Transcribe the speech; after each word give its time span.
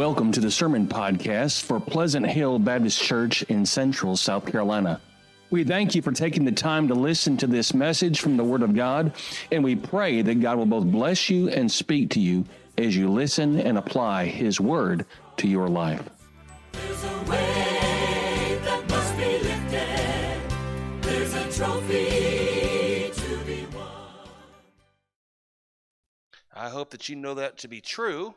Welcome 0.00 0.32
to 0.32 0.40
the 0.40 0.50
Sermon 0.50 0.88
Podcast 0.88 1.60
for 1.60 1.78
Pleasant 1.78 2.24
Hill 2.24 2.58
Baptist 2.58 3.02
Church 3.02 3.42
in 3.42 3.66
Central 3.66 4.16
South 4.16 4.46
Carolina. 4.46 4.98
We 5.50 5.62
thank 5.62 5.94
you 5.94 6.00
for 6.00 6.10
taking 6.10 6.46
the 6.46 6.52
time 6.52 6.88
to 6.88 6.94
listen 6.94 7.36
to 7.36 7.46
this 7.46 7.74
message 7.74 8.18
from 8.18 8.38
the 8.38 8.42
Word 8.42 8.62
of 8.62 8.74
God, 8.74 9.12
and 9.52 9.62
we 9.62 9.76
pray 9.76 10.22
that 10.22 10.40
God 10.40 10.56
will 10.56 10.64
both 10.64 10.86
bless 10.86 11.28
you 11.28 11.50
and 11.50 11.70
speak 11.70 12.08
to 12.12 12.18
you 12.18 12.46
as 12.78 12.96
you 12.96 13.10
listen 13.10 13.60
and 13.60 13.76
apply 13.76 14.24
His 14.24 14.58
Word 14.58 15.04
to 15.36 15.46
your 15.46 15.68
life. 15.68 16.08
There's 16.72 17.04
a 17.04 17.18
weight 17.28 18.58
that 18.64 18.88
must 18.88 19.16
be 19.18 19.24
lifted. 19.24 21.02
There's 21.02 21.34
a 21.34 21.52
trophy 21.52 23.10
to 23.12 23.44
be 23.44 23.66
won. 23.76 23.86
I 26.56 26.70
hope 26.70 26.88
that 26.92 27.10
you 27.10 27.16
know 27.16 27.34
that 27.34 27.58
to 27.58 27.68
be 27.68 27.82
true 27.82 28.34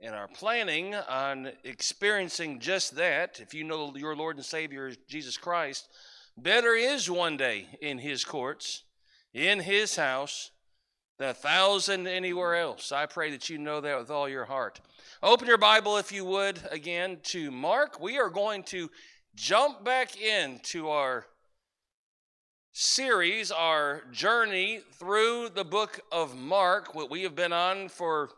and 0.00 0.14
are 0.14 0.28
planning 0.28 0.94
on 0.94 1.52
experiencing 1.64 2.60
just 2.60 2.96
that. 2.96 3.40
If 3.40 3.54
you 3.54 3.64
know 3.64 3.94
your 3.96 4.16
Lord 4.16 4.36
and 4.36 4.44
Savior 4.44 4.92
Jesus 5.08 5.36
Christ, 5.36 5.88
better 6.36 6.74
is 6.74 7.10
one 7.10 7.36
day 7.36 7.66
in 7.80 7.98
His 7.98 8.24
courts, 8.24 8.84
in 9.32 9.60
His 9.60 9.96
house, 9.96 10.50
than 11.18 11.30
a 11.30 11.34
thousand 11.34 12.06
anywhere 12.06 12.56
else. 12.56 12.90
I 12.90 13.06
pray 13.06 13.30
that 13.30 13.48
you 13.48 13.58
know 13.58 13.80
that 13.80 13.98
with 13.98 14.10
all 14.10 14.28
your 14.28 14.44
heart. 14.44 14.80
Open 15.22 15.46
your 15.46 15.58
Bible, 15.58 15.96
if 15.96 16.10
you 16.10 16.24
would, 16.24 16.60
again 16.70 17.18
to 17.24 17.50
Mark. 17.50 18.00
We 18.00 18.18
are 18.18 18.30
going 18.30 18.64
to 18.64 18.90
jump 19.34 19.84
back 19.84 20.20
into 20.20 20.88
our 20.88 21.26
series, 22.72 23.52
our 23.52 24.02
journey 24.10 24.80
through 24.94 25.50
the 25.54 25.64
book 25.64 26.00
of 26.10 26.36
Mark, 26.36 26.94
what 26.94 27.10
we 27.10 27.22
have 27.22 27.36
been 27.36 27.52
on 27.52 27.88
for 27.88 28.30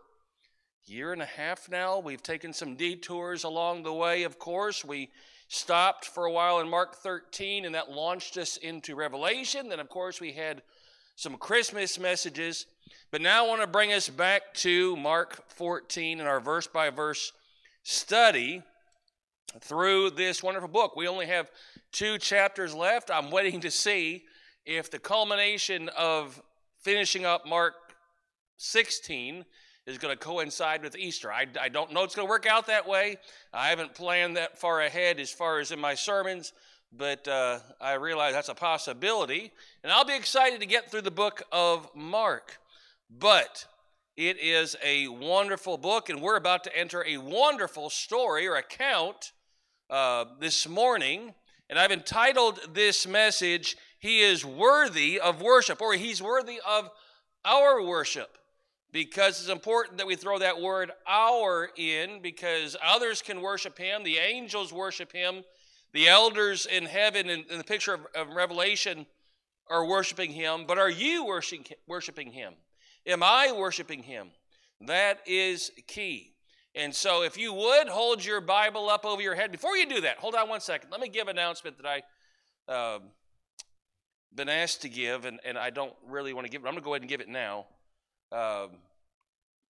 year 0.86 1.12
and 1.12 1.20
a 1.20 1.26
half 1.26 1.68
now. 1.68 1.98
We've 1.98 2.22
taken 2.22 2.52
some 2.52 2.76
detours 2.76 3.42
along 3.42 3.82
the 3.82 3.92
way, 3.92 4.22
of 4.22 4.38
course. 4.38 4.84
We 4.84 5.10
stopped 5.48 6.04
for 6.04 6.26
a 6.26 6.32
while 6.32 6.60
in 6.60 6.68
Mark 6.68 6.96
13, 6.96 7.64
and 7.64 7.74
that 7.74 7.90
launched 7.90 8.36
us 8.36 8.56
into 8.56 8.94
Revelation. 8.94 9.68
Then, 9.68 9.80
of 9.80 9.88
course, 9.88 10.20
we 10.20 10.32
had 10.32 10.62
some 11.16 11.36
Christmas 11.38 11.98
messages. 11.98 12.66
But 13.10 13.20
now 13.20 13.44
I 13.44 13.48
want 13.48 13.62
to 13.62 13.66
bring 13.66 13.92
us 13.92 14.08
back 14.08 14.54
to 14.54 14.96
Mark 14.96 15.50
14 15.50 16.20
and 16.20 16.28
our 16.28 16.40
verse 16.40 16.68
by 16.68 16.90
verse 16.90 17.32
study 17.82 18.62
through 19.60 20.10
this 20.10 20.42
wonderful 20.42 20.68
book. 20.68 20.94
We 20.94 21.08
only 21.08 21.26
have 21.26 21.50
two 21.90 22.18
chapters 22.18 22.74
left. 22.74 23.10
I'm 23.10 23.30
waiting 23.32 23.60
to 23.62 23.70
see 23.72 24.24
if 24.64 24.90
the 24.90 24.98
culmination 24.98 25.88
of 25.96 26.40
finishing 26.80 27.24
up 27.24 27.46
Mark 27.46 27.74
16 28.58 29.44
is 29.86 29.98
going 29.98 30.16
to 30.16 30.18
coincide 30.18 30.82
with 30.82 30.96
Easter. 30.96 31.32
I, 31.32 31.46
I 31.60 31.68
don't 31.68 31.92
know 31.92 32.02
it's 32.02 32.14
going 32.14 32.26
to 32.26 32.30
work 32.30 32.46
out 32.46 32.66
that 32.66 32.88
way. 32.88 33.18
I 33.52 33.68
haven't 33.68 33.94
planned 33.94 34.36
that 34.36 34.58
far 34.58 34.80
ahead 34.80 35.20
as 35.20 35.30
far 35.30 35.60
as 35.60 35.70
in 35.70 35.78
my 35.78 35.94
sermons, 35.94 36.52
but 36.92 37.26
uh, 37.28 37.60
I 37.80 37.94
realize 37.94 38.34
that's 38.34 38.48
a 38.48 38.54
possibility. 38.54 39.52
And 39.84 39.92
I'll 39.92 40.04
be 40.04 40.16
excited 40.16 40.60
to 40.60 40.66
get 40.66 40.90
through 40.90 41.02
the 41.02 41.10
book 41.12 41.42
of 41.52 41.88
Mark. 41.94 42.58
But 43.08 43.64
it 44.16 44.38
is 44.40 44.74
a 44.82 45.06
wonderful 45.06 45.78
book, 45.78 46.08
and 46.08 46.20
we're 46.20 46.36
about 46.36 46.64
to 46.64 46.76
enter 46.76 47.04
a 47.06 47.18
wonderful 47.18 47.88
story 47.88 48.48
or 48.48 48.56
account 48.56 49.32
uh, 49.88 50.24
this 50.40 50.66
morning. 50.66 51.32
And 51.70 51.78
I've 51.78 51.92
entitled 51.92 52.58
this 52.74 53.06
message, 53.06 53.76
He 54.00 54.20
is 54.20 54.44
Worthy 54.44 55.20
of 55.20 55.42
Worship, 55.42 55.80
or 55.80 55.94
He's 55.94 56.20
Worthy 56.20 56.60
of 56.66 56.90
Our 57.44 57.80
Worship. 57.84 58.36
Because 58.92 59.40
it's 59.40 59.50
important 59.50 59.98
that 59.98 60.06
we 60.06 60.16
throw 60.16 60.38
that 60.38 60.60
word 60.60 60.92
our 61.06 61.70
in, 61.76 62.22
because 62.22 62.76
others 62.82 63.20
can 63.20 63.40
worship 63.40 63.76
Him, 63.78 64.04
the 64.04 64.18
angels 64.18 64.72
worship 64.72 65.12
Him, 65.12 65.42
the 65.92 66.08
elders 66.08 66.66
in 66.66 66.84
heaven 66.84 67.28
in, 67.28 67.44
in 67.50 67.58
the 67.58 67.64
picture 67.64 67.94
of, 67.94 68.00
of 68.14 68.34
Revelation 68.34 69.06
are 69.68 69.84
worshiping 69.84 70.30
Him, 70.30 70.64
but 70.66 70.78
are 70.78 70.90
you 70.90 71.24
worshiping, 71.24 71.66
worshiping 71.86 72.32
Him? 72.32 72.54
Am 73.06 73.22
I 73.22 73.52
worshiping 73.56 74.02
Him? 74.02 74.30
That 74.80 75.20
is 75.26 75.70
key. 75.86 76.34
And 76.74 76.94
so, 76.94 77.22
if 77.22 77.38
you 77.38 77.54
would 77.54 77.88
hold 77.88 78.22
your 78.22 78.42
Bible 78.42 78.90
up 78.90 79.06
over 79.06 79.22
your 79.22 79.34
head, 79.34 79.50
before 79.50 79.76
you 79.76 79.86
do 79.86 80.02
that, 80.02 80.18
hold 80.18 80.34
on 80.34 80.48
one 80.48 80.60
second. 80.60 80.90
Let 80.90 81.00
me 81.00 81.08
give 81.08 81.28
an 81.28 81.38
announcement 81.38 81.78
that 81.78 81.86
I 82.68 82.94
um, 82.94 83.04
been 84.34 84.50
asked 84.50 84.82
to 84.82 84.90
give, 84.90 85.24
and, 85.24 85.40
and 85.44 85.56
I 85.56 85.70
don't 85.70 85.94
really 86.06 86.34
want 86.34 86.46
to 86.46 86.50
give 86.50 86.62
it. 86.62 86.66
I'm 86.66 86.74
going 86.74 86.82
to 86.82 86.84
go 86.84 86.92
ahead 86.92 87.00
and 87.00 87.08
give 87.08 87.22
it 87.22 87.28
now. 87.28 87.66
Um, 88.36 88.72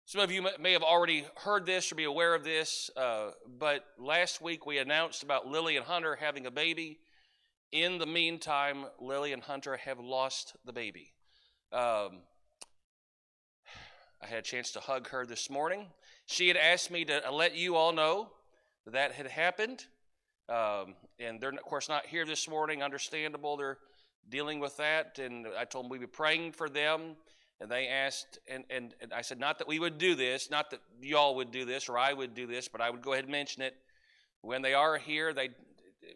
some 0.06 0.22
of 0.22 0.30
you 0.30 0.40
may- 0.58 0.72
have 0.72 0.82
already 0.82 1.26
heard 1.36 1.66
this 1.66 1.92
or 1.92 1.96
be 1.96 2.04
aware 2.04 2.34
of 2.34 2.44
this, 2.44 2.88
uh, 2.96 3.32
but 3.46 3.84
last 3.98 4.40
week 4.40 4.64
we 4.64 4.78
announced 4.78 5.22
about 5.22 5.46
Lily 5.46 5.76
and 5.76 5.84
Hunter 5.84 6.16
having 6.16 6.46
a 6.46 6.50
baby. 6.50 6.98
In 7.72 7.98
the 7.98 8.06
meantime, 8.06 8.86
Lily 8.98 9.34
and 9.34 9.42
Hunter 9.42 9.76
have 9.76 9.98
lost 9.98 10.56
the 10.64 10.72
baby. 10.72 11.12
Um, 11.72 12.22
I 14.22 14.28
had 14.28 14.38
a 14.38 14.42
chance 14.42 14.72
to 14.72 14.80
hug 14.80 15.08
her 15.08 15.26
this 15.26 15.50
morning. 15.50 15.92
She 16.24 16.48
had 16.48 16.56
asked 16.56 16.90
me 16.90 17.04
to 17.04 17.30
let 17.30 17.54
you 17.54 17.76
all 17.76 17.92
know 17.92 18.32
that 18.86 18.92
that 18.92 19.12
had 19.12 19.26
happened. 19.26 19.84
Um, 20.48 20.96
and 21.18 21.38
they're, 21.38 21.50
of 21.50 21.62
course, 21.64 21.90
not 21.90 22.06
here 22.06 22.24
this 22.24 22.48
morning. 22.48 22.82
Understandable. 22.82 23.58
They're 23.58 23.78
dealing 24.30 24.58
with 24.58 24.78
that. 24.78 25.18
And 25.18 25.48
I 25.48 25.66
told 25.66 25.84
them 25.84 25.90
we'd 25.90 26.00
be 26.00 26.06
praying 26.06 26.52
for 26.52 26.70
them. 26.70 27.18
And 27.60 27.70
they 27.70 27.86
asked, 27.86 28.38
and, 28.48 28.64
and, 28.68 28.94
and 29.00 29.12
I 29.12 29.22
said, 29.22 29.38
not 29.38 29.58
that 29.58 29.68
we 29.68 29.78
would 29.78 29.96
do 29.98 30.14
this, 30.14 30.50
not 30.50 30.70
that 30.70 30.80
y'all 31.00 31.36
would 31.36 31.50
do 31.50 31.64
this 31.64 31.88
or 31.88 31.96
I 31.96 32.12
would 32.12 32.34
do 32.34 32.46
this, 32.46 32.68
but 32.68 32.80
I 32.80 32.90
would 32.90 33.02
go 33.02 33.12
ahead 33.12 33.24
and 33.24 33.32
mention 33.32 33.62
it. 33.62 33.74
When 34.42 34.60
they 34.60 34.74
are 34.74 34.98
here, 34.98 35.32
they, 35.32 35.50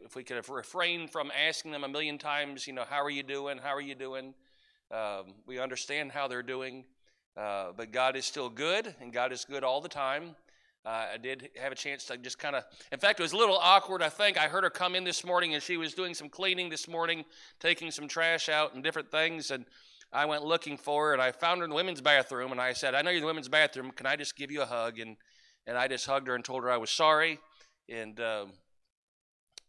if 0.04 0.16
we 0.16 0.24
could 0.24 0.36
have 0.36 0.48
refrained 0.48 1.10
from 1.10 1.30
asking 1.30 1.70
them 1.70 1.84
a 1.84 1.88
million 1.88 2.18
times, 2.18 2.66
you 2.66 2.72
know, 2.72 2.84
how 2.88 3.02
are 3.02 3.10
you 3.10 3.22
doing? 3.22 3.58
How 3.58 3.74
are 3.74 3.80
you 3.80 3.94
doing? 3.94 4.34
Um, 4.90 5.34
we 5.46 5.58
understand 5.58 6.12
how 6.12 6.28
they're 6.28 6.42
doing. 6.42 6.84
Uh, 7.36 7.68
but 7.76 7.92
God 7.92 8.16
is 8.16 8.26
still 8.26 8.48
good, 8.48 8.94
and 9.00 9.12
God 9.12 9.32
is 9.32 9.44
good 9.44 9.62
all 9.62 9.80
the 9.80 9.88
time. 9.88 10.34
Uh, 10.84 11.06
I 11.14 11.16
did 11.18 11.50
have 11.60 11.70
a 11.70 11.74
chance 11.74 12.04
to 12.06 12.16
just 12.16 12.38
kind 12.38 12.56
of, 12.56 12.64
in 12.90 12.98
fact, 12.98 13.20
it 13.20 13.22
was 13.22 13.32
a 13.32 13.36
little 13.36 13.58
awkward. 13.58 14.02
I 14.02 14.08
think 14.08 14.38
I 14.38 14.48
heard 14.48 14.64
her 14.64 14.70
come 14.70 14.94
in 14.94 15.04
this 15.04 15.24
morning 15.24 15.52
and 15.54 15.62
she 15.62 15.76
was 15.76 15.92
doing 15.92 16.14
some 16.14 16.28
cleaning 16.28 16.70
this 16.70 16.88
morning, 16.88 17.24
taking 17.60 17.90
some 17.90 18.08
trash 18.08 18.48
out 18.48 18.74
and 18.74 18.82
different 18.82 19.10
things. 19.10 19.50
And 19.50 19.66
I 20.12 20.24
went 20.24 20.44
looking 20.44 20.76
for 20.76 21.08
her 21.08 21.12
and 21.12 21.20
I 21.20 21.32
found 21.32 21.58
her 21.58 21.64
in 21.64 21.70
the 21.70 21.76
women's 21.76 22.00
bathroom. 22.00 22.52
And 22.52 22.60
I 22.60 22.72
said, 22.72 22.94
I 22.94 23.02
know 23.02 23.10
you're 23.10 23.18
in 23.18 23.22
the 23.22 23.26
women's 23.26 23.48
bathroom. 23.48 23.90
Can 23.90 24.06
I 24.06 24.16
just 24.16 24.36
give 24.36 24.50
you 24.50 24.62
a 24.62 24.66
hug? 24.66 24.98
And, 24.98 25.16
and 25.66 25.76
I 25.76 25.88
just 25.88 26.06
hugged 26.06 26.28
her 26.28 26.34
and 26.34 26.44
told 26.44 26.62
her 26.62 26.70
I 26.70 26.78
was 26.78 26.90
sorry. 26.90 27.38
And 27.88 28.18
um, 28.20 28.52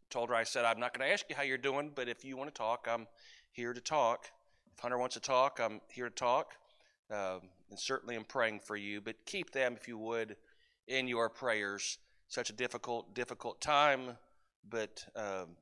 told 0.09 0.29
her, 0.29 0.35
I 0.35 0.43
said, 0.43 0.65
I'm 0.65 0.79
not 0.79 0.97
going 0.97 1.07
to 1.07 1.13
ask 1.13 1.25
you 1.29 1.35
how 1.35 1.43
you're 1.43 1.57
doing, 1.57 1.91
but 1.93 2.07
if 2.07 2.23
you 2.23 2.37
want 2.37 2.53
to 2.53 2.57
talk, 2.57 2.87
I'm 2.89 3.07
here 3.51 3.73
to 3.73 3.81
talk. 3.81 4.25
If 4.73 4.79
Hunter 4.79 4.97
wants 4.97 5.15
to 5.15 5.21
talk, 5.21 5.59
I'm 5.61 5.81
here 5.91 6.09
to 6.09 6.15
talk. 6.15 6.53
Um, 7.11 7.41
and 7.69 7.79
certainly 7.79 8.15
I'm 8.15 8.23
praying 8.23 8.59
for 8.59 8.75
you, 8.75 9.01
but 9.01 9.15
keep 9.25 9.51
them, 9.51 9.75
if 9.79 9.87
you 9.87 9.97
would, 9.97 10.35
in 10.87 11.07
your 11.07 11.29
prayers. 11.29 11.97
Such 12.27 12.49
a 12.49 12.53
difficult, 12.53 13.15
difficult 13.15 13.59
time, 13.59 14.17
but 14.69 15.03
um, 15.15 15.55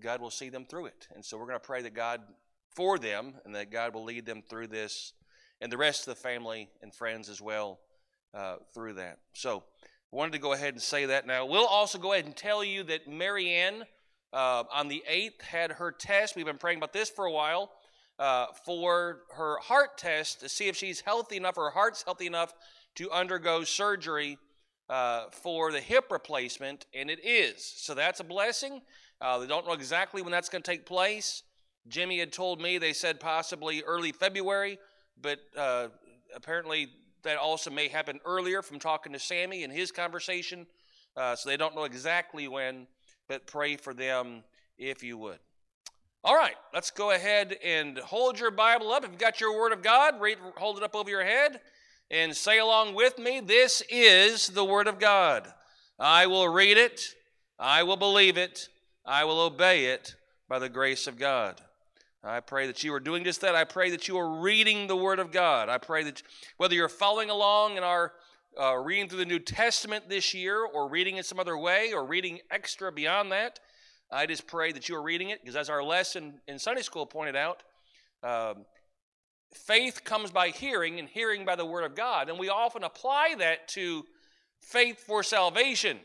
God 0.00 0.20
will 0.20 0.30
see 0.30 0.48
them 0.48 0.64
through 0.64 0.86
it. 0.86 1.06
And 1.14 1.24
so 1.24 1.38
we're 1.38 1.46
going 1.46 1.60
to 1.60 1.64
pray 1.64 1.82
that 1.82 1.94
God 1.94 2.20
for 2.74 2.98
them 2.98 3.34
and 3.44 3.54
that 3.54 3.70
God 3.70 3.94
will 3.94 4.04
lead 4.04 4.26
them 4.26 4.42
through 4.48 4.68
this 4.68 5.12
and 5.60 5.70
the 5.70 5.76
rest 5.76 6.06
of 6.06 6.14
the 6.14 6.20
family 6.20 6.68
and 6.82 6.94
friends 6.94 7.28
as 7.28 7.40
well 7.40 7.80
uh, 8.34 8.56
through 8.74 8.94
that. 8.94 9.18
So 9.32 9.62
wanted 10.10 10.32
to 10.32 10.38
go 10.38 10.52
ahead 10.52 10.74
and 10.74 10.82
say 10.82 11.06
that 11.06 11.26
now. 11.26 11.46
We'll 11.46 11.66
also 11.66 11.98
go 11.98 12.12
ahead 12.12 12.26
and 12.26 12.36
tell 12.36 12.62
you 12.62 12.82
that 12.84 13.08
Marianne 13.08 13.84
uh, 14.32 14.64
on 14.72 14.88
the 14.88 15.02
8th 15.10 15.42
had 15.42 15.72
her 15.72 15.92
test. 15.92 16.36
We've 16.36 16.46
been 16.46 16.58
praying 16.58 16.78
about 16.78 16.92
this 16.92 17.10
for 17.10 17.24
a 17.24 17.32
while 17.32 17.70
uh, 18.18 18.46
for 18.64 19.22
her 19.34 19.58
heart 19.58 19.98
test 19.98 20.40
to 20.40 20.48
see 20.48 20.68
if 20.68 20.76
she's 20.76 21.00
healthy 21.00 21.36
enough, 21.36 21.56
her 21.56 21.70
heart's 21.70 22.02
healthy 22.02 22.26
enough 22.26 22.52
to 22.96 23.10
undergo 23.10 23.64
surgery 23.64 24.38
uh, 24.88 25.24
for 25.30 25.72
the 25.72 25.80
hip 25.80 26.04
replacement, 26.10 26.86
and 26.94 27.10
it 27.10 27.24
is. 27.24 27.64
So 27.64 27.94
that's 27.94 28.20
a 28.20 28.24
blessing. 28.24 28.82
Uh, 29.20 29.38
they 29.38 29.46
don't 29.46 29.66
know 29.66 29.72
exactly 29.72 30.22
when 30.22 30.30
that's 30.30 30.48
going 30.48 30.62
to 30.62 30.70
take 30.70 30.84
place. 30.84 31.42
Jimmy 31.88 32.18
had 32.18 32.32
told 32.32 32.60
me 32.60 32.78
they 32.78 32.92
said 32.92 33.20
possibly 33.20 33.82
early 33.82 34.12
February, 34.12 34.78
but 35.20 35.40
uh, 35.56 35.88
apparently 36.34 36.88
that 37.22 37.36
also 37.36 37.70
may 37.70 37.88
happen 37.88 38.20
earlier 38.24 38.62
from 38.62 38.78
talking 38.78 39.12
to 39.12 39.18
Sammy 39.18 39.64
and 39.64 39.72
his 39.72 39.90
conversation. 39.90 40.66
Uh, 41.16 41.36
so 41.36 41.48
they 41.48 41.56
don't 41.56 41.74
know 41.74 41.84
exactly 41.84 42.48
when, 42.48 42.86
but 43.28 43.46
pray 43.46 43.76
for 43.76 43.94
them 43.94 44.42
if 44.78 45.02
you 45.02 45.18
would. 45.18 45.38
All 46.24 46.36
right, 46.36 46.54
let's 46.72 46.90
go 46.90 47.10
ahead 47.10 47.56
and 47.64 47.98
hold 47.98 48.38
your 48.38 48.52
Bible 48.52 48.92
up. 48.92 49.04
If 49.04 49.10
you've 49.10 49.18
got 49.18 49.40
your 49.40 49.58
Word 49.58 49.72
of 49.72 49.82
God, 49.82 50.20
read, 50.20 50.38
hold 50.56 50.76
it 50.76 50.84
up 50.84 50.94
over 50.94 51.10
your 51.10 51.24
head 51.24 51.60
and 52.10 52.36
say 52.36 52.58
along 52.58 52.94
with 52.94 53.18
me 53.18 53.40
this 53.40 53.82
is 53.90 54.48
the 54.48 54.64
Word 54.64 54.86
of 54.86 55.00
God. 55.00 55.52
I 55.98 56.26
will 56.26 56.48
read 56.48 56.76
it, 56.76 57.02
I 57.58 57.82
will 57.82 57.96
believe 57.96 58.36
it, 58.36 58.68
I 59.04 59.24
will 59.24 59.40
obey 59.40 59.86
it 59.86 60.14
by 60.48 60.58
the 60.58 60.68
grace 60.68 61.06
of 61.06 61.18
God. 61.18 61.60
I 62.24 62.38
pray 62.38 62.68
that 62.68 62.84
you 62.84 62.94
are 62.94 63.00
doing 63.00 63.24
just 63.24 63.40
that. 63.40 63.56
I 63.56 63.64
pray 63.64 63.90
that 63.90 64.06
you 64.06 64.16
are 64.16 64.40
reading 64.40 64.86
the 64.86 64.94
Word 64.94 65.18
of 65.18 65.32
God. 65.32 65.68
I 65.68 65.78
pray 65.78 66.04
that 66.04 66.22
whether 66.56 66.72
you're 66.72 66.88
following 66.88 67.30
along 67.30 67.76
in 67.76 67.82
our 67.82 68.12
uh, 68.60 68.76
reading 68.76 69.08
through 69.08 69.18
the 69.18 69.24
New 69.24 69.40
Testament 69.40 70.08
this 70.08 70.32
year, 70.32 70.64
or 70.64 70.88
reading 70.88 71.16
it 71.16 71.26
some 71.26 71.40
other 71.40 71.58
way, 71.58 71.92
or 71.92 72.04
reading 72.04 72.38
extra 72.50 72.92
beyond 72.92 73.32
that, 73.32 73.58
I 74.10 74.26
just 74.26 74.46
pray 74.46 74.70
that 74.70 74.88
you 74.88 74.94
are 74.94 75.02
reading 75.02 75.30
it 75.30 75.40
because, 75.40 75.56
as 75.56 75.68
our 75.68 75.82
lesson 75.82 76.34
in 76.46 76.60
Sunday 76.60 76.82
school 76.82 77.06
pointed 77.06 77.34
out, 77.34 77.64
um, 78.22 78.66
faith 79.52 80.04
comes 80.04 80.30
by 80.30 80.50
hearing, 80.50 81.00
and 81.00 81.08
hearing 81.08 81.44
by 81.44 81.56
the 81.56 81.66
Word 81.66 81.82
of 81.82 81.96
God. 81.96 82.28
And 82.28 82.38
we 82.38 82.48
often 82.50 82.84
apply 82.84 83.34
that 83.38 83.66
to 83.68 84.04
faith 84.60 85.00
for 85.00 85.24
salvation. 85.24 85.98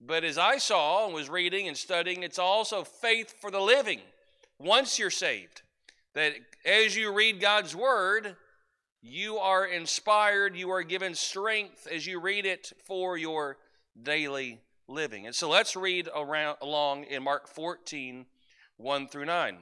But 0.00 0.24
as 0.24 0.38
I 0.38 0.58
saw 0.58 1.04
and 1.04 1.14
was 1.14 1.28
reading 1.28 1.68
and 1.68 1.76
studying, 1.76 2.24
it's 2.24 2.40
also 2.40 2.82
faith 2.82 3.32
for 3.40 3.52
the 3.52 3.60
living 3.60 4.00
once 4.58 4.98
you're 4.98 5.10
saved. 5.10 5.62
That 6.14 6.34
as 6.64 6.96
you 6.96 7.12
read 7.12 7.40
God's 7.40 7.74
Word, 7.74 8.36
you 9.02 9.36
are 9.38 9.66
inspired, 9.66 10.56
you 10.56 10.70
are 10.70 10.82
given 10.82 11.14
strength 11.14 11.86
as 11.90 12.06
you 12.06 12.20
read 12.20 12.46
it 12.46 12.72
for 12.86 13.16
your 13.16 13.58
daily 14.00 14.60
living. 14.88 15.26
And 15.26 15.34
so 15.34 15.48
let's 15.48 15.76
read 15.76 16.08
around, 16.14 16.58
along 16.62 17.04
in 17.04 17.22
Mark 17.22 17.48
14, 17.48 18.26
1 18.76 19.08
through 19.08 19.26
9. 19.26 19.58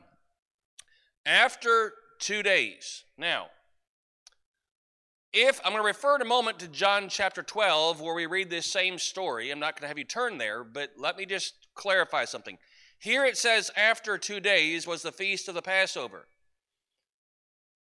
After 1.25 1.93
two 2.23 2.43
days. 2.43 3.05
Now, 3.19 3.49
if 5.33 5.61
I'm 5.65 5.73
going 5.73 5.83
to 5.83 5.87
refer 5.87 6.15
in 6.17 6.23
a 6.23 6.27
moment 6.27 6.61
to 6.61 6.69
John 6.69 7.09
chapter 7.09 7.43
12, 7.43 8.01
where 8.01 8.15
we 8.15 8.27
read 8.27 8.49
this 8.49 8.67
same 8.67 8.99
story, 8.99 9.51
I'm 9.51 9.59
not 9.59 9.75
going 9.75 9.83
to 9.83 9.89
have 9.89 9.99
you 9.99 10.05
turn 10.05 10.39
there, 10.39 10.63
but 10.63 10.91
let 10.97 11.17
me 11.17 11.27
just 11.27 11.55
clarify 11.75 12.27
something. 12.27 12.59
Here 13.03 13.25
it 13.25 13.37
says, 13.37 13.69
after 13.77 14.17
two 14.17 14.39
days 14.39 14.87
was 14.87 15.03
the 15.03 15.11
feast 15.11 15.49
of 15.49 15.57
the 15.57 15.61
Passover. 15.61 16.29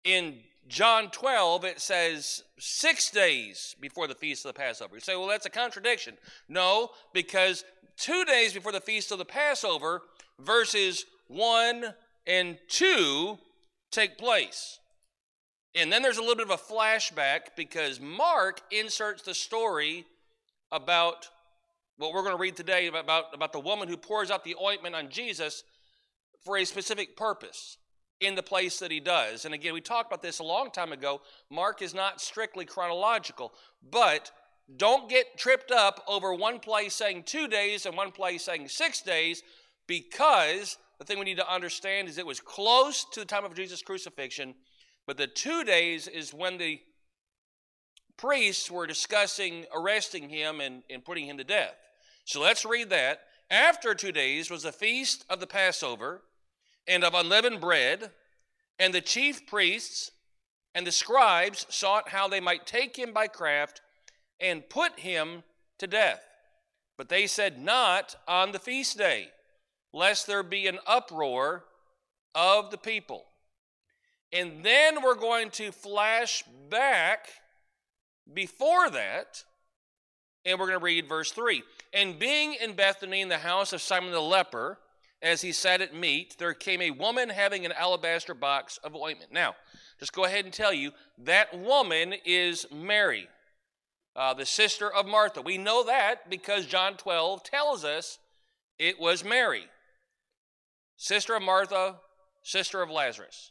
In 0.04 0.38
John 0.68 1.10
12, 1.10 1.66
it 1.66 1.80
says 1.82 2.44
six 2.58 3.10
days 3.10 3.76
before 3.78 4.06
the 4.06 4.14
feast 4.14 4.46
of 4.46 4.54
the 4.54 4.58
Passover. 4.58 4.94
You 4.94 5.02
say, 5.02 5.14
well, 5.14 5.28
that's 5.28 5.44
a 5.44 5.50
contradiction. 5.50 6.14
No, 6.48 6.88
because 7.12 7.62
two 7.98 8.24
days 8.24 8.54
before 8.54 8.72
the 8.72 8.80
feast 8.80 9.12
of 9.12 9.18
the 9.18 9.26
Passover, 9.26 10.00
verses 10.40 11.04
1 11.28 11.92
and 12.26 12.56
2 12.68 13.38
take 13.90 14.16
place. 14.16 14.78
And 15.74 15.92
then 15.92 16.00
there's 16.00 16.16
a 16.16 16.22
little 16.22 16.36
bit 16.36 16.50
of 16.50 16.58
a 16.58 16.72
flashback 16.72 17.40
because 17.54 18.00
Mark 18.00 18.62
inserts 18.70 19.24
the 19.24 19.34
story 19.34 20.06
about 20.70 21.28
what 22.02 22.12
we're 22.12 22.22
going 22.22 22.36
to 22.36 22.40
read 22.40 22.56
today 22.56 22.88
about, 22.88 23.26
about 23.32 23.52
the 23.52 23.60
woman 23.60 23.86
who 23.86 23.96
pours 23.96 24.30
out 24.30 24.42
the 24.42 24.56
ointment 24.60 24.96
on 24.96 25.08
Jesus 25.08 25.62
for 26.44 26.58
a 26.58 26.64
specific 26.64 27.16
purpose 27.16 27.78
in 28.20 28.34
the 28.34 28.42
place 28.42 28.80
that 28.80 28.90
he 28.90 28.98
does. 28.98 29.44
And 29.44 29.54
again, 29.54 29.72
we 29.72 29.80
talked 29.80 30.10
about 30.10 30.20
this 30.20 30.40
a 30.40 30.44
long 30.44 30.72
time 30.72 30.92
ago. 30.92 31.20
Mark 31.48 31.80
is 31.80 31.94
not 31.94 32.20
strictly 32.20 32.64
chronological, 32.64 33.52
but 33.88 34.32
don't 34.76 35.08
get 35.08 35.38
tripped 35.38 35.70
up 35.70 36.02
over 36.08 36.34
one 36.34 36.58
place 36.58 36.94
saying 36.94 37.22
two 37.22 37.46
days 37.46 37.86
and 37.86 37.96
one 37.96 38.10
place 38.10 38.44
saying 38.44 38.66
six 38.66 39.00
days 39.02 39.44
because 39.86 40.78
the 40.98 41.04
thing 41.04 41.20
we 41.20 41.24
need 41.24 41.36
to 41.36 41.52
understand 41.52 42.08
is 42.08 42.18
it 42.18 42.26
was 42.26 42.40
close 42.40 43.04
to 43.12 43.20
the 43.20 43.26
time 43.26 43.44
of 43.44 43.54
Jesus' 43.54 43.82
crucifixion, 43.82 44.54
but 45.06 45.16
the 45.16 45.28
two 45.28 45.62
days 45.62 46.08
is 46.08 46.34
when 46.34 46.58
the 46.58 46.80
priests 48.16 48.70
were 48.70 48.86
discussing 48.86 49.66
arresting 49.74 50.28
him 50.28 50.60
and, 50.60 50.82
and 50.90 51.04
putting 51.04 51.26
him 51.26 51.38
to 51.38 51.44
death. 51.44 51.74
So 52.24 52.40
let's 52.40 52.64
read 52.64 52.90
that. 52.90 53.20
After 53.50 53.94
two 53.94 54.12
days 54.12 54.50
was 54.50 54.62
the 54.62 54.72
feast 54.72 55.24
of 55.28 55.40
the 55.40 55.46
Passover 55.46 56.22
and 56.86 57.04
of 57.04 57.14
unleavened 57.14 57.60
bread, 57.60 58.10
and 58.78 58.94
the 58.94 59.00
chief 59.00 59.46
priests 59.46 60.10
and 60.74 60.86
the 60.86 60.92
scribes 60.92 61.66
sought 61.68 62.08
how 62.08 62.28
they 62.28 62.40
might 62.40 62.66
take 62.66 62.96
him 62.96 63.12
by 63.12 63.26
craft 63.26 63.80
and 64.40 64.68
put 64.68 65.00
him 65.00 65.42
to 65.78 65.86
death. 65.86 66.24
But 66.96 67.08
they 67.08 67.26
said, 67.26 67.60
Not 67.60 68.16
on 68.26 68.52
the 68.52 68.58
feast 68.58 68.96
day 68.96 69.28
lest 69.92 70.26
there 70.26 70.42
be 70.42 70.66
an 70.66 70.78
uproar 70.86 71.64
of 72.34 72.70
the 72.70 72.78
people. 72.78 73.24
And 74.32 74.64
then 74.64 75.02
we're 75.02 75.14
going 75.14 75.50
to 75.50 75.72
flash 75.72 76.42
back 76.70 77.28
before 78.32 78.88
that, 78.90 79.44
and 80.44 80.58
we're 80.58 80.66
going 80.66 80.78
to 80.78 80.84
read 80.84 81.08
verse 81.08 81.32
3. 81.32 81.62
And 81.92 82.18
being 82.18 82.54
in 82.54 82.74
Bethany 82.74 83.20
in 83.20 83.28
the 83.28 83.38
house 83.38 83.72
of 83.72 83.80
Simon 83.80 84.12
the 84.12 84.20
leper, 84.20 84.78
as 85.22 85.40
he 85.40 85.52
sat 85.52 85.80
at 85.80 85.94
meat, 85.94 86.36
there 86.38 86.52
came 86.52 86.82
a 86.82 86.90
woman 86.90 87.28
having 87.28 87.64
an 87.64 87.72
alabaster 87.72 88.34
box 88.34 88.78
of 88.78 88.96
ointment. 88.96 89.32
Now, 89.32 89.54
just 90.00 90.12
go 90.12 90.24
ahead 90.24 90.44
and 90.44 90.52
tell 90.52 90.72
you 90.72 90.90
that 91.18 91.56
woman 91.56 92.14
is 92.24 92.66
Mary, 92.72 93.28
uh, 94.16 94.34
the 94.34 94.46
sister 94.46 94.92
of 94.92 95.06
Martha. 95.06 95.40
We 95.40 95.58
know 95.58 95.84
that 95.84 96.28
because 96.28 96.66
John 96.66 96.96
12 96.96 97.44
tells 97.44 97.84
us 97.84 98.18
it 98.78 98.98
was 98.98 99.24
Mary 99.24 99.66
sister 100.96 101.34
of 101.34 101.42
Martha, 101.42 101.96
sister 102.42 102.80
of 102.80 102.88
Lazarus. 102.88 103.50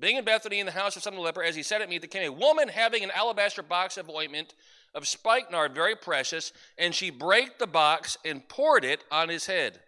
Being 0.00 0.16
in 0.16 0.24
Bethany 0.24 0.58
in 0.58 0.66
the 0.66 0.72
house 0.72 0.96
of 0.96 1.02
Simon 1.02 1.18
the 1.18 1.24
leper, 1.24 1.42
as 1.42 1.54
he 1.54 1.62
said 1.62 1.82
at 1.82 1.88
me, 1.88 1.98
there 1.98 2.08
came 2.08 2.28
a 2.28 2.34
woman 2.34 2.68
having 2.68 3.04
an 3.04 3.10
alabaster 3.14 3.62
box 3.62 3.96
of 3.96 4.08
ointment 4.08 4.54
of 4.94 5.06
spikenard, 5.06 5.74
very 5.74 5.94
precious, 5.94 6.52
and 6.78 6.94
she 6.94 7.10
brake 7.10 7.58
the 7.58 7.66
box 7.66 8.16
and 8.24 8.48
poured 8.48 8.84
it 8.84 9.04
on 9.12 9.28
his 9.28 9.46
head. 9.46 9.80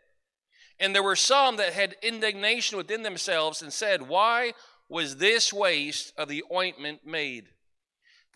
And 0.78 0.94
there 0.94 1.02
were 1.02 1.16
some 1.16 1.56
that 1.56 1.72
had 1.72 1.96
indignation 2.02 2.76
within 2.76 3.02
themselves 3.02 3.62
and 3.62 3.72
said, 3.72 4.08
Why 4.08 4.52
was 4.88 5.16
this 5.16 5.52
waste 5.52 6.12
of 6.16 6.28
the 6.28 6.44
ointment 6.52 7.06
made? 7.06 7.48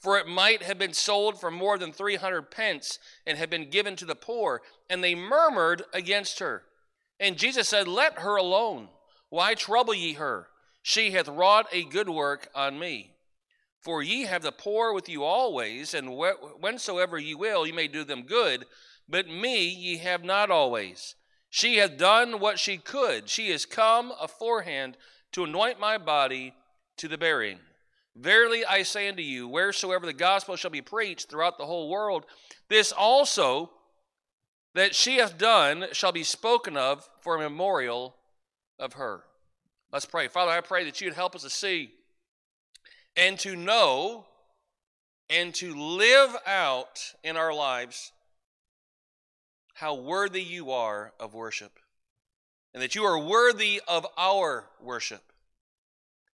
for 0.06 0.18
it 0.18 0.26
might 0.28 0.62
have 0.62 0.78
been 0.78 0.92
sold 0.92 1.40
for 1.40 1.50
more 1.50 1.78
than 1.78 1.92
300 1.92 2.50
pence 2.50 2.98
and 3.26 3.38
have 3.38 3.50
been 3.50 3.70
given 3.70 3.96
to 3.96 4.04
the 4.04 4.14
poor. 4.14 4.62
And 4.88 5.02
they 5.02 5.14
murmured 5.14 5.82
against 5.92 6.38
her. 6.38 6.62
And 7.18 7.38
Jesus 7.38 7.68
said, 7.68 7.88
Let 7.88 8.20
her 8.20 8.36
alone. 8.36 8.88
Why 9.30 9.54
trouble 9.54 9.94
ye 9.94 10.14
her? 10.14 10.48
She 10.88 11.10
hath 11.10 11.26
wrought 11.26 11.66
a 11.72 11.82
good 11.82 12.08
work 12.08 12.48
on 12.54 12.78
me. 12.78 13.10
For 13.82 14.04
ye 14.04 14.22
have 14.22 14.42
the 14.42 14.52
poor 14.52 14.92
with 14.92 15.08
you 15.08 15.24
always, 15.24 15.94
and 15.94 16.10
whensoever 16.10 17.18
ye 17.18 17.34
will, 17.34 17.66
ye 17.66 17.72
may 17.72 17.88
do 17.88 18.04
them 18.04 18.22
good. 18.22 18.66
But 19.08 19.26
me 19.26 19.66
ye 19.66 19.96
have 19.96 20.22
not 20.22 20.48
always. 20.48 21.16
She 21.50 21.78
hath 21.78 21.98
done 21.98 22.38
what 22.38 22.60
she 22.60 22.78
could. 22.78 23.28
She 23.28 23.48
is 23.48 23.66
come 23.66 24.12
aforehand 24.20 24.96
to 25.32 25.42
anoint 25.42 25.80
my 25.80 25.98
body 25.98 26.54
to 26.98 27.08
the 27.08 27.18
burying. 27.18 27.58
Verily 28.14 28.64
I 28.64 28.84
say 28.84 29.08
unto 29.08 29.22
you, 29.22 29.48
wheresoever 29.48 30.06
the 30.06 30.12
gospel 30.12 30.54
shall 30.54 30.70
be 30.70 30.82
preached 30.82 31.28
throughout 31.28 31.58
the 31.58 31.66
whole 31.66 31.90
world, 31.90 32.26
this 32.68 32.92
also 32.92 33.72
that 34.76 34.94
she 34.94 35.16
hath 35.16 35.36
done 35.36 35.86
shall 35.90 36.12
be 36.12 36.22
spoken 36.22 36.76
of 36.76 37.08
for 37.22 37.34
a 37.34 37.40
memorial 37.40 38.14
of 38.78 38.92
her. 38.92 39.24
Let's 39.96 40.04
pray. 40.04 40.28
Father, 40.28 40.52
I 40.52 40.60
pray 40.60 40.84
that 40.84 41.00
you'd 41.00 41.14
help 41.14 41.34
us 41.34 41.40
to 41.40 41.48
see 41.48 41.90
and 43.16 43.38
to 43.38 43.56
know 43.56 44.26
and 45.30 45.54
to 45.54 45.74
live 45.74 46.36
out 46.46 47.14
in 47.24 47.38
our 47.38 47.54
lives 47.54 48.12
how 49.72 49.94
worthy 49.94 50.42
you 50.42 50.70
are 50.70 51.14
of 51.18 51.32
worship 51.32 51.78
and 52.74 52.82
that 52.82 52.94
you 52.94 53.04
are 53.04 53.18
worthy 53.18 53.80
of 53.88 54.06
our 54.18 54.66
worship. 54.82 55.22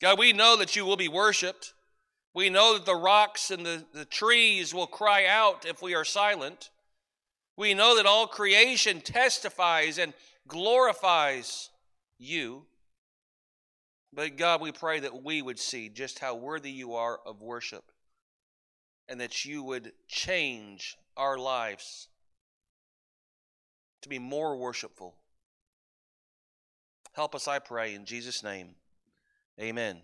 God, 0.02 0.18
we 0.18 0.34
know 0.34 0.58
that 0.58 0.76
you 0.76 0.84
will 0.84 0.98
be 0.98 1.08
worshiped. 1.08 1.72
We 2.34 2.50
know 2.50 2.74
that 2.74 2.84
the 2.84 2.94
rocks 2.94 3.50
and 3.50 3.64
the, 3.64 3.86
the 3.94 4.04
trees 4.04 4.74
will 4.74 4.86
cry 4.86 5.24
out 5.24 5.64
if 5.64 5.80
we 5.80 5.94
are 5.94 6.04
silent. 6.04 6.68
We 7.56 7.72
know 7.72 7.96
that 7.96 8.04
all 8.04 8.26
creation 8.26 9.00
testifies 9.00 9.96
and 9.96 10.12
glorifies 10.46 11.70
you. 12.18 12.66
But 14.16 14.38
God, 14.38 14.62
we 14.62 14.72
pray 14.72 15.00
that 15.00 15.22
we 15.22 15.42
would 15.42 15.58
see 15.58 15.90
just 15.90 16.18
how 16.18 16.34
worthy 16.34 16.70
you 16.70 16.94
are 16.94 17.20
of 17.26 17.42
worship 17.42 17.84
and 19.08 19.20
that 19.20 19.44
you 19.44 19.62
would 19.62 19.92
change 20.08 20.96
our 21.18 21.36
lives 21.38 22.08
to 24.00 24.08
be 24.08 24.18
more 24.18 24.56
worshipful. 24.56 25.14
Help 27.12 27.34
us, 27.34 27.46
I 27.46 27.58
pray, 27.58 27.94
in 27.94 28.06
Jesus' 28.06 28.42
name. 28.42 28.70
Amen. 29.60 30.00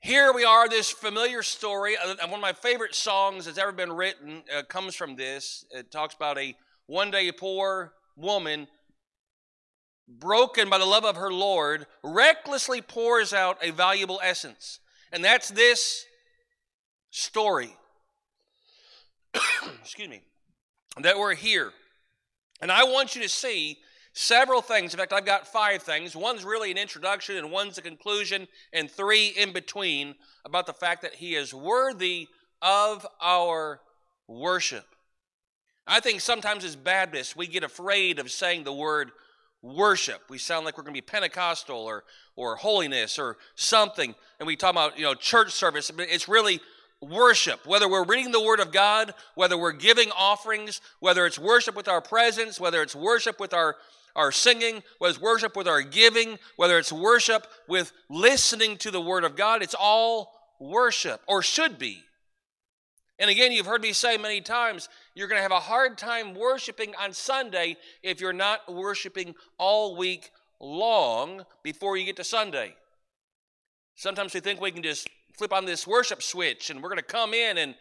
Here 0.00 0.32
we 0.32 0.44
are, 0.44 0.70
this 0.70 0.90
familiar 0.90 1.42
story. 1.42 1.96
Uh, 1.98 2.14
one 2.22 2.34
of 2.34 2.40
my 2.40 2.54
favorite 2.54 2.94
songs 2.94 3.44
that's 3.44 3.58
ever 3.58 3.72
been 3.72 3.92
written 3.92 4.44
uh, 4.56 4.62
comes 4.62 4.94
from 4.94 5.14
this. 5.14 5.66
It 5.70 5.90
talks 5.90 6.14
about 6.14 6.38
a 6.38 6.56
one 6.86 7.10
day 7.10 7.30
poor 7.32 7.92
woman, 8.16 8.66
broken 10.08 10.70
by 10.70 10.78
the 10.78 10.84
love 10.84 11.04
of 11.04 11.16
her 11.16 11.32
Lord, 11.32 11.86
recklessly 12.02 12.80
pours 12.80 13.32
out 13.32 13.58
a 13.62 13.70
valuable 13.70 14.20
essence. 14.22 14.80
And 15.12 15.24
that's 15.24 15.48
this 15.48 16.04
story. 17.10 17.74
Excuse 19.80 20.08
me. 20.08 20.22
That 21.00 21.18
we're 21.18 21.34
here. 21.34 21.72
And 22.60 22.72
I 22.72 22.84
want 22.84 23.14
you 23.14 23.22
to 23.22 23.28
see 23.28 23.78
several 24.12 24.62
things. 24.62 24.94
In 24.94 24.98
fact, 24.98 25.12
I've 25.12 25.26
got 25.26 25.46
five 25.46 25.82
things. 25.82 26.16
One's 26.16 26.44
really 26.44 26.70
an 26.70 26.78
introduction, 26.78 27.36
and 27.36 27.50
one's 27.50 27.76
a 27.76 27.82
conclusion, 27.82 28.48
and 28.72 28.90
three 28.90 29.28
in 29.28 29.52
between 29.52 30.14
about 30.44 30.66
the 30.66 30.72
fact 30.72 31.02
that 31.02 31.14
He 31.14 31.34
is 31.34 31.52
worthy 31.52 32.28
of 32.62 33.06
our 33.20 33.80
worship. 34.26 34.86
I 35.86 36.00
think 36.00 36.20
sometimes 36.20 36.64
as 36.64 36.76
Baptists, 36.76 37.36
we 37.36 37.46
get 37.46 37.62
afraid 37.62 38.18
of 38.18 38.30
saying 38.30 38.64
the 38.64 38.72
word 38.72 39.12
worship. 39.62 40.22
We 40.28 40.38
sound 40.38 40.64
like 40.64 40.76
we're 40.76 40.84
going 40.84 40.94
to 40.94 41.00
be 41.00 41.06
Pentecostal 41.06 41.78
or, 41.78 42.04
or 42.36 42.56
holiness 42.56 43.18
or 43.18 43.36
something. 43.54 44.14
And 44.38 44.46
we 44.46 44.56
talk 44.56 44.70
about, 44.72 44.98
you 44.98 45.04
know, 45.04 45.14
church 45.14 45.52
service. 45.52 45.90
But 45.90 46.08
it's 46.08 46.28
really 46.28 46.60
worship. 47.00 47.66
Whether 47.66 47.88
we're 47.88 48.04
reading 48.04 48.32
the 48.32 48.42
Word 48.42 48.60
of 48.60 48.72
God, 48.72 49.14
whether 49.34 49.58
we're 49.58 49.72
giving 49.72 50.10
offerings, 50.16 50.80
whether 51.00 51.26
it's 51.26 51.38
worship 51.38 51.76
with 51.76 51.88
our 51.88 52.00
presence, 52.00 52.60
whether 52.60 52.82
it's 52.82 52.96
worship 52.96 53.40
with 53.40 53.52
our, 53.52 53.76
our 54.14 54.32
singing, 54.32 54.82
whether 54.98 55.12
it's 55.12 55.20
worship 55.20 55.56
with 55.56 55.68
our 55.68 55.82
giving, 55.82 56.38
whether 56.56 56.78
it's 56.78 56.92
worship 56.92 57.46
with 57.68 57.92
listening 58.08 58.76
to 58.78 58.90
the 58.90 59.00
Word 59.00 59.24
of 59.24 59.36
God, 59.36 59.62
it's 59.62 59.74
all 59.78 60.32
worship 60.58 61.20
or 61.26 61.42
should 61.42 61.78
be. 61.78 62.02
And 63.18 63.30
again, 63.30 63.52
you've 63.52 63.66
heard 63.66 63.80
me 63.80 63.92
say 63.92 64.18
many 64.18 64.40
times, 64.40 64.88
you're 65.14 65.28
going 65.28 65.38
to 65.38 65.42
have 65.42 65.52
a 65.52 65.60
hard 65.60 65.96
time 65.96 66.34
worshiping 66.34 66.94
on 67.00 67.12
Sunday 67.12 67.76
if 68.02 68.20
you're 68.20 68.32
not 68.32 68.72
worshiping 68.72 69.34
all 69.58 69.96
week 69.96 70.30
long 70.60 71.44
before 71.62 71.96
you 71.96 72.04
get 72.04 72.16
to 72.16 72.24
Sunday. 72.24 72.74
Sometimes 73.94 74.34
we 74.34 74.40
think 74.40 74.60
we 74.60 74.70
can 74.70 74.82
just 74.82 75.08
flip 75.36 75.52
on 75.52 75.64
this 75.64 75.86
worship 75.86 76.22
switch 76.22 76.68
and 76.68 76.82
we're 76.82 76.90
going 76.90 76.98
to 76.98 77.02
come 77.02 77.32
in 77.32 77.56
and 77.56 77.74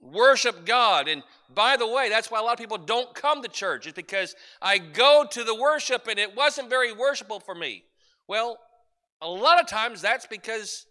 worship 0.00 0.66
God. 0.66 1.08
And 1.08 1.22
by 1.52 1.76
the 1.76 1.86
way, 1.86 2.08
that's 2.08 2.30
why 2.30 2.38
a 2.38 2.42
lot 2.42 2.52
of 2.52 2.58
people 2.58 2.78
don't 2.78 3.14
come 3.14 3.42
to 3.42 3.48
church, 3.48 3.86
is 3.86 3.92
because 3.92 4.36
I 4.60 4.78
go 4.78 5.26
to 5.30 5.44
the 5.44 5.54
worship 5.54 6.06
and 6.08 6.18
it 6.18 6.36
wasn't 6.36 6.70
very 6.70 6.92
worshipful 6.92 7.40
for 7.40 7.54
me. 7.54 7.84
Well, 8.28 8.58
a 9.20 9.28
lot 9.28 9.60
of 9.60 9.66
times 9.66 10.00
that's 10.00 10.26
because 10.26 10.86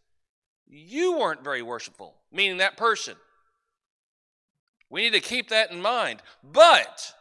you 0.72 1.18
weren't 1.18 1.44
very 1.44 1.62
worshipful, 1.62 2.16
meaning 2.32 2.58
that 2.58 2.78
person. 2.78 3.16
We 4.90 5.02
need 5.02 5.14
to 5.14 5.20
keep 5.20 5.50
that 5.50 5.72
in 5.72 5.82
mind. 5.82 6.22
But 6.44 7.14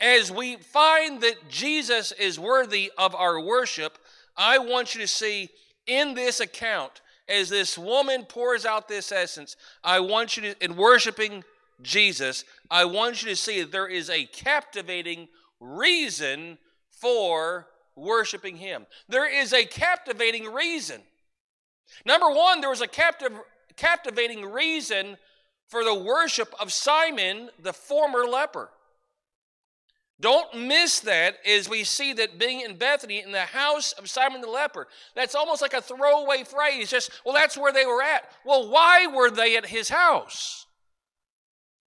as 0.00 0.32
we 0.32 0.56
find 0.56 1.20
that 1.20 1.48
Jesus 1.48 2.10
is 2.12 2.38
worthy 2.38 2.90
of 2.98 3.14
our 3.14 3.40
worship, 3.40 3.96
I 4.36 4.58
want 4.58 4.94
you 4.94 5.00
to 5.02 5.06
see 5.06 5.50
in 5.86 6.14
this 6.14 6.40
account, 6.40 7.00
as 7.28 7.48
this 7.48 7.78
woman 7.78 8.24
pours 8.24 8.66
out 8.66 8.88
this 8.88 9.12
essence, 9.12 9.56
I 9.84 10.00
want 10.00 10.36
you 10.36 10.42
to, 10.42 10.64
in 10.64 10.76
worshiping 10.76 11.44
Jesus, 11.82 12.44
I 12.70 12.84
want 12.86 13.22
you 13.22 13.28
to 13.28 13.36
see 13.36 13.60
that 13.60 13.72
there 13.72 13.86
is 13.86 14.10
a 14.10 14.24
captivating 14.26 15.28
reason 15.60 16.58
for 16.90 17.68
worshiping 17.94 18.56
Him. 18.56 18.86
There 19.08 19.28
is 19.28 19.52
a 19.52 19.64
captivating 19.64 20.52
reason. 20.52 21.02
Number 22.04 22.30
one, 22.30 22.60
there 22.60 22.70
was 22.70 22.80
a 22.80 22.86
captive, 22.86 23.32
captivating 23.76 24.44
reason 24.44 25.16
for 25.68 25.84
the 25.84 25.94
worship 25.94 26.54
of 26.60 26.72
Simon, 26.72 27.50
the 27.62 27.72
former 27.72 28.24
leper. 28.26 28.70
Don't 30.20 30.66
miss 30.66 31.00
that 31.00 31.36
as 31.46 31.68
we 31.68 31.82
see 31.82 32.12
that 32.12 32.38
being 32.38 32.60
in 32.60 32.76
Bethany 32.76 33.22
in 33.22 33.32
the 33.32 33.40
house 33.40 33.92
of 33.92 34.10
Simon 34.10 34.42
the 34.42 34.50
leper. 34.50 34.86
That's 35.14 35.34
almost 35.34 35.62
like 35.62 35.72
a 35.72 35.80
throwaway 35.80 36.44
phrase, 36.44 36.90
just, 36.90 37.10
well, 37.24 37.34
that's 37.34 37.56
where 37.56 37.72
they 37.72 37.86
were 37.86 38.02
at. 38.02 38.30
Well, 38.44 38.68
why 38.68 39.06
were 39.06 39.30
they 39.30 39.56
at 39.56 39.66
his 39.66 39.88
house? 39.88 40.66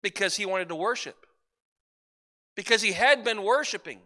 Because 0.02 0.36
he 0.36 0.46
wanted 0.46 0.68
to 0.68 0.76
worship, 0.76 1.26
because 2.54 2.82
he 2.82 2.92
had 2.92 3.24
been 3.24 3.42
worshiping. 3.42 4.00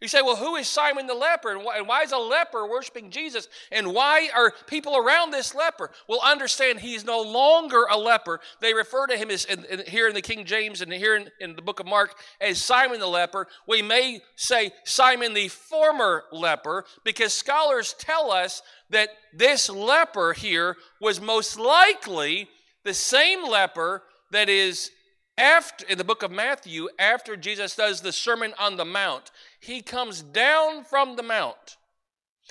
You 0.00 0.06
say, 0.06 0.22
well, 0.22 0.36
who 0.36 0.54
is 0.56 0.68
Simon 0.68 1.06
the 1.06 1.14
leper? 1.14 1.50
And 1.50 1.64
why, 1.64 1.78
and 1.78 1.88
why, 1.88 2.02
is 2.02 2.12
a 2.12 2.18
leper 2.18 2.68
worshiping 2.68 3.10
Jesus? 3.10 3.48
And 3.72 3.92
why 3.92 4.28
are 4.34 4.52
people 4.66 4.96
around 4.96 5.32
this 5.32 5.54
leper? 5.54 5.90
Well, 6.08 6.20
understand 6.22 6.78
he's 6.78 7.04
no 7.04 7.20
longer 7.20 7.84
a 7.90 7.98
leper. 7.98 8.40
They 8.60 8.74
refer 8.74 9.08
to 9.08 9.16
him 9.16 9.30
as 9.30 9.44
in, 9.44 9.64
in, 9.64 9.80
here 9.86 10.06
in 10.06 10.14
the 10.14 10.22
King 10.22 10.44
James 10.44 10.82
and 10.82 10.92
here 10.92 11.16
in, 11.16 11.28
in 11.40 11.56
the 11.56 11.62
book 11.62 11.80
of 11.80 11.86
Mark 11.86 12.14
as 12.40 12.62
Simon 12.62 13.00
the 13.00 13.06
leper. 13.06 13.48
We 13.66 13.82
may 13.82 14.20
say 14.36 14.70
Simon 14.84 15.34
the 15.34 15.48
former 15.48 16.24
leper 16.30 16.84
because 17.04 17.32
scholars 17.32 17.94
tell 17.98 18.30
us 18.30 18.62
that 18.90 19.08
this 19.34 19.68
leper 19.68 20.32
here 20.32 20.76
was 21.00 21.20
most 21.20 21.58
likely 21.58 22.48
the 22.84 22.94
same 22.94 23.44
leper 23.44 24.02
that 24.30 24.48
is 24.48 24.90
after 25.38 25.86
in 25.86 25.96
the 25.96 26.04
book 26.04 26.22
of 26.22 26.30
Matthew, 26.30 26.88
after 26.98 27.36
Jesus 27.36 27.76
does 27.76 28.00
the 28.00 28.12
Sermon 28.12 28.52
on 28.58 28.76
the 28.76 28.84
Mount, 28.84 29.30
he 29.60 29.80
comes 29.80 30.20
down 30.20 30.84
from 30.84 31.16
the 31.16 31.22
mount. 31.22 31.76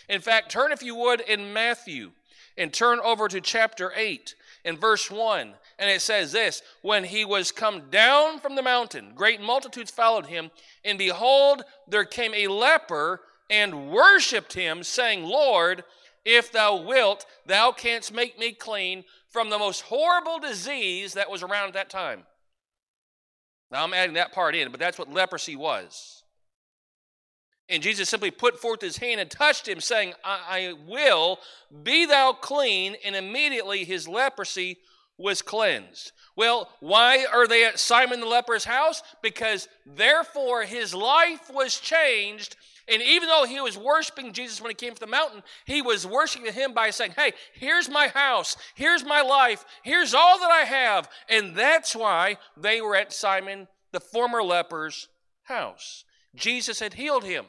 In 0.10 0.22
fact, 0.22 0.50
turn 0.50 0.72
if 0.72 0.82
you 0.82 0.96
would 0.96 1.20
in 1.22 1.54
Matthew 1.54 2.12
and 2.58 2.74
turn 2.74 3.00
over 3.02 3.28
to 3.28 3.42
chapter 3.42 3.92
8 3.96 4.36
in 4.64 4.78
verse 4.78 5.12
1. 5.12 5.54
And 5.80 5.90
it 5.92 6.02
says 6.02 6.32
this 6.32 6.62
When 6.82 7.04
he 7.04 7.26
was 7.26 7.52
come 7.52 7.90
down 7.90 8.40
from 8.40 8.56
the 8.56 8.64
mountain, 8.64 9.12
great 9.14 9.42
multitudes 9.42 9.92
followed 9.92 10.28
him, 10.28 10.50
and 10.86 10.98
behold, 10.98 11.64
there 11.88 12.06
came 12.06 12.34
a 12.34 12.48
leper 12.48 13.22
and 13.50 13.92
worshiped 13.92 14.54
him, 14.54 14.84
saying, 14.84 15.24
Lord, 15.24 15.84
if 16.26 16.52
thou 16.52 16.76
wilt, 16.82 17.26
thou 17.46 17.72
canst 17.72 18.14
make 18.14 18.40
me 18.40 18.54
clean 18.54 19.04
from 19.30 19.50
the 19.50 19.60
most 19.60 19.82
horrible 19.82 20.40
disease 20.40 21.14
that 21.14 21.30
was 21.30 21.44
around 21.44 21.68
at 21.68 21.74
that 21.74 21.90
time. 21.90 22.24
Now 23.72 23.84
I'm 23.84 23.94
adding 23.94 24.16
that 24.16 24.32
part 24.32 24.56
in, 24.56 24.72
but 24.72 24.80
that's 24.80 24.98
what 24.98 25.12
leprosy 25.12 25.56
was. 25.56 26.24
And 27.70 27.84
Jesus 27.84 28.10
simply 28.10 28.32
put 28.32 28.60
forth 28.60 28.82
his 28.82 28.98
hand 28.98 29.20
and 29.20 29.30
touched 29.30 29.68
him, 29.68 29.82
saying, 29.82 30.14
I, 30.24 30.40
I 30.50 30.74
will, 30.88 31.40
be 31.84 32.06
thou 32.06 32.32
clean. 32.32 32.96
And 33.04 33.16
immediately 33.16 33.84
his 33.84 34.08
leprosy 34.08 34.78
was 35.18 35.42
cleansed. 35.42 36.12
Well, 36.36 36.70
why 36.80 37.26
are 37.32 37.48
they 37.48 37.66
at 37.66 37.80
Simon 37.80 38.20
the 38.20 38.28
leper's 38.28 38.66
house? 38.66 39.02
Because 39.24 39.68
therefore 39.86 40.64
his 40.64 40.94
life 40.94 41.50
was 41.52 41.80
changed. 41.80 42.56
And 42.88 43.02
even 43.02 43.28
though 43.28 43.46
he 43.46 43.60
was 43.60 43.78
worshiping 43.78 44.32
Jesus 44.32 44.62
when 44.62 44.70
he 44.70 44.76
came 44.76 44.94
to 44.94 45.00
the 45.00 45.08
mountain, 45.08 45.44
he 45.66 45.82
was 45.82 46.08
worshiping 46.08 46.54
him 46.54 46.74
by 46.74 46.92
saying, 46.92 47.14
Hey, 47.18 47.34
here's 47.54 47.90
my 47.90 48.08
house, 48.08 48.56
here's 48.76 49.04
my 49.04 49.22
life, 49.22 49.66
here's 49.84 50.14
all 50.14 50.40
that 50.40 50.52
I 50.52 50.64
have. 50.64 51.10
And 51.28 51.56
that's 51.56 51.96
why 51.96 52.38
they 52.56 52.80
were 52.80 52.96
at 52.96 53.12
Simon 53.12 53.68
the 53.92 54.00
former 54.00 54.44
leper's 54.44 55.10
house. 55.44 56.06
Jesus 56.36 56.80
had 56.80 56.94
healed 56.94 57.24
him. 57.24 57.46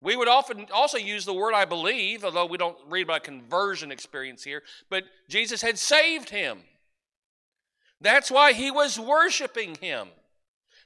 We 0.00 0.16
would 0.16 0.28
often 0.28 0.66
also 0.72 0.96
use 0.96 1.24
the 1.24 1.34
word 1.34 1.54
I 1.54 1.64
believe, 1.64 2.24
although 2.24 2.46
we 2.46 2.56
don't 2.56 2.78
read 2.88 3.02
about 3.02 3.24
conversion 3.24 3.90
experience 3.90 4.44
here, 4.44 4.62
but 4.88 5.04
Jesus 5.28 5.60
had 5.60 5.78
saved 5.78 6.30
him. 6.30 6.60
That's 8.00 8.30
why 8.30 8.52
he 8.52 8.70
was 8.70 8.98
worshiping 8.98 9.74
him. 9.80 10.08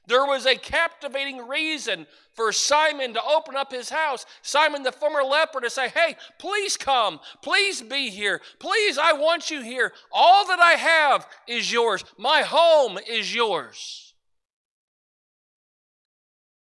There 0.05 0.25
was 0.25 0.45
a 0.45 0.55
captivating 0.55 1.47
reason 1.47 2.07
for 2.33 2.51
Simon 2.51 3.13
to 3.13 3.23
open 3.23 3.55
up 3.55 3.71
his 3.71 3.89
house, 3.89 4.25
Simon 4.41 4.83
the 4.83 4.91
former 4.91 5.23
leper 5.23 5.61
to 5.61 5.69
say, 5.69 5.89
Hey, 5.89 6.17
please 6.39 6.75
come, 6.75 7.19
please 7.41 7.81
be 7.81 8.09
here, 8.09 8.41
please, 8.59 8.97
I 8.97 9.13
want 9.13 9.49
you 9.49 9.61
here. 9.61 9.93
All 10.11 10.45
that 10.47 10.59
I 10.59 10.73
have 10.73 11.25
is 11.47 11.71
yours, 11.71 12.03
my 12.17 12.41
home 12.41 12.97
is 13.07 13.33
yours. 13.33 14.02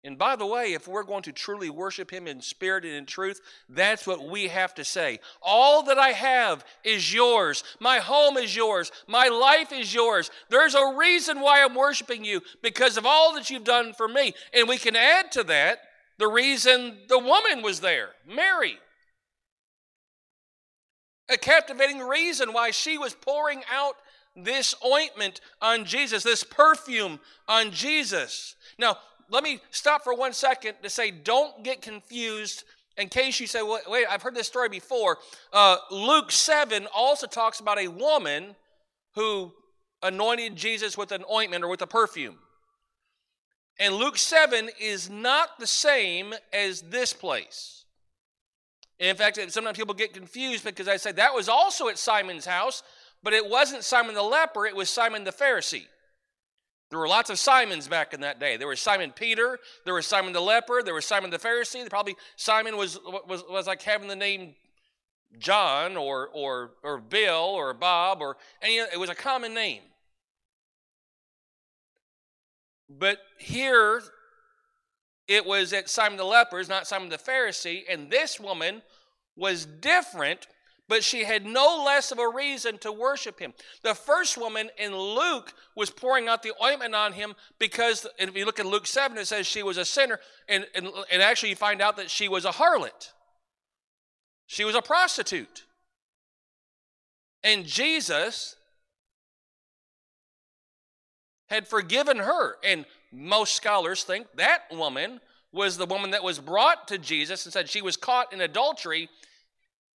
And 0.02 0.16
by 0.16 0.35
the 0.35 0.47
way, 0.47 0.73
if 0.73 0.88
we're 0.88 1.02
going 1.02 1.25
to 1.25 1.33
truly 1.33 1.69
worship 1.69 2.11
Him 2.11 2.26
in 2.26 2.40
spirit 2.40 2.85
and 2.85 2.95
in 2.95 3.04
truth, 3.04 3.40
that's 3.69 4.07
what 4.07 4.26
we 4.26 4.49
have 4.49 4.75
to 4.76 4.85
say. 4.85 5.21
All 5.42 5.83
that 5.85 5.99
I 5.99 6.11
have 6.11 6.64
is 6.85 7.12
yours. 7.12 7.62
My 7.80 7.99
home 7.99 8.38
is 8.38 8.57
yours. 8.57 8.90
My 9.07 9.28
life 9.28 9.73
is 9.73 9.92
yours. 9.92 10.30
There's 10.49 10.75
a 10.75 10.95
reason 10.97 11.40
why 11.40 11.62
I'm 11.62 11.75
worshiping 11.75 12.25
you 12.25 12.40
because 12.62 12.97
of 12.97 13.04
all 13.04 13.35
that 13.35 13.50
you've 13.50 13.64
done 13.64 13.92
for 13.92 14.09
me. 14.09 14.33
And 14.54 14.69
we 14.69 14.78
can 14.78 14.97
add 14.97 15.33
to 15.33 15.42
that 15.45 15.80
the 16.19 16.28
reason 16.28 16.97
the 17.09 17.19
woman 17.19 17.62
was 17.62 17.80
there, 17.80 18.11
Mary. 18.26 18.78
A 21.28 21.37
captivating 21.37 22.00
reason 22.00 22.54
why 22.54 22.71
she 22.71 22.97
was 22.97 23.14
pouring 23.14 23.62
out 23.71 23.97
this 24.35 24.75
ointment 24.85 25.40
on 25.61 25.85
Jesus, 25.85 26.23
this 26.23 26.45
perfume 26.45 27.21
on 27.47 27.71
Jesus. 27.71 28.57
Now, 28.78 28.97
let 29.30 29.44
me 29.44 29.60
stop 29.70 30.02
for 30.04 30.14
one 30.14 30.32
second 30.32 30.75
to 30.82 30.90
say 30.90 31.10
don't 31.10 31.62
get 31.64 31.82
confused 31.82 32.64
in 32.96 33.08
case 33.08 33.40
you 33.40 33.46
say, 33.46 33.62
well, 33.62 33.80
wait, 33.88 34.06
I've 34.10 34.22
heard 34.22 34.34
this 34.34 34.46
story 34.46 34.68
before. 34.68 35.18
Uh, 35.52 35.76
Luke 35.90 36.30
7 36.30 36.87
also 36.94 37.26
talks 37.26 37.60
about 37.60 37.78
a 37.78 37.88
woman 37.88 38.56
who 39.14 39.52
anointed 40.02 40.56
Jesus 40.56 40.99
with 40.99 41.12
an 41.12 41.25
ointment 41.32 41.64
or 41.64 41.68
with 41.68 41.82
a 41.82 41.87
perfume. 41.87 42.37
And 43.78 43.94
Luke 43.94 44.18
7 44.18 44.68
is 44.78 45.08
not 45.08 45.58
the 45.58 45.66
same 45.66 46.34
as 46.52 46.82
this 46.82 47.12
place. 47.12 47.84
In 48.99 49.16
fact, 49.16 49.40
sometimes 49.50 49.78
people 49.78 49.94
get 49.94 50.12
confused 50.12 50.64
because 50.64 50.87
I 50.87 50.99
say 50.99 51.12
that 51.12 51.34
was 51.34 51.49
also 51.49 51.88
at 51.88 51.96
Simon's 51.96 52.44
house, 52.44 52.82
but 53.22 53.32
it 53.32 53.49
wasn't 53.49 53.82
Simon 53.82 54.14
the 54.14 54.22
leper, 54.22 54.66
it 54.66 54.76
was 54.76 54.90
Simon 54.90 55.25
the 55.25 55.32
Pharisee. 55.32 55.87
There 56.90 56.99
were 56.99 57.09
lots 57.09 57.30
of 57.30 57.38
Simons 57.38 57.87
back 57.87 58.12
in 58.12 58.20
that 58.23 58.40
day. 58.40 58.56
There 58.56 58.66
was 58.66 58.80
Simon 58.80 59.12
Peter, 59.12 59.59
there 59.85 59.94
was 59.94 60.06
Simon 60.06 60.32
the 60.32 60.40
leper, 60.40 60.82
there 60.82 60.94
was 60.94 61.04
Simon 61.04 61.30
the 61.30 61.38
Pharisee. 61.38 61.88
Probably 61.88 62.16
Simon 62.37 62.76
was, 62.76 62.99
was, 63.28 63.44
was 63.49 63.66
like 63.68 63.80
having 63.82 64.09
the 64.09 64.16
name 64.16 64.54
John 65.38 65.97
or, 65.97 66.28
or, 66.28 66.73
or 66.82 66.99
Bill 66.99 67.44
or 67.44 67.73
Bob 67.73 68.20
or 68.20 68.37
any, 68.61 68.78
it 68.78 68.99
was 68.99 69.09
a 69.09 69.14
common 69.14 69.54
name. 69.54 69.82
But 72.88 73.18
here 73.38 74.02
it 75.28 75.47
was 75.47 75.73
at 75.73 75.88
Simon 75.88 76.18
the 76.18 76.25
leper's, 76.25 76.68
not 76.68 76.88
Simon 76.88 77.09
the 77.09 77.18
Pharisee, 77.18 77.85
and 77.88 78.11
this 78.11 78.40
woman 78.40 78.82
was 79.37 79.64
different 79.64 80.49
but 80.90 81.04
she 81.04 81.23
had 81.23 81.47
no 81.47 81.85
less 81.87 82.11
of 82.11 82.18
a 82.18 82.28
reason 82.28 82.76
to 82.78 82.90
worship 82.90 83.38
him. 83.38 83.54
The 83.85 83.94
first 83.94 84.37
woman 84.37 84.70
in 84.76 84.92
Luke 84.92 85.54
was 85.76 85.88
pouring 85.88 86.26
out 86.26 86.42
the 86.42 86.52
ointment 86.61 86.97
on 86.97 87.12
him 87.12 87.37
because, 87.61 88.09
if 88.18 88.37
you 88.37 88.44
look 88.44 88.59
at 88.59 88.66
Luke 88.66 88.88
7, 88.88 89.16
it 89.16 89.28
says 89.28 89.47
she 89.47 89.62
was 89.62 89.76
a 89.76 89.85
sinner, 89.85 90.18
and, 90.49 90.66
and, 90.75 90.88
and 91.12 91.23
actually 91.23 91.50
you 91.50 91.54
find 91.54 91.80
out 91.80 91.97
that 91.99 92.11
she 92.11 92.28
was 92.28 92.44
a 92.44 92.50
harlot. 92.50 93.12
She 94.49 94.64
was 94.64 94.75
a 94.75 94.82
prostitute. 94.82 95.62
And 97.44 97.64
Jesus 97.64 98.56
had 101.50 101.68
forgiven 101.68 102.16
her. 102.16 102.56
And 102.64 102.85
most 103.12 103.54
scholars 103.54 104.02
think 104.02 104.26
that 104.35 104.62
woman 104.73 105.20
was 105.52 105.76
the 105.76 105.87
woman 105.87 106.11
that 106.11 106.25
was 106.25 106.40
brought 106.40 106.88
to 106.88 106.99
Jesus 106.99 107.47
and 107.47 107.52
said 107.52 107.68
she 107.68 107.80
was 107.80 107.97
caught 107.97 108.32
in 108.32 108.40
adultery 108.40 109.09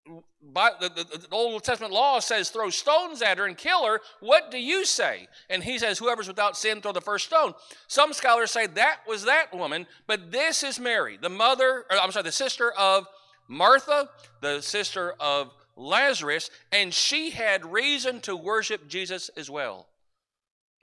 the, 0.06 0.90
the, 0.94 1.18
the, 1.18 1.26
Old 1.32 1.64
Testament 1.64 1.92
law 1.92 2.18
says 2.20 2.50
throw 2.50 2.70
stones 2.70 3.22
at 3.22 3.38
her 3.38 3.46
and 3.46 3.56
kill 3.56 3.84
her. 3.86 4.00
What 4.20 4.50
do 4.50 4.58
you 4.58 4.84
say? 4.84 5.28
And 5.50 5.62
he 5.62 5.78
says, 5.78 5.98
whoever's 5.98 6.28
without 6.28 6.56
sin, 6.56 6.80
throw 6.80 6.92
the 6.92 7.00
first 7.00 7.26
stone. 7.26 7.54
Some 7.88 8.12
scholars 8.12 8.50
say 8.50 8.66
that 8.66 9.00
was 9.06 9.24
that 9.24 9.54
woman, 9.54 9.86
but 10.06 10.32
this 10.32 10.62
is 10.62 10.78
Mary, 10.78 11.18
the 11.20 11.28
mother, 11.28 11.84
or, 11.90 11.98
I'm 12.00 12.12
sorry, 12.12 12.22
the 12.24 12.32
sister 12.32 12.72
of 12.72 13.06
Martha, 13.48 14.08
the 14.40 14.60
sister 14.60 15.14
of 15.20 15.52
Lazarus, 15.76 16.50
and 16.72 16.92
she 16.92 17.30
had 17.30 17.70
reason 17.70 18.20
to 18.22 18.34
worship 18.34 18.88
Jesus 18.88 19.30
as 19.36 19.50
well 19.50 19.86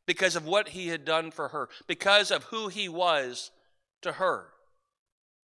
because 0.05 0.35
of 0.35 0.45
what 0.45 0.69
he 0.69 0.89
had 0.89 1.05
done 1.05 1.31
for 1.31 1.49
her, 1.49 1.69
because 1.87 2.29
of 2.29 2.43
who 2.45 2.67
he 2.67 2.87
was 2.89 3.51
to 4.01 4.13
her. 4.13 4.47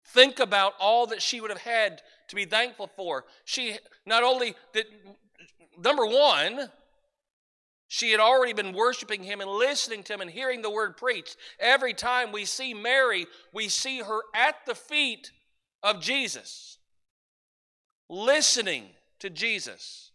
Think 0.06 0.40
about 0.40 0.74
all 0.80 1.08
that 1.08 1.22
she 1.22 1.42
would 1.42 1.50
have 1.50 1.62
had 1.62 2.02
to 2.28 2.36
be 2.36 2.46
thankful 2.46 2.90
for. 2.96 3.26
She 3.44 3.78
not 4.06 4.24
only 4.24 4.56
that, 4.74 4.86
number 5.78 6.06
one, 6.06 6.70
she 7.88 8.12
had 8.12 8.20
already 8.20 8.54
been 8.54 8.74
worshiping 8.74 9.24
him 9.24 9.42
and 9.42 9.50
listening 9.50 10.04
to 10.04 10.14
him 10.14 10.22
and 10.22 10.32
hearing 10.32 10.62
the 10.62 10.70
word 10.70 10.98
preached. 10.98 11.38
Every 11.60 11.94
time 11.94 12.32
we 12.32 12.46
see 12.46 12.74
Mary, 12.74 13.28
we 13.54 13.70
see 13.70 14.00
her 14.00 14.22
at 14.34 14.56
the 14.66 14.76
feet 14.76 15.32
of 15.84 16.02
Jesus, 16.02 16.80
listening 18.10 18.86
to 19.20 19.30
Jesus 19.30 20.12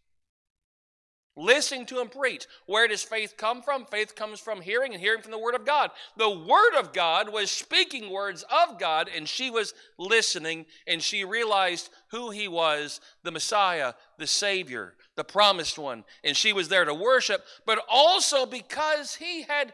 listening 1.40 1.86
to 1.86 2.00
him 2.00 2.08
preach. 2.08 2.46
Where 2.66 2.86
does 2.86 3.02
faith 3.02 3.34
come 3.36 3.62
from? 3.62 3.86
Faith 3.86 4.14
comes 4.14 4.38
from 4.38 4.60
hearing 4.60 4.92
and 4.92 5.00
hearing 5.00 5.22
from 5.22 5.32
the 5.32 5.38
Word 5.38 5.54
of 5.54 5.64
God. 5.64 5.90
The 6.16 6.30
Word 6.30 6.78
of 6.78 6.92
God 6.92 7.32
was 7.32 7.50
speaking 7.50 8.10
words 8.10 8.44
of 8.44 8.78
God, 8.78 9.08
and 9.14 9.28
she 9.28 9.50
was 9.50 9.74
listening, 9.98 10.66
and 10.86 11.02
she 11.02 11.24
realized 11.24 11.90
who 12.10 12.30
he 12.30 12.46
was 12.48 13.00
the 13.22 13.32
Messiah, 13.32 13.94
the 14.18 14.26
Savior, 14.26 14.94
the 15.16 15.24
promised 15.24 15.78
one. 15.78 16.04
And 16.22 16.36
she 16.36 16.52
was 16.52 16.68
there 16.68 16.84
to 16.84 16.94
worship, 16.94 17.44
but 17.66 17.82
also 17.88 18.46
because 18.46 19.14
he 19.14 19.42
had 19.42 19.72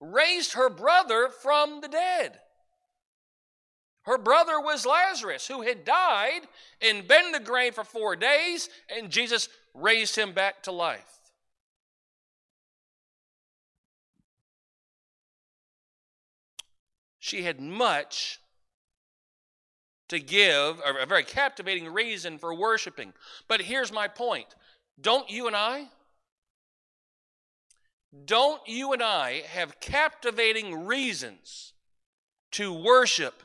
raised 0.00 0.54
her 0.54 0.70
brother 0.70 1.28
from 1.28 1.80
the 1.80 1.88
dead. 1.88 2.38
Her 4.04 4.16
brother 4.16 4.58
was 4.58 4.86
Lazarus, 4.86 5.46
who 5.46 5.60
had 5.60 5.84
died 5.84 6.40
and 6.80 7.06
been 7.06 7.26
in 7.26 7.32
the 7.32 7.40
grave 7.40 7.74
for 7.74 7.84
four 7.84 8.16
days, 8.16 8.70
and 8.96 9.10
Jesus 9.10 9.48
raised 9.74 10.16
him 10.16 10.32
back 10.32 10.62
to 10.64 10.72
life. 10.72 11.18
She 17.18 17.42
had 17.42 17.60
much 17.60 18.40
to 20.08 20.18
give, 20.18 20.80
a 20.84 21.06
very 21.06 21.22
captivating 21.22 21.86
reason 21.92 22.38
for 22.38 22.52
worshiping. 22.52 23.12
But 23.46 23.60
here's 23.60 23.92
my 23.92 24.08
point 24.08 24.46
don't 25.00 25.30
you 25.30 25.46
and 25.46 25.54
I? 25.54 25.88
Don't 28.24 28.60
you 28.66 28.92
and 28.92 29.02
I 29.02 29.42
have 29.46 29.78
captivating 29.78 30.86
reasons 30.86 31.72
to 32.52 32.72
worship 32.72 33.42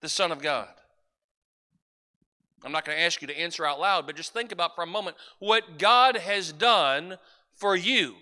the 0.00 0.08
Son 0.08 0.32
of 0.32 0.42
God? 0.42 0.79
I'm 2.64 2.72
not 2.72 2.84
going 2.84 2.96
to 2.96 3.02
ask 3.02 3.22
you 3.22 3.28
to 3.28 3.38
answer 3.38 3.64
out 3.64 3.80
loud, 3.80 4.06
but 4.06 4.16
just 4.16 4.32
think 4.32 4.52
about 4.52 4.74
for 4.74 4.82
a 4.82 4.86
moment 4.86 5.16
what 5.38 5.78
God 5.78 6.16
has 6.16 6.52
done 6.52 7.18
for 7.54 7.74
you. 7.74 8.14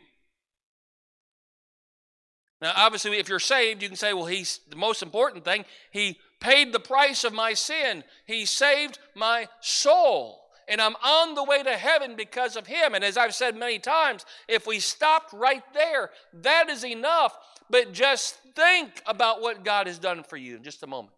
Now, 2.61 2.73
obviously, 2.77 3.19
if 3.19 3.29
you're 3.29 3.39
saved, 3.39 3.83
you 3.83 3.89
can 3.89 3.97
say, 3.97 4.13
well, 4.13 4.27
he's 4.27 4.61
the 4.69 4.77
most 4.77 5.03
important 5.03 5.45
thing. 5.45 5.65
He 5.91 6.19
paid 6.41 6.73
the 6.73 6.81
price 6.81 7.25
of 7.25 7.33
my 7.33 7.55
sin, 7.55 8.05
He 8.27 8.45
saved 8.45 8.99
my 9.15 9.49
soul. 9.61 10.41
And 10.71 10.83
I'm 10.83 10.97
on 10.97 11.35
the 11.35 11.45
way 11.45 11.63
to 11.63 11.73
heaven 11.73 12.15
because 12.15 12.55
of 12.55 12.67
Him. 12.67 12.95
And 12.95 13.03
as 13.03 13.17
I've 13.17 13.35
said 13.35 13.57
many 13.57 13.79
times, 13.79 14.27
if 14.49 14.67
we 14.67 14.81
stopped 14.81 15.33
right 15.33 15.63
there, 15.73 16.11
that 16.43 16.69
is 16.69 16.85
enough. 16.85 17.39
But 17.71 17.93
just 17.93 18.39
think 18.55 19.03
about 19.07 19.41
what 19.41 19.65
God 19.65 19.87
has 19.87 19.99
done 19.99 20.23
for 20.23 20.37
you 20.37 20.57
in 20.57 20.63
just 20.63 20.83
a 20.83 20.87
moment. 20.87 21.15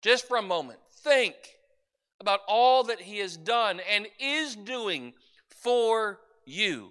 Just 0.00 0.26
for 0.26 0.36
a 0.36 0.42
moment. 0.42 0.80
Think 0.90 1.34
about 2.22 2.40
all 2.48 2.84
that 2.84 3.00
He 3.00 3.18
has 3.18 3.36
done 3.36 3.80
and 3.92 4.06
is 4.18 4.56
doing 4.56 5.12
for 5.48 6.20
you. 6.46 6.90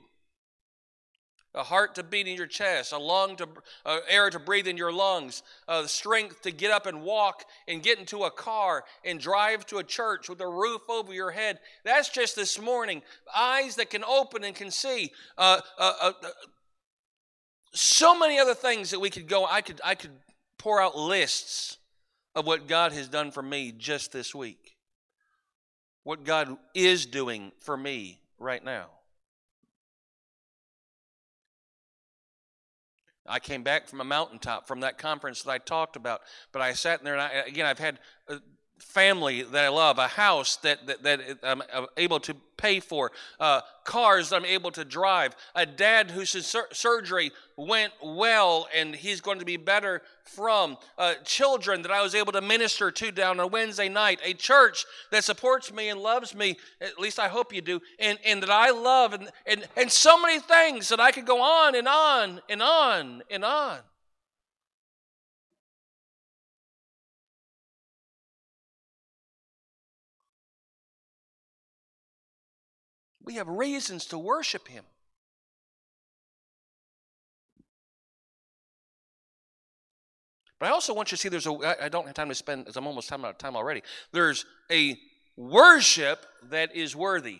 A 1.53 1.63
heart 1.63 1.95
to 1.95 2.03
beat 2.03 2.27
in 2.27 2.37
your 2.37 2.47
chest, 2.47 2.93
a 2.93 2.97
lung 2.97 3.35
to 3.35 3.47
uh, 3.85 3.99
air 4.07 4.29
to 4.29 4.39
breathe 4.39 4.67
in 4.67 4.77
your 4.77 4.93
lungs, 4.93 5.43
uh, 5.67 5.85
strength 5.85 6.43
to 6.43 6.51
get 6.51 6.71
up 6.71 6.85
and 6.85 7.01
walk 7.01 7.43
and 7.67 7.83
get 7.83 7.99
into 7.99 8.23
a 8.23 8.31
car 8.31 8.85
and 9.03 9.19
drive 9.19 9.65
to 9.65 9.79
a 9.79 9.83
church 9.83 10.29
with 10.29 10.39
a 10.39 10.47
roof 10.47 10.81
over 10.87 11.13
your 11.13 11.31
head. 11.31 11.59
That's 11.83 12.07
just 12.07 12.37
this 12.37 12.61
morning. 12.61 13.01
Eyes 13.35 13.75
that 13.75 13.89
can 13.89 14.05
open 14.05 14.45
and 14.45 14.55
can 14.55 14.71
see. 14.71 15.11
Uh, 15.37 15.59
uh, 15.77 15.93
uh, 16.01 16.11
uh 16.23 16.29
so 17.73 18.17
many 18.17 18.39
other 18.39 18.55
things 18.55 18.91
that 18.91 18.99
we 18.99 19.09
could 19.09 19.27
go. 19.27 19.45
I 19.45 19.61
could 19.61 19.81
I 19.83 19.95
could 19.95 20.11
pour 20.57 20.81
out 20.81 20.97
lists 20.97 21.77
of 22.33 22.45
what 22.45 22.67
God 22.67 22.93
has 22.93 23.09
done 23.09 23.31
for 23.31 23.41
me 23.41 23.73
just 23.73 24.13
this 24.13 24.33
week 24.33 24.70
what 26.03 26.23
God 26.23 26.57
is 26.73 27.05
doing 27.05 27.51
for 27.59 27.77
me 27.77 28.19
right 28.39 28.63
now. 28.63 28.87
I 33.27 33.39
came 33.39 33.63
back 33.63 33.87
from 33.87 34.01
a 34.01 34.03
mountaintop 34.03 34.67
from 34.67 34.79
that 34.81 34.97
conference 34.97 35.43
that 35.43 35.51
I 35.51 35.57
talked 35.59 35.95
about, 35.95 36.21
but 36.51 36.61
I 36.61 36.73
sat 36.73 36.99
in 36.99 37.05
there 37.05 37.13
and 37.13 37.21
I, 37.21 37.29
again, 37.47 37.65
I've 37.65 37.79
had 37.79 37.99
uh, 38.27 38.37
family 38.81 39.43
that 39.43 39.65
I 39.65 39.69
love, 39.69 39.97
a 39.97 40.07
house 40.07 40.57
that, 40.57 40.85
that, 40.87 41.03
that 41.03 41.21
I'm 41.43 41.61
able 41.97 42.19
to 42.21 42.35
pay 42.57 42.79
for, 42.79 43.11
uh, 43.39 43.61
cars 43.83 44.31
I'm 44.31 44.45
able 44.45 44.71
to 44.71 44.85
drive, 44.85 45.35
a 45.55 45.65
dad 45.65 46.11
whose 46.11 46.29
sur- 46.45 46.67
surgery 46.71 47.31
went 47.57 47.93
well 48.03 48.67
and 48.75 48.95
he's 48.95 49.21
going 49.21 49.39
to 49.39 49.45
be 49.45 49.57
better 49.57 50.01
from, 50.23 50.77
uh, 50.97 51.15
children 51.23 51.81
that 51.83 51.91
I 51.91 52.01
was 52.01 52.13
able 52.13 52.31
to 52.33 52.41
minister 52.41 52.91
to 52.91 53.11
down 53.11 53.39
on 53.39 53.51
Wednesday 53.51 53.89
night, 53.89 54.19
a 54.23 54.33
church 54.33 54.85
that 55.11 55.23
supports 55.23 55.73
me 55.73 55.89
and 55.89 55.99
loves 55.99 56.35
me, 56.35 56.57
at 56.79 56.99
least 56.99 57.19
I 57.19 57.27
hope 57.27 57.53
you 57.53 57.61
do, 57.61 57.79
and, 57.99 58.19
and 58.25 58.43
that 58.43 58.51
I 58.51 58.71
love, 58.71 59.13
and, 59.13 59.29
and, 59.45 59.67
and 59.75 59.91
so 59.91 60.21
many 60.21 60.39
things 60.39 60.89
that 60.89 60.99
I 60.99 61.11
could 61.11 61.25
go 61.25 61.41
on 61.41 61.75
and 61.75 61.87
on 61.87 62.41
and 62.49 62.61
on 62.61 63.23
and 63.29 63.43
on. 63.43 63.79
We 73.23 73.35
have 73.35 73.47
reasons 73.47 74.05
to 74.07 74.17
worship 74.17 74.67
Him. 74.67 74.83
But 80.59 80.67
I 80.67 80.73
also 80.73 80.93
want 80.93 81.11
you 81.11 81.17
to 81.17 81.21
see 81.21 81.27
there's 81.27 81.47
a, 81.47 81.83
I 81.83 81.89
don't 81.89 82.05
have 82.05 82.13
time 82.13 82.29
to 82.29 82.35
spend, 82.35 82.67
I'm 82.75 82.85
almost 82.85 83.09
time 83.09 83.25
out 83.25 83.31
of 83.31 83.37
time 83.39 83.55
already. 83.55 83.81
There's 84.11 84.45
a 84.71 84.95
worship 85.35 86.23
that 86.51 86.75
is 86.75 86.95
worthy. 86.95 87.39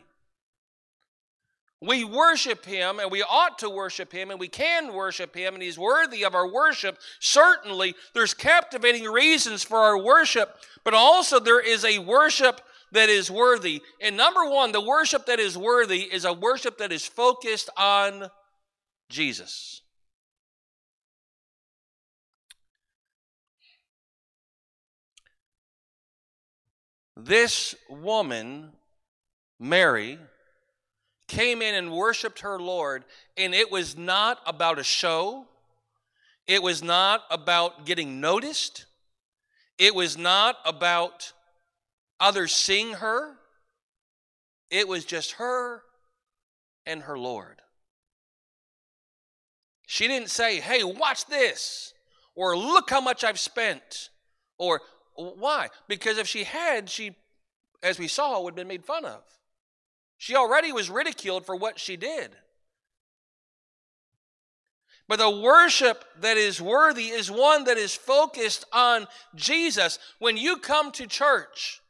We 1.84 2.04
worship 2.04 2.66
Him 2.66 3.00
and 3.00 3.12
we 3.12 3.22
ought 3.22 3.60
to 3.60 3.70
worship 3.70 4.12
Him 4.12 4.32
and 4.32 4.40
we 4.40 4.48
can 4.48 4.94
worship 4.94 5.36
Him 5.36 5.54
and 5.54 5.62
He's 5.62 5.78
worthy 5.78 6.26
of 6.26 6.34
our 6.34 6.52
worship. 6.52 6.98
Certainly, 7.20 7.94
there's 8.16 8.34
captivating 8.34 9.04
reasons 9.06 9.64
for 9.64 9.78
our 9.78 9.98
worship, 10.00 10.58
but 10.84 10.96
also 10.96 11.40
there 11.40 11.60
is 11.60 11.86
a 11.86 12.00
worship 12.00 12.62
that 12.92 13.10
is 13.10 13.32
worthy. 13.32 13.82
And 14.02 14.18
number 14.18 14.46
one, 14.50 14.72
the 14.72 14.82
worship 14.82 15.26
that 15.28 15.40
is 15.40 15.58
worthy 15.58 16.02
is 16.02 16.26
a 16.26 16.34
worship 16.34 16.78
that 16.80 16.92
is 16.92 17.06
focused 17.06 17.70
on 17.78 18.30
Jesus. 19.10 19.82
This 27.16 27.76
woman, 27.90 28.72
Mary, 29.60 30.18
came 31.28 31.62
in 31.62 31.76
and 31.76 31.92
worshiped 31.92 32.40
her 32.40 32.60
Lord, 32.60 33.06
and 33.38 33.54
it 33.54 33.72
was 33.72 33.96
not 33.96 34.40
about 34.46 34.80
a 34.80 34.84
show. 34.84 35.46
It 36.48 36.64
was 36.64 36.84
not 36.84 37.24
about 37.30 37.86
getting 37.86 38.20
noticed. 38.20 38.86
It 39.78 39.94
was 39.94 40.18
not 40.18 40.58
about 40.66 41.32
others 42.22 42.54
seeing 42.54 42.94
her. 42.94 43.34
It 44.70 44.88
was 44.88 45.04
just 45.04 45.34
her 45.34 45.82
and 46.86 47.02
her 47.02 47.18
Lord. 47.18 47.62
She 49.86 50.08
didn't 50.08 50.30
say, 50.30 50.62
hey, 50.62 50.86
watch 50.86 51.26
this, 51.26 51.94
or 52.34 52.56
look 52.56 52.90
how 52.90 53.02
much 53.02 53.26
I've 53.26 53.40
spent, 53.40 54.10
or 54.58 54.80
why? 55.16 55.68
Because 55.90 56.18
if 56.18 56.28
she 56.28 56.46
had, 56.46 56.90
she, 56.90 57.18
as 57.84 58.00
we 58.00 58.08
saw, 58.08 58.42
would 58.42 58.52
have 58.52 58.56
been 58.56 58.70
made 58.70 58.86
fun 58.86 59.04
of. 59.04 59.22
She 60.18 60.36
already 60.36 60.72
was 60.72 60.90
ridiculed 60.90 61.46
for 61.46 61.58
what 61.58 61.78
she 61.78 61.98
did. 61.98 62.32
But 65.10 65.20
the 65.20 65.30
worship 65.30 66.06
that 66.22 66.38
is 66.38 66.62
worthy 66.62 67.08
is 67.08 67.30
one 67.30 67.66
that 67.66 67.78
is 67.78 67.94
focused 67.94 68.64
on 68.72 69.08
Jesus. 69.36 70.00
When 70.20 70.38
you 70.38 70.56
come 70.56 70.94
to 70.94 71.06
church, 71.06 71.81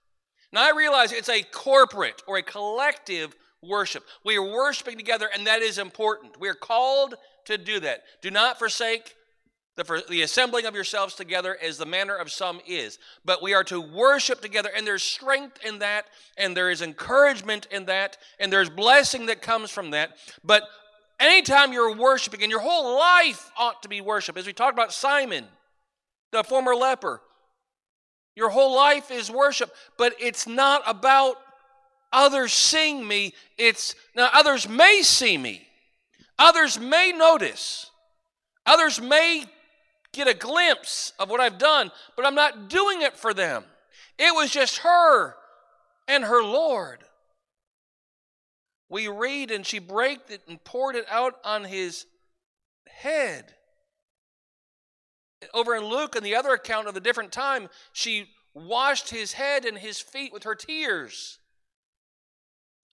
now 0.53 0.65
I 0.65 0.75
realize 0.75 1.11
it's 1.11 1.29
a 1.29 1.43
corporate 1.43 2.21
or 2.27 2.37
a 2.37 2.43
collective 2.43 3.35
worship. 3.61 4.03
We 4.23 4.37
are 4.37 4.43
worshiping 4.43 4.97
together, 4.97 5.29
and 5.33 5.47
that 5.47 5.61
is 5.61 5.77
important. 5.77 6.39
We 6.39 6.49
are 6.49 6.55
called 6.55 7.15
to 7.45 7.57
do 7.57 7.79
that. 7.81 8.03
Do 8.21 8.31
not 8.31 8.59
forsake 8.59 9.15
the, 9.75 10.03
the 10.09 10.21
assembling 10.23 10.65
of 10.65 10.75
yourselves 10.75 11.15
together 11.15 11.57
as 11.61 11.77
the 11.77 11.85
manner 11.85 12.15
of 12.15 12.31
some 12.31 12.59
is. 12.67 12.99
But 13.23 13.41
we 13.41 13.53
are 13.53 13.63
to 13.65 13.79
worship 13.79 14.41
together, 14.41 14.69
and 14.75 14.85
there's 14.85 15.03
strength 15.03 15.59
in 15.65 15.79
that, 15.79 16.05
and 16.37 16.55
there 16.55 16.69
is 16.69 16.81
encouragement 16.81 17.67
in 17.71 17.85
that, 17.85 18.17
and 18.39 18.51
there's 18.51 18.69
blessing 18.69 19.27
that 19.27 19.41
comes 19.41 19.71
from 19.71 19.91
that. 19.91 20.17
But 20.43 20.63
anytime 21.19 21.71
you're 21.71 21.95
worshiping, 21.95 22.41
and 22.41 22.51
your 22.51 22.61
whole 22.61 22.97
life 22.97 23.49
ought 23.57 23.81
to 23.83 23.89
be 23.89 24.01
worship, 24.01 24.37
as 24.37 24.45
we 24.45 24.53
talked 24.53 24.73
about 24.73 24.91
Simon, 24.91 25.45
the 26.31 26.43
former 26.43 26.75
leper, 26.75 27.21
your 28.35 28.49
whole 28.49 28.75
life 28.75 29.11
is 29.11 29.29
worship, 29.29 29.73
but 29.97 30.13
it's 30.19 30.47
not 30.47 30.81
about 30.85 31.35
others 32.11 32.53
seeing 32.53 33.07
me. 33.07 33.33
It's 33.57 33.95
now 34.15 34.29
others 34.33 34.67
may 34.67 35.01
see 35.03 35.37
me, 35.37 35.67
others 36.39 36.79
may 36.79 37.11
notice, 37.11 37.89
others 38.65 39.01
may 39.01 39.45
get 40.13 40.27
a 40.27 40.33
glimpse 40.33 41.13
of 41.19 41.29
what 41.29 41.39
I've 41.39 41.57
done, 41.57 41.91
but 42.15 42.25
I'm 42.25 42.35
not 42.35 42.69
doing 42.69 43.01
it 43.01 43.15
for 43.15 43.33
them. 43.33 43.63
It 44.17 44.35
was 44.35 44.51
just 44.51 44.79
her 44.79 45.35
and 46.07 46.23
her 46.23 46.43
Lord. 46.43 46.99
We 48.89 49.07
read, 49.07 49.51
and 49.51 49.65
she 49.65 49.79
braked 49.79 50.31
it 50.31 50.41
and 50.49 50.61
poured 50.63 50.97
it 50.97 51.05
out 51.09 51.35
on 51.45 51.63
his 51.63 52.05
head. 52.87 53.53
Over 55.53 55.75
in 55.75 55.85
Luke, 55.85 56.15
in 56.15 56.23
the 56.23 56.35
other 56.35 56.53
account 56.53 56.87
of 56.87 56.93
the 56.93 56.99
different 56.99 57.31
time, 57.31 57.69
she 57.93 58.29
washed 58.53 59.09
his 59.09 59.33
head 59.33 59.65
and 59.65 59.77
his 59.77 59.99
feet 59.99 60.33
with 60.33 60.43
her 60.43 60.55
tears. 60.55 61.39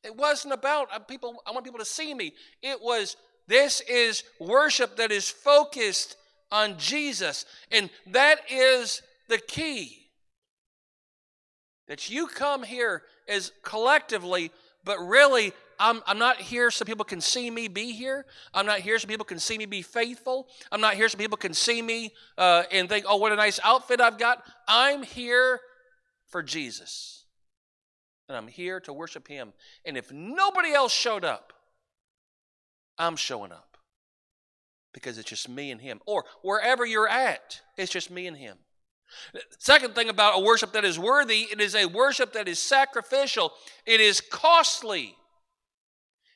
It 0.04 0.16
wasn't 0.16 0.54
about 0.54 0.88
uh, 0.92 1.00
people, 1.00 1.42
I 1.46 1.50
want 1.50 1.64
people 1.64 1.80
to 1.80 1.84
see 1.84 2.14
me. 2.14 2.32
It 2.62 2.80
was, 2.80 3.16
this 3.46 3.80
is 3.82 4.22
worship 4.40 4.96
that 4.96 5.10
is 5.10 5.28
focused 5.28 6.16
on 6.50 6.78
Jesus. 6.78 7.44
And 7.70 7.90
that 8.06 8.40
is 8.50 9.02
the 9.28 9.38
key. 9.38 10.08
That 11.88 12.08
you 12.08 12.26
come 12.26 12.62
here 12.62 13.02
as 13.28 13.52
collectively, 13.62 14.52
but 14.84 14.98
really, 14.98 15.52
I'm, 15.78 16.02
I'm 16.06 16.18
not 16.18 16.40
here 16.40 16.70
so 16.70 16.84
people 16.84 17.04
can 17.04 17.20
see 17.20 17.50
me 17.50 17.68
be 17.68 17.92
here. 17.92 18.26
I'm 18.52 18.66
not 18.66 18.80
here 18.80 18.98
so 18.98 19.06
people 19.06 19.24
can 19.24 19.38
see 19.38 19.58
me 19.58 19.66
be 19.66 19.82
faithful. 19.82 20.48
I'm 20.72 20.80
not 20.80 20.94
here 20.94 21.08
so 21.08 21.18
people 21.18 21.38
can 21.38 21.54
see 21.54 21.82
me 21.82 22.12
uh, 22.36 22.64
and 22.72 22.88
think, 22.88 23.04
oh, 23.08 23.16
what 23.16 23.32
a 23.32 23.36
nice 23.36 23.60
outfit 23.62 24.00
I've 24.00 24.18
got. 24.18 24.42
I'm 24.66 25.02
here 25.02 25.60
for 26.26 26.42
Jesus. 26.42 27.24
And 28.28 28.36
I'm 28.36 28.48
here 28.48 28.80
to 28.80 28.92
worship 28.92 29.28
Him. 29.28 29.52
And 29.84 29.96
if 29.96 30.12
nobody 30.12 30.72
else 30.72 30.92
showed 30.92 31.24
up, 31.24 31.52
I'm 32.98 33.16
showing 33.16 33.52
up 33.52 33.68
because 34.92 35.18
it's 35.18 35.30
just 35.30 35.48
me 35.48 35.70
and 35.70 35.80
him. 35.80 36.00
Or 36.06 36.24
wherever 36.42 36.84
you're 36.84 37.08
at, 37.08 37.60
it's 37.76 37.92
just 37.92 38.10
me 38.10 38.26
and 38.26 38.36
him. 38.36 38.56
Second 39.58 39.94
thing 39.94 40.08
about 40.08 40.38
a 40.38 40.44
worship 40.44 40.72
that 40.72 40.84
is 40.84 40.98
worthy, 40.98 41.46
it 41.50 41.60
is 41.60 41.74
a 41.74 41.86
worship 41.86 42.32
that 42.34 42.48
is 42.48 42.58
sacrificial, 42.58 43.52
it 43.86 44.00
is 44.00 44.20
costly. 44.20 45.14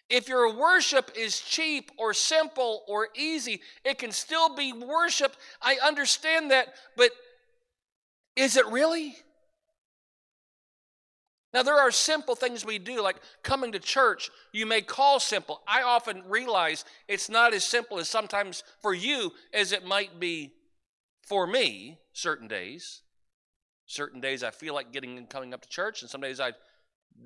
If 0.09 0.29
your 0.29 0.55
worship 0.55 1.11
is 1.17 1.41
cheap 1.41 1.91
or 1.97 2.12
simple 2.12 2.83
or 2.87 3.09
easy, 3.17 3.62
it 3.85 3.99
can 3.99 4.12
still 4.12 4.55
be 4.55 4.73
worship. 4.73 5.35
I 5.61 5.79
understand 5.83 6.51
that, 6.51 6.69
but 6.97 7.11
is 8.37 8.57
it 8.57 8.67
really? 8.67 9.17
Now, 11.55 11.62
there 11.62 11.79
are 11.79 11.91
simple 11.91 12.35
things 12.35 12.65
we 12.65 12.79
do, 12.79 13.03
like 13.03 13.17
coming 13.43 13.73
to 13.73 13.79
church, 13.79 14.31
you 14.53 14.65
may 14.65 14.81
call 14.81 15.21
simple. 15.21 15.61
I 15.67 15.83
often 15.83 16.23
realize 16.27 16.85
it's 17.09 17.29
not 17.29 17.53
as 17.53 17.65
simple 17.65 17.99
as 17.99 18.09
sometimes 18.09 18.65
for 18.81 18.95
you 18.95 19.33
as 19.53 19.73
it 19.73 19.85
might 19.85 20.19
be 20.19 20.55
for 21.21 21.47
me 21.47 21.99
certain 22.15 22.49
days. 22.49 23.03
Certain 23.85 24.21
days 24.21 24.43
I 24.43 24.51
feel 24.51 24.73
like 24.73 24.93
getting 24.93 25.19
and 25.19 25.29
coming 25.29 25.53
up 25.53 25.61
to 25.62 25.69
church, 25.69 26.01
and 26.01 26.11
some 26.11 26.23
days 26.23 26.41
I 26.41 26.53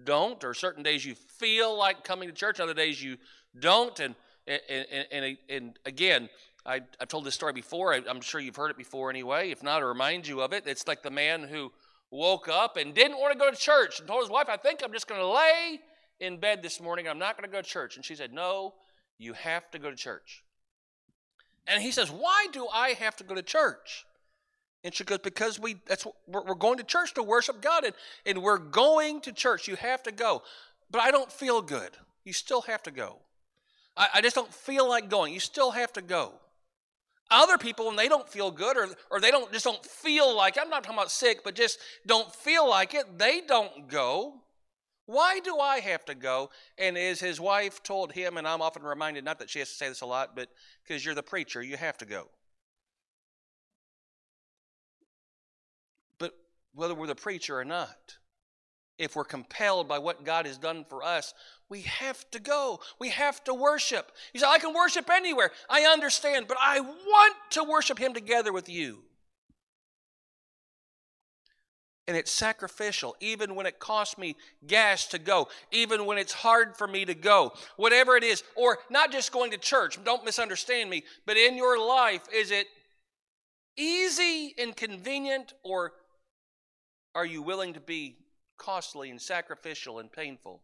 don't, 0.05 0.43
or 0.45 0.55
certain 0.55 0.83
days 0.83 1.05
you 1.05 1.15
feel 1.15 1.77
like 1.77 2.05
coming 2.05 2.29
to 2.29 2.35
church, 2.35 2.61
other 2.61 2.75
days 2.75 3.03
you 3.03 3.17
don't. 3.59 3.99
And, 4.01 4.15
and, 4.47 5.07
and, 5.11 5.37
and 5.49 5.79
again, 5.85 6.29
I, 6.65 6.81
have 6.99 7.09
told 7.09 7.25
this 7.25 7.35
story 7.35 7.53
before. 7.53 7.95
I, 7.95 8.03
I'm 8.09 8.21
sure 8.21 8.41
you've 8.41 8.57
heard 8.57 8.71
it 8.71 8.77
before 8.77 9.11
anyway. 9.11 9.51
If 9.51 9.63
not, 9.63 9.83
i 9.83 9.85
remind 9.85 10.27
you 10.27 10.41
of 10.41 10.53
it. 10.53 10.65
It's 10.67 10.87
like 10.87 11.03
the 11.03 11.11
man 11.11 11.45
who 11.45 11.73
woke 12.11 12.49
up 12.49 12.77
and 12.77 12.95
didn't 12.95 13.19
want 13.19 13.33
to 13.33 13.39
go 13.39 13.51
to 13.51 13.57
church 13.57 13.99
and 13.99 14.09
told 14.09 14.23
his 14.23 14.31
wife, 14.31 14.49
I 14.49 14.57
think 14.57 14.81
I'm 14.85 14.93
just 14.93 15.09
going 15.09 15.21
to 15.21 15.27
lay 15.27 15.81
in 16.21 16.39
bed 16.39 16.63
this 16.63 16.81
morning. 16.81 17.09
I'm 17.09 17.19
not 17.19 17.37
going 17.37 17.49
to 17.49 17.55
go 17.55 17.63
to 17.63 17.69
church. 17.69 17.97
And 17.97 18.05
she 18.05 18.15
said, 18.15 18.33
No, 18.33 18.75
you 19.19 19.33
have 19.33 19.71
to 19.73 19.79
go 19.79 19.91
to 19.91 19.97
church. 19.97 20.43
And 21.67 21.83
he 21.83 21.91
says, 21.91 22.11
Why 22.11 22.47
do 22.53 22.67
I 22.73 22.91
have 22.91 23.17
to 23.17 23.25
go 23.25 23.35
to 23.35 23.43
church? 23.43 24.07
And 24.85 24.95
she 24.95 25.05
goes, 25.05 25.19
Because 25.19 25.59
we 25.59 25.77
that's 25.87 26.07
we're 26.27 26.55
going 26.55 26.79
to 26.79 26.85
church 26.85 27.15
to 27.15 27.23
worship 27.23 27.61
God, 27.61 27.85
and, 27.85 27.95
and 28.25 28.43
we're 28.43 28.59
going 28.59 29.21
to 29.23 29.33
church. 29.33 29.69
You 29.69 29.77
have 29.77 30.03
to 30.05 30.13
go. 30.13 30.43
But 30.91 31.01
I 31.01 31.11
don't 31.11 31.31
feel 31.31 31.63
good. 31.63 31.91
You 32.25 32.33
still 32.33 32.63
have 32.63 32.83
to 32.85 32.91
go. 32.91 33.19
I, 33.97 34.09
I 34.15 34.21
just 34.21 34.37
don't 34.37 34.53
feel 34.53 34.89
like 34.89 35.09
going. 35.09 35.33
You 35.33 35.41
still 35.41 35.73
have 35.73 35.93
to 35.95 36.03
go. 36.03 36.35
Other 37.31 37.59
people, 37.59 37.87
when 37.87 37.97
they 37.97 38.09
don't 38.09 38.29
feel 38.29 38.53
good 38.53 38.77
or, 38.77 38.89
or 39.11 39.21
they 39.21 39.33
don't 39.33 39.53
just 39.53 39.65
don't 39.65 39.85
feel 39.85 40.35
like, 40.37 40.57
I'm 40.61 40.71
not 40.71 40.85
talking 40.85 40.97
about 40.97 41.11
sick, 41.11 41.43
but 41.43 41.55
just 41.55 41.79
don't 42.07 42.33
feel 42.33 42.69
like 42.69 42.95
it, 42.95 43.19
they 43.19 43.41
don't 43.41 43.89
go. 43.89 44.35
Why 45.07 45.41
do 45.41 45.59
I 45.59 45.81
have 45.81 46.05
to 46.07 46.15
go? 46.15 46.51
And 46.79 46.99
as 46.99 47.21
his 47.21 47.41
wife 47.41 47.83
told 47.83 48.13
him, 48.13 48.37
and 48.37 48.47
I'm 48.47 48.63
often 48.63 48.83
reminded, 48.83 49.25
not 49.25 49.39
that 49.39 49.51
she 49.51 49.61
has 49.61 49.69
to 49.69 49.75
say 49.75 49.89
this 49.89 50.01
a 50.01 50.07
lot, 50.07 50.35
but 50.35 50.49
because 50.87 51.05
you're 51.05 51.15
the 51.15 51.23
preacher, 51.23 51.63
you 51.63 51.77
have 51.77 51.97
to 51.99 52.05
go. 52.05 52.29
Whether 56.77 56.95
we're 56.95 57.07
the 57.07 57.15
preacher 57.15 57.59
or 57.59 57.65
not, 57.65 58.19
if 58.99 59.17
we're 59.17 59.25
compelled 59.25 59.89
by 59.89 59.99
what 59.99 60.25
God 60.25 60.47
has 60.47 60.59
done 60.59 60.85
for 60.89 61.03
us, 61.03 61.35
we 61.69 61.83
have 61.83 62.31
to 62.31 62.39
go. 62.39 62.81
We 62.99 63.09
have 63.11 63.43
to 63.45 63.55
worship. 63.55 64.13
You 64.33 64.41
say, 64.41 64.47
I 64.47 64.59
can 64.59 64.73
worship 64.73 65.11
anywhere. 65.11 65.51
I 65.69 65.83
understand, 65.83 66.47
but 66.49 66.57
I 66.61 66.81
want 66.81 67.35
to 67.51 67.65
worship 67.65 67.99
Him 67.99 68.15
together 68.15 68.53
with 68.53 68.69
you. 68.69 69.03
And 72.09 72.17
it's 72.17 72.31
sacrificial, 72.31 73.17
even 73.21 73.55
when 73.55 73.67
it 73.67 73.81
costs 73.81 74.17
me 74.17 74.37
gas 74.67 75.09
to 75.09 75.19
go, 75.19 75.49
even 75.73 76.07
when 76.07 76.19
it's 76.19 76.33
hard 76.33 76.77
for 76.77 76.87
me 76.87 77.05
to 77.05 77.15
go, 77.15 77.53
whatever 77.77 78.17
it 78.17 78.23
is. 78.23 78.45
Or 78.55 78.79
not 78.91 79.11
just 79.11 79.33
going 79.33 79.51
to 79.51 79.59
church, 79.59 79.99
don't 80.05 80.25
misunderstand 80.25 80.89
me, 80.89 81.03
but 81.27 81.37
in 81.37 81.57
your 81.57 81.85
life, 81.85 82.23
is 82.33 82.53
it 82.53 82.69
easy 83.77 84.55
and 84.57 84.77
convenient, 84.77 85.53
or 85.65 85.93
are 87.17 87.25
you 87.25 87.41
willing 87.41 87.73
to 87.73 87.81
be 87.81 88.19
costly 88.59 89.11
and 89.11 89.21
sacrificial 89.21 89.99
and 89.99 90.13
painful? 90.13 90.61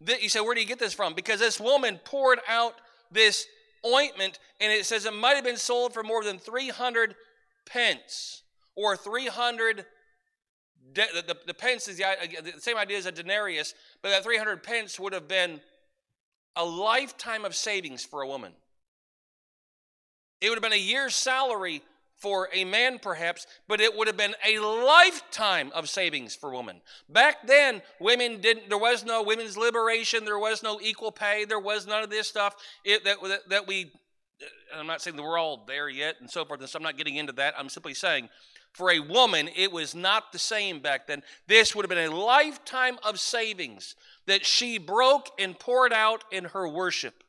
You 0.00 0.28
say, 0.28 0.40
where 0.40 0.54
do 0.54 0.60
you 0.60 0.66
get 0.66 0.80
this 0.80 0.92
from? 0.92 1.14
Because 1.14 1.38
this 1.38 1.60
woman 1.60 2.00
poured 2.04 2.40
out 2.48 2.74
this 3.12 3.46
ointment, 3.86 4.40
and 4.60 4.72
it 4.72 4.84
says 4.86 5.06
it 5.06 5.14
might 5.14 5.36
have 5.36 5.44
been 5.44 5.56
sold 5.56 5.94
for 5.94 6.02
more 6.02 6.24
than 6.24 6.38
300 6.38 7.14
pence 7.64 8.42
or 8.74 8.96
300 8.96 9.86
de- 10.92 11.06
the, 11.14 11.22
the, 11.22 11.36
the, 11.46 11.54
pence 11.54 11.86
is 11.86 11.98
the, 11.98 12.04
the 12.42 12.60
same 12.60 12.76
idea 12.76 12.98
as 12.98 13.06
a 13.06 13.12
denarius 13.12 13.74
but 14.02 14.08
that 14.08 14.24
300 14.24 14.64
pence 14.64 14.98
would 14.98 15.12
have 15.12 15.28
been 15.28 15.60
a 16.56 16.64
lifetime 16.64 17.44
of 17.44 17.54
savings 17.54 18.04
for 18.04 18.22
a 18.22 18.26
woman 18.26 18.52
it 20.40 20.48
would 20.48 20.56
have 20.56 20.62
been 20.62 20.72
a 20.72 20.76
year's 20.76 21.14
salary 21.14 21.82
for 22.22 22.48
a 22.52 22.64
man 22.64 23.00
perhaps, 23.00 23.48
but 23.66 23.80
it 23.80 23.96
would 23.96 24.06
have 24.06 24.16
been 24.16 24.34
a 24.46 24.60
lifetime 24.60 25.72
of 25.74 25.90
savings 25.90 26.36
for 26.36 26.54
women. 26.54 26.80
Back 27.08 27.44
then, 27.48 27.82
women 28.00 28.40
didn't, 28.40 28.68
there 28.68 28.78
was 28.78 29.04
no 29.04 29.24
women's 29.24 29.56
liberation, 29.56 30.24
there 30.24 30.38
was 30.38 30.62
no 30.62 30.78
equal 30.80 31.10
pay, 31.10 31.44
there 31.44 31.58
was 31.58 31.84
none 31.84 32.04
of 32.04 32.10
this 32.10 32.28
stuff 32.28 32.54
it, 32.84 33.04
that, 33.04 33.16
that, 33.48 33.66
we, 33.66 33.90
uh, 34.40 34.78
I'm 34.78 34.86
not 34.86 35.02
saying 35.02 35.16
that 35.16 35.22
we're 35.24 35.36
all 35.36 35.64
there 35.66 35.88
yet 35.88 36.14
and 36.20 36.30
so 36.30 36.44
forth, 36.44 36.60
and 36.60 36.68
so 36.68 36.76
I'm 36.76 36.84
not 36.84 36.96
getting 36.96 37.16
into 37.16 37.32
that. 37.32 37.54
I'm 37.58 37.68
simply 37.68 37.92
saying 37.92 38.28
for 38.70 38.92
a 38.92 39.00
woman, 39.00 39.50
it 39.56 39.72
was 39.72 39.92
not 39.92 40.32
the 40.32 40.38
same 40.38 40.78
back 40.78 41.08
then. 41.08 41.24
This 41.48 41.74
would 41.74 41.84
have 41.84 41.90
been 41.90 42.10
a 42.10 42.16
lifetime 42.16 42.98
of 43.02 43.18
savings 43.18 43.96
that 44.26 44.46
she 44.46 44.78
broke 44.78 45.28
and 45.40 45.58
poured 45.58 45.92
out 45.92 46.22
in 46.30 46.44
her 46.44 46.68
worship. 46.68 47.24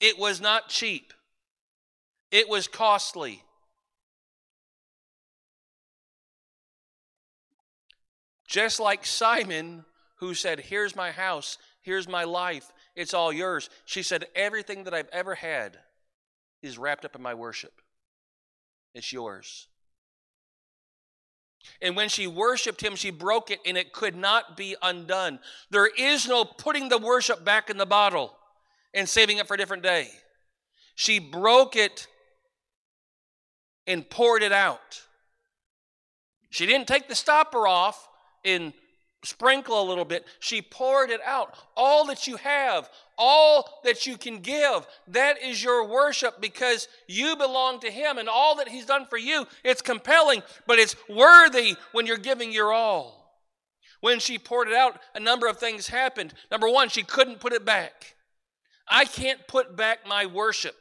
It 0.00 0.18
was 0.18 0.40
not 0.40 0.70
cheap, 0.70 1.12
it 2.30 2.48
was 2.48 2.68
costly. 2.68 3.42
Just 8.54 8.78
like 8.78 9.04
Simon, 9.04 9.84
who 10.18 10.32
said, 10.32 10.60
Here's 10.60 10.94
my 10.94 11.10
house, 11.10 11.58
here's 11.82 12.06
my 12.06 12.22
life, 12.22 12.70
it's 12.94 13.12
all 13.12 13.32
yours. 13.32 13.68
She 13.84 14.04
said, 14.04 14.26
Everything 14.36 14.84
that 14.84 14.94
I've 14.94 15.08
ever 15.08 15.34
had 15.34 15.76
is 16.62 16.78
wrapped 16.78 17.04
up 17.04 17.16
in 17.16 17.20
my 17.20 17.34
worship. 17.34 17.72
It's 18.94 19.12
yours. 19.12 19.66
And 21.82 21.96
when 21.96 22.08
she 22.08 22.28
worshiped 22.28 22.80
him, 22.80 22.94
she 22.94 23.10
broke 23.10 23.50
it 23.50 23.58
and 23.66 23.76
it 23.76 23.92
could 23.92 24.14
not 24.14 24.56
be 24.56 24.76
undone. 24.80 25.40
There 25.70 25.88
is 25.88 26.28
no 26.28 26.44
putting 26.44 26.88
the 26.88 26.98
worship 26.98 27.44
back 27.44 27.70
in 27.70 27.76
the 27.76 27.84
bottle 27.84 28.36
and 28.94 29.08
saving 29.08 29.38
it 29.38 29.48
for 29.48 29.54
a 29.54 29.58
different 29.58 29.82
day. 29.82 30.10
She 30.94 31.18
broke 31.18 31.74
it 31.74 32.06
and 33.88 34.08
poured 34.08 34.44
it 34.44 34.52
out. 34.52 35.02
She 36.50 36.66
didn't 36.66 36.86
take 36.86 37.08
the 37.08 37.16
stopper 37.16 37.66
off 37.66 38.10
and 38.44 38.72
sprinkle 39.24 39.82
a 39.82 39.88
little 39.88 40.04
bit. 40.04 40.26
She 40.40 40.62
poured 40.62 41.10
it 41.10 41.20
out. 41.24 41.54
All 41.76 42.06
that 42.06 42.26
you 42.26 42.36
have, 42.36 42.90
all 43.16 43.80
that 43.84 44.06
you 44.06 44.16
can 44.16 44.40
give, 44.40 44.86
that 45.08 45.42
is 45.42 45.62
your 45.62 45.86
worship 45.86 46.40
because 46.40 46.88
you 47.08 47.36
belong 47.36 47.80
to 47.80 47.90
Him 47.90 48.18
and 48.18 48.28
all 48.28 48.56
that 48.56 48.68
He's 48.68 48.86
done 48.86 49.06
for 49.06 49.18
you. 49.18 49.46
It's 49.64 49.82
compelling, 49.82 50.42
but 50.66 50.78
it's 50.78 50.96
worthy 51.08 51.76
when 51.92 52.06
you're 52.06 52.16
giving 52.16 52.52
your 52.52 52.72
all. 52.72 53.24
When 54.00 54.20
she 54.20 54.38
poured 54.38 54.68
it 54.68 54.74
out, 54.74 55.00
a 55.14 55.20
number 55.20 55.46
of 55.46 55.58
things 55.58 55.88
happened. 55.88 56.34
Number 56.50 56.68
one, 56.68 56.90
she 56.90 57.02
couldn't 57.02 57.40
put 57.40 57.54
it 57.54 57.64
back. 57.64 58.16
I 58.86 59.06
can't 59.06 59.46
put 59.48 59.76
back 59.76 60.06
my 60.06 60.26
worship. 60.26 60.76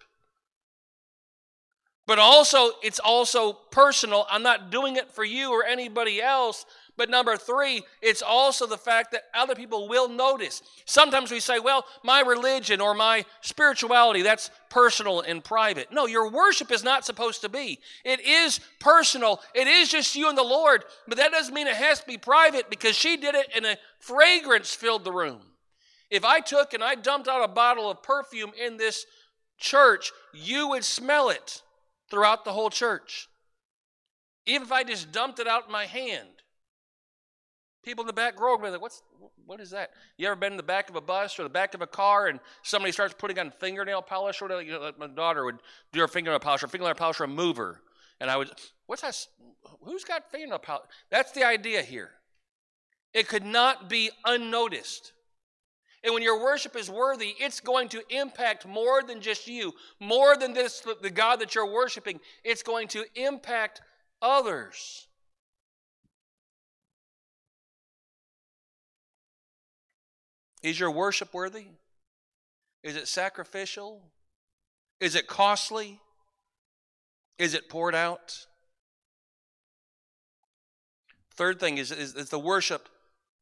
But 2.05 2.19
also, 2.19 2.71
it's 2.81 2.99
also 2.99 3.53
personal. 3.71 4.27
I'm 4.29 4.43
not 4.43 4.71
doing 4.71 4.97
it 4.97 5.09
for 5.09 5.23
you 5.23 5.51
or 5.51 5.63
anybody 5.63 6.21
else. 6.21 6.65
But 6.95 7.09
number 7.09 7.35
three, 7.37 7.81
it's 8.01 8.21
also 8.21 8.67
the 8.67 8.77
fact 8.77 9.11
that 9.11 9.23
other 9.33 9.55
people 9.55 9.87
will 9.87 10.07
notice. 10.07 10.61
Sometimes 10.85 11.31
we 11.31 11.39
say, 11.39 11.57
well, 11.57 11.85
my 12.03 12.21
religion 12.21 12.81
or 12.81 12.93
my 12.93 13.25
spirituality, 13.41 14.21
that's 14.21 14.51
personal 14.69 15.21
and 15.21 15.43
private. 15.43 15.91
No, 15.91 16.05
your 16.05 16.29
worship 16.29 16.71
is 16.71 16.83
not 16.83 17.03
supposed 17.03 17.41
to 17.41 17.49
be. 17.49 17.79
It 18.05 18.19
is 18.19 18.59
personal, 18.79 19.41
it 19.55 19.67
is 19.67 19.89
just 19.89 20.15
you 20.15 20.29
and 20.29 20.37
the 20.37 20.43
Lord, 20.43 20.83
but 21.07 21.17
that 21.17 21.31
doesn't 21.31 21.53
mean 21.53 21.67
it 21.67 21.75
has 21.75 21.99
to 22.01 22.05
be 22.05 22.17
private 22.17 22.69
because 22.69 22.95
she 22.95 23.17
did 23.17 23.33
it 23.33 23.47
and 23.55 23.65
a 23.65 23.77
fragrance 23.99 24.75
filled 24.75 25.03
the 25.03 25.11
room. 25.11 25.41
If 26.11 26.23
I 26.23 26.41
took 26.41 26.75
and 26.75 26.83
I 26.83 26.93
dumped 26.93 27.27
out 27.27 27.43
a 27.43 27.47
bottle 27.47 27.89
of 27.89 28.03
perfume 28.03 28.51
in 28.63 28.77
this 28.77 29.07
church, 29.57 30.11
you 30.31 30.69
would 30.69 30.83
smell 30.83 31.29
it 31.29 31.63
throughout 32.11 32.45
the 32.45 32.53
whole 32.53 32.69
church. 32.69 33.29
Even 34.45 34.67
if 34.67 34.71
I 34.71 34.83
just 34.83 35.11
dumped 35.11 35.39
it 35.39 35.47
out 35.47 35.65
in 35.65 35.71
my 35.71 35.85
hand, 35.85 36.27
People 37.83 38.03
in 38.03 38.07
the 38.07 38.13
back 38.13 38.39
row 38.39 38.55
are 38.55 38.71
like, 38.71 38.81
what's, 38.81 39.03
what 39.45 39.59
is 39.59 39.71
that? 39.71 39.91
You 40.17 40.27
ever 40.27 40.35
been 40.35 40.53
in 40.53 40.57
the 40.57 40.63
back 40.63 40.89
of 40.89 40.95
a 40.95 41.01
bus 41.01 41.37
or 41.37 41.43
the 41.43 41.49
back 41.49 41.73
of 41.73 41.81
a 41.81 41.87
car 41.87 42.27
and 42.27 42.39
somebody 42.61 42.91
starts 42.91 43.13
putting 43.17 43.37
on 43.39 43.51
fingernail 43.51 44.01
polish 44.01 44.41
or 44.41 44.61
you 44.61 44.71
know, 44.71 44.91
my 44.97 45.07
daughter 45.07 45.43
would 45.43 45.57
do 45.91 45.99
her 45.99 46.07
fingernail 46.07 46.39
polish 46.39 46.63
or 46.63 46.67
fingernail 46.67 46.95
polish 46.95 47.19
remover. 47.19 47.81
And 48.21 48.29
I 48.29 48.37
would, 48.37 48.51
what's 48.85 49.01
that? 49.01 49.17
Who's 49.81 50.03
got 50.05 50.31
fingernail 50.31 50.59
polish? 50.59 50.87
That's 51.11 51.31
the 51.33 51.45
idea 51.45 51.81
here. 51.81 52.11
It 53.13 53.27
could 53.27 53.45
not 53.45 53.89
be 53.89 54.09
unnoticed. 54.25 55.13
And 56.03 56.13
when 56.13 56.23
your 56.23 56.43
worship 56.43 56.75
is 56.75 56.89
worthy, 56.89 57.33
it's 57.39 57.59
going 57.59 57.89
to 57.89 58.01
impact 58.09 58.67
more 58.67 59.03
than 59.03 59.21
just 59.21 59.47
you, 59.47 59.73
more 59.99 60.35
than 60.35 60.53
this, 60.53 60.85
the 61.01 61.09
God 61.09 61.39
that 61.39 61.55
you're 61.55 61.71
worshiping. 61.71 62.19
It's 62.43 62.63
going 62.63 62.89
to 62.89 63.05
impact 63.15 63.81
others. 64.21 65.07
Is 70.63 70.79
your 70.79 70.91
worship 70.91 71.33
worthy? 71.33 71.65
Is 72.81 72.95
it 72.95 73.07
sacrificial? 73.07 74.01
Is 74.99 75.15
it 75.15 75.27
costly? 75.27 75.99
Is 77.37 77.53
it 77.53 77.69
poured 77.69 77.93
out? 77.93 78.45
Third 81.35 81.59
thing 81.59 81.77
is, 81.77 81.91
is, 81.91 82.15
is 82.15 82.29
the 82.29 82.39
worship 82.39 82.87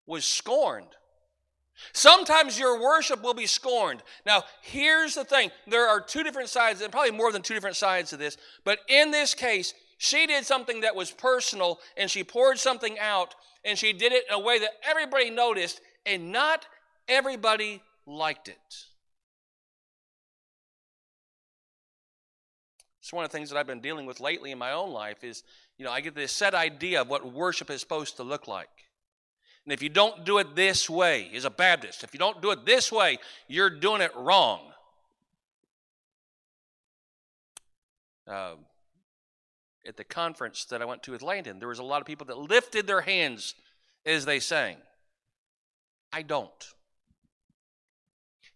was 0.08 0.26
scorned. 0.26 0.88
Sometimes 1.94 2.60
your 2.60 2.82
worship 2.82 3.24
will 3.24 3.34
be 3.34 3.46
scorned. 3.46 4.04
Now, 4.26 4.44
here's 4.62 5.16
the 5.16 5.24
thing 5.24 5.52
there 5.68 5.88
are 5.88 6.00
two 6.00 6.24
different 6.24 6.50
sides, 6.50 6.82
and 6.82 6.92
probably 6.92 7.12
more 7.12 7.32
than 7.32 7.42
two 7.42 7.54
different 7.54 7.76
sides 7.76 8.10
to 8.12 8.18
this, 8.18 8.38
but 8.64 8.80
in 8.88 9.12
this 9.12 9.34
case, 9.34 9.74
she 9.98 10.26
did 10.26 10.46
something 10.46 10.82
that 10.82 10.96
was 10.96 11.12
personal 11.12 11.80
and 11.96 12.10
she 12.10 12.24
poured 12.24 12.58
something 12.58 12.98
out 12.98 13.36
and 13.64 13.78
she 13.78 13.94
did 13.94 14.12
it 14.12 14.24
in 14.28 14.34
a 14.34 14.40
way 14.40 14.58
that 14.58 14.72
everybody 14.84 15.30
noticed, 15.30 15.82
and 16.06 16.32
not 16.32 16.66
Everybody 17.08 17.82
liked 18.06 18.48
it. 18.48 18.58
It's 23.02 23.12
one 23.12 23.26
of 23.26 23.32
the 23.32 23.38
things 23.38 23.50
that 23.50 23.58
I've 23.58 23.68
been 23.68 23.82
dealing 23.82 24.06
with 24.06 24.20
lately 24.20 24.52
in 24.52 24.58
my 24.58 24.72
own 24.72 24.92
life 24.92 25.24
is, 25.24 25.44
you 25.78 25.84
know, 25.84 25.92
I 25.92 26.02
get 26.02 26.16
this 26.16 26.32
set 26.32 26.54
idea 26.54 27.02
of 27.02 27.10
what 27.10 27.34
worship 27.34 27.70
is 27.70 27.82
supposed 27.82 28.16
to 28.18 28.24
look 28.24 28.48
like. 28.48 28.70
And 29.66 29.74
if 29.74 29.82
you 29.82 29.90
don't 29.90 30.24
do 30.24 30.38
it 30.38 30.56
this 30.56 30.90
way, 30.90 31.30
as 31.36 31.44
a 31.44 31.50
Baptist, 31.50 32.04
if 32.04 32.14
you 32.14 32.20
don't 32.20 32.42
do 32.42 32.52
it 32.52 32.66
this 32.66 32.92
way, 32.92 33.18
you're 33.48 33.70
doing 33.70 34.02
it 34.02 34.12
wrong. 34.16 34.62
Uh, 38.28 38.54
at 39.86 39.98
the 39.98 40.04
conference 40.04 40.66
that 40.66 40.82
I 40.82 40.86
went 40.86 41.04
to 41.04 41.12
with 41.12 41.22
Landon, 41.22 41.60
there 41.60 41.68
was 41.68 41.80
a 41.80 41.84
lot 41.84 42.02
of 42.02 42.08
people 42.08 42.28
that 42.28 42.38
lifted 42.38 42.88
their 42.88 43.02
hands 43.02 43.56
as 44.06 44.26
they 44.26 44.40
sang. 44.40 44.78
I 46.14 46.22
don't 46.22 46.74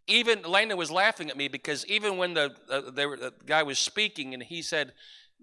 even 0.08 0.44
Landon 0.44 0.78
was 0.78 0.92
laughing 0.92 1.30
at 1.30 1.38
me 1.38 1.48
because 1.48 1.86
even 1.88 2.18
when 2.18 2.34
the, 2.34 2.56
uh, 2.70 3.08
were, 3.08 3.18
the 3.18 3.34
guy 3.46 3.64
was 3.64 3.80
speaking 3.80 4.34
and 4.34 4.44
he 4.44 4.62
said, 4.62 4.94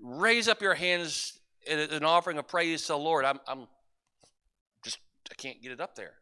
"Raise 0.01 0.49
up 0.49 0.63
your 0.63 0.75
hands 0.75 1.41
in 1.67 1.79
an 1.79 2.05
offering 2.05 2.39
of 2.39 2.47
praise 2.49 2.83
to 2.83 2.89
the 2.89 2.99
Lord," 2.99 3.25
I'm, 3.25 3.41
I'm 3.49 3.67
just 4.85 4.99
I 5.31 5.35
can't 5.35 5.61
get 5.63 5.73
it 5.73 5.81
up 5.81 5.97
there. 5.97 6.15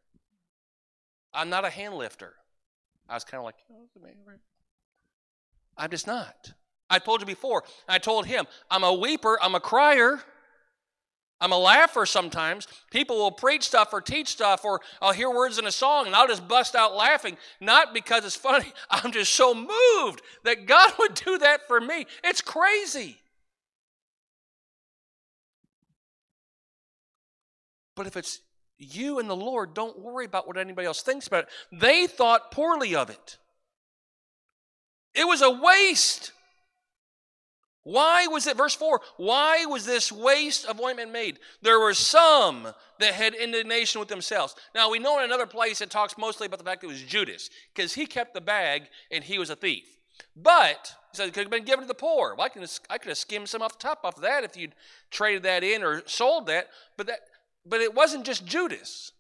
I'm 1.33 1.51
not 1.51 1.65
a 1.65 1.71
hand 1.71 1.95
lifter. 1.95 2.35
I 3.09 3.15
was 3.15 3.25
kind 3.25 3.41
of 3.41 3.45
like, 3.45 3.57
oh, 3.73 3.89
I'm 5.77 5.91
just 5.91 6.07
not. 6.07 6.53
I 6.89 6.99
told 6.99 7.21
you 7.21 7.27
before. 7.27 7.65
I 7.89 7.99
told 7.99 8.27
him, 8.27 8.47
I'm 8.71 8.85
a 8.85 8.93
weeper. 8.93 9.37
I'm 9.41 9.55
a 9.55 9.61
crier. 9.61 10.21
I'm 11.41 11.53
a 11.53 11.59
laugher 11.59 12.05
sometimes. 12.05 12.69
People 12.91 13.17
will 13.17 13.31
preach 13.31 13.63
stuff 13.63 13.93
or 13.93 14.01
teach 14.01 14.29
stuff, 14.29 14.65
or 14.65 14.81
I'll 15.01 15.13
hear 15.13 15.31
words 15.31 15.59
in 15.59 15.67
a 15.67 15.73
song 15.73 16.07
and 16.07 16.15
I'll 16.15 16.29
just 16.29 16.47
bust 16.47 16.75
out 16.75 16.95
laughing, 16.95 17.39
not 17.61 17.95
because 17.95 18.25
it's 18.25 18.37
funny. 18.37 18.73
I'm 18.91 19.11
just 19.13 19.35
so 19.35 19.55
moved 19.55 20.23
that 20.45 20.67
God 20.67 20.93
would 20.99 21.15
do 21.15 21.39
that 21.39 21.67
for 21.67 21.81
me. 21.81 22.07
It's 22.23 22.43
crazy. 22.43 23.17
But 27.97 28.07
if 28.07 28.17
it's 28.17 28.41
you 28.79 29.19
and 29.19 29.29
the 29.29 29.37
Lord, 29.37 29.75
don't 29.75 29.99
worry 29.99 30.25
about 30.25 30.47
what 30.47 30.57
anybody 30.57 30.87
else 30.87 31.03
thinks 31.03 31.27
about 31.27 31.45
it. 31.45 31.51
They 31.71 32.07
thought 32.07 32.51
poorly 32.51 32.95
of 32.95 33.11
it, 33.11 33.39
it 35.15 35.27
was 35.27 35.43
a 35.43 35.51
waste. 35.51 36.33
Why 37.83 38.27
was 38.27 38.47
it, 38.47 38.57
verse 38.57 38.75
4, 38.75 39.01
why 39.17 39.65
was 39.65 39.87
this 39.87 40.13
waste 40.13 40.67
of 40.67 40.81
ointment 40.81 41.13
made? 41.13 41.39
There 41.63 41.81
were 41.81 41.95
some 41.95 42.69
that 42.99 43.15
had 43.15 43.35
indignation 43.35 44.01
with 44.01 44.09
themselves. 44.09 44.55
Now, 44.75 44.91
we 44.91 44.99
know 44.99 45.19
in 45.19 45.25
another 45.25 45.47
place 45.47 45.81
it 45.81 45.91
talks 45.91 46.19
mostly 46.19 46.47
about 46.47 46.59
the 46.59 46.65
fact 46.65 46.83
that 46.83 46.89
it 46.89 46.91
was 46.91 47.03
Judas, 47.03 47.49
because 47.75 47.95
he 47.95 48.05
kept 48.05 48.35
the 48.35 48.41
bag 48.41 48.83
and 49.11 49.25
he 49.25 49.39
was 49.39 49.49
a 49.49 49.57
thief. 49.57 49.85
But, 50.37 50.95
he 51.11 51.17
said 51.17 51.29
it 51.29 51.35
could 51.35 51.45
have 51.45 51.51
been 51.51 51.65
given 51.65 51.85
to 51.85 51.89
the 51.89 51.95
poor. 51.95 52.35
Well, 52.35 52.45
I, 52.45 52.51
can, 52.51 52.67
I 52.91 52.99
could 52.99 53.09
have 53.09 53.19
skimmed 53.19 53.49
some 53.49 53.63
off 53.63 53.79
the 53.79 53.83
top 53.83 54.01
off 54.05 54.17
of 54.17 54.23
that 54.23 54.45
if 54.45 54.59
you'd 54.59 54.75
traded 55.11 55.45
that 55.45 55.65
in 55.65 55.83
or 55.83 56.03
sold 56.07 56.49
that. 56.49 56.69
But, 56.99 57.07
that. 57.07 57.21
but 57.65 57.81
it 57.81 57.95
wasn't 57.95 58.27
just 58.27 58.45
Judas. 58.45 59.13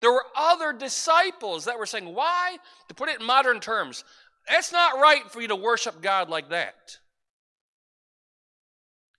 There 0.00 0.12
were 0.12 0.26
other 0.36 0.72
disciples 0.72 1.66
that 1.66 1.78
were 1.78 1.86
saying, 1.86 2.12
why? 2.12 2.56
To 2.88 2.94
put 2.94 3.08
it 3.08 3.20
in 3.20 3.26
modern 3.26 3.60
terms, 3.60 4.02
that's 4.48 4.72
not 4.72 4.98
right 4.98 5.30
for 5.30 5.40
you 5.40 5.46
to 5.48 5.56
worship 5.56 6.02
God 6.02 6.28
like 6.28 6.48
that. 6.50 6.98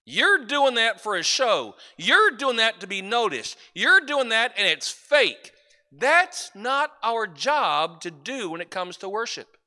You're 0.06 0.46
doing 0.46 0.76
that 0.76 1.02
for 1.02 1.16
a 1.16 1.24
show. 1.24 1.76
You're 1.98 2.32
doing 2.32 2.58
that 2.58 2.80
to 2.82 2.88
be 2.88 3.02
noticed. 3.02 3.58
You're 3.74 4.02
doing 4.02 4.30
that 4.30 4.54
and 4.58 4.68
it's 4.68 4.90
fake. 4.90 5.52
That's 5.92 6.52
not 6.56 6.92
our 7.02 7.28
job 7.28 8.02
to 8.02 8.12
do 8.12 8.50
when 8.50 8.62
it 8.62 8.72
comes 8.72 8.98
to 8.98 9.10
worship. 9.10 9.58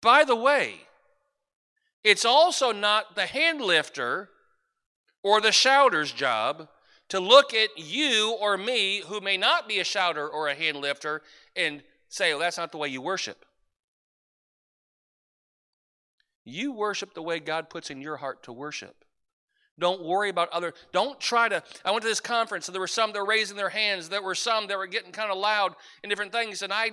By 0.00 0.24
the 0.24 0.36
way, 0.36 0.86
it's 2.02 2.24
also 2.24 2.72
not 2.72 3.14
the 3.14 3.26
hand 3.26 3.60
lifter 3.60 4.30
or 5.22 5.40
the 5.40 5.52
shouter's 5.52 6.12
job 6.12 6.68
to 7.08 7.20
look 7.20 7.52
at 7.52 7.70
you 7.76 8.36
or 8.40 8.56
me, 8.56 9.02
who 9.06 9.20
may 9.20 9.36
not 9.36 9.68
be 9.68 9.78
a 9.78 9.84
shouter 9.84 10.26
or 10.26 10.48
a 10.48 10.54
hand 10.54 10.78
lifter, 10.78 11.22
and 11.54 11.82
say, 12.08 12.32
well, 12.32 12.40
that's 12.40 12.56
not 12.56 12.72
the 12.72 12.78
way 12.78 12.88
you 12.88 13.02
worship. 13.02 13.44
You 16.44 16.72
worship 16.72 17.14
the 17.14 17.22
way 17.22 17.38
God 17.40 17.70
puts 17.70 17.90
in 17.90 18.00
your 18.00 18.16
heart 18.16 18.42
to 18.44 18.52
worship. 18.52 19.04
Don't 19.78 20.04
worry 20.04 20.28
about 20.28 20.50
other. 20.50 20.74
Don't 20.92 21.18
try 21.18 21.48
to. 21.48 21.62
I 21.84 21.90
went 21.90 22.02
to 22.02 22.08
this 22.08 22.20
conference 22.20 22.68
and 22.68 22.74
there 22.74 22.80
were 22.80 22.86
some 22.86 23.12
that 23.12 23.20
were 23.20 23.26
raising 23.26 23.56
their 23.56 23.70
hands. 23.70 24.08
There 24.08 24.22
were 24.22 24.34
some 24.34 24.66
that 24.66 24.78
were 24.78 24.86
getting 24.86 25.12
kind 25.12 25.30
of 25.30 25.38
loud 25.38 25.74
and 26.02 26.10
different 26.10 26.32
things. 26.32 26.62
And 26.62 26.72
I 26.72 26.92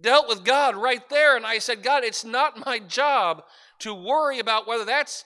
dealt 0.00 0.28
with 0.28 0.44
God 0.44 0.76
right 0.76 1.06
there. 1.08 1.36
And 1.36 1.44
I 1.44 1.58
said, 1.58 1.82
God, 1.82 2.04
it's 2.04 2.24
not 2.24 2.64
my 2.64 2.78
job 2.78 3.42
to 3.80 3.94
worry 3.94 4.38
about 4.38 4.68
whether 4.68 4.84
that's 4.84 5.24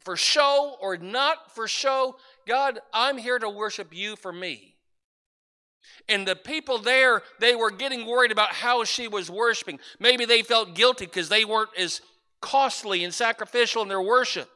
for 0.00 0.16
show 0.16 0.76
or 0.80 0.96
not 0.96 1.54
for 1.54 1.68
show. 1.68 2.16
God, 2.46 2.78
I'm 2.94 3.18
here 3.18 3.38
to 3.38 3.50
worship 3.50 3.94
you 3.94 4.16
for 4.16 4.32
me. 4.32 4.76
And 6.08 6.26
the 6.26 6.36
people 6.36 6.78
there, 6.78 7.22
they 7.40 7.54
were 7.54 7.70
getting 7.70 8.06
worried 8.06 8.32
about 8.32 8.52
how 8.52 8.84
she 8.84 9.08
was 9.08 9.30
worshiping. 9.30 9.78
Maybe 9.98 10.24
they 10.24 10.42
felt 10.42 10.74
guilty 10.74 11.06
because 11.06 11.28
they 11.28 11.44
weren't 11.44 11.70
as 11.76 12.00
costly 12.46 13.02
and 13.02 13.12
sacrificial 13.12 13.82
in 13.82 13.88
their 13.88 14.00
worship. 14.00 14.48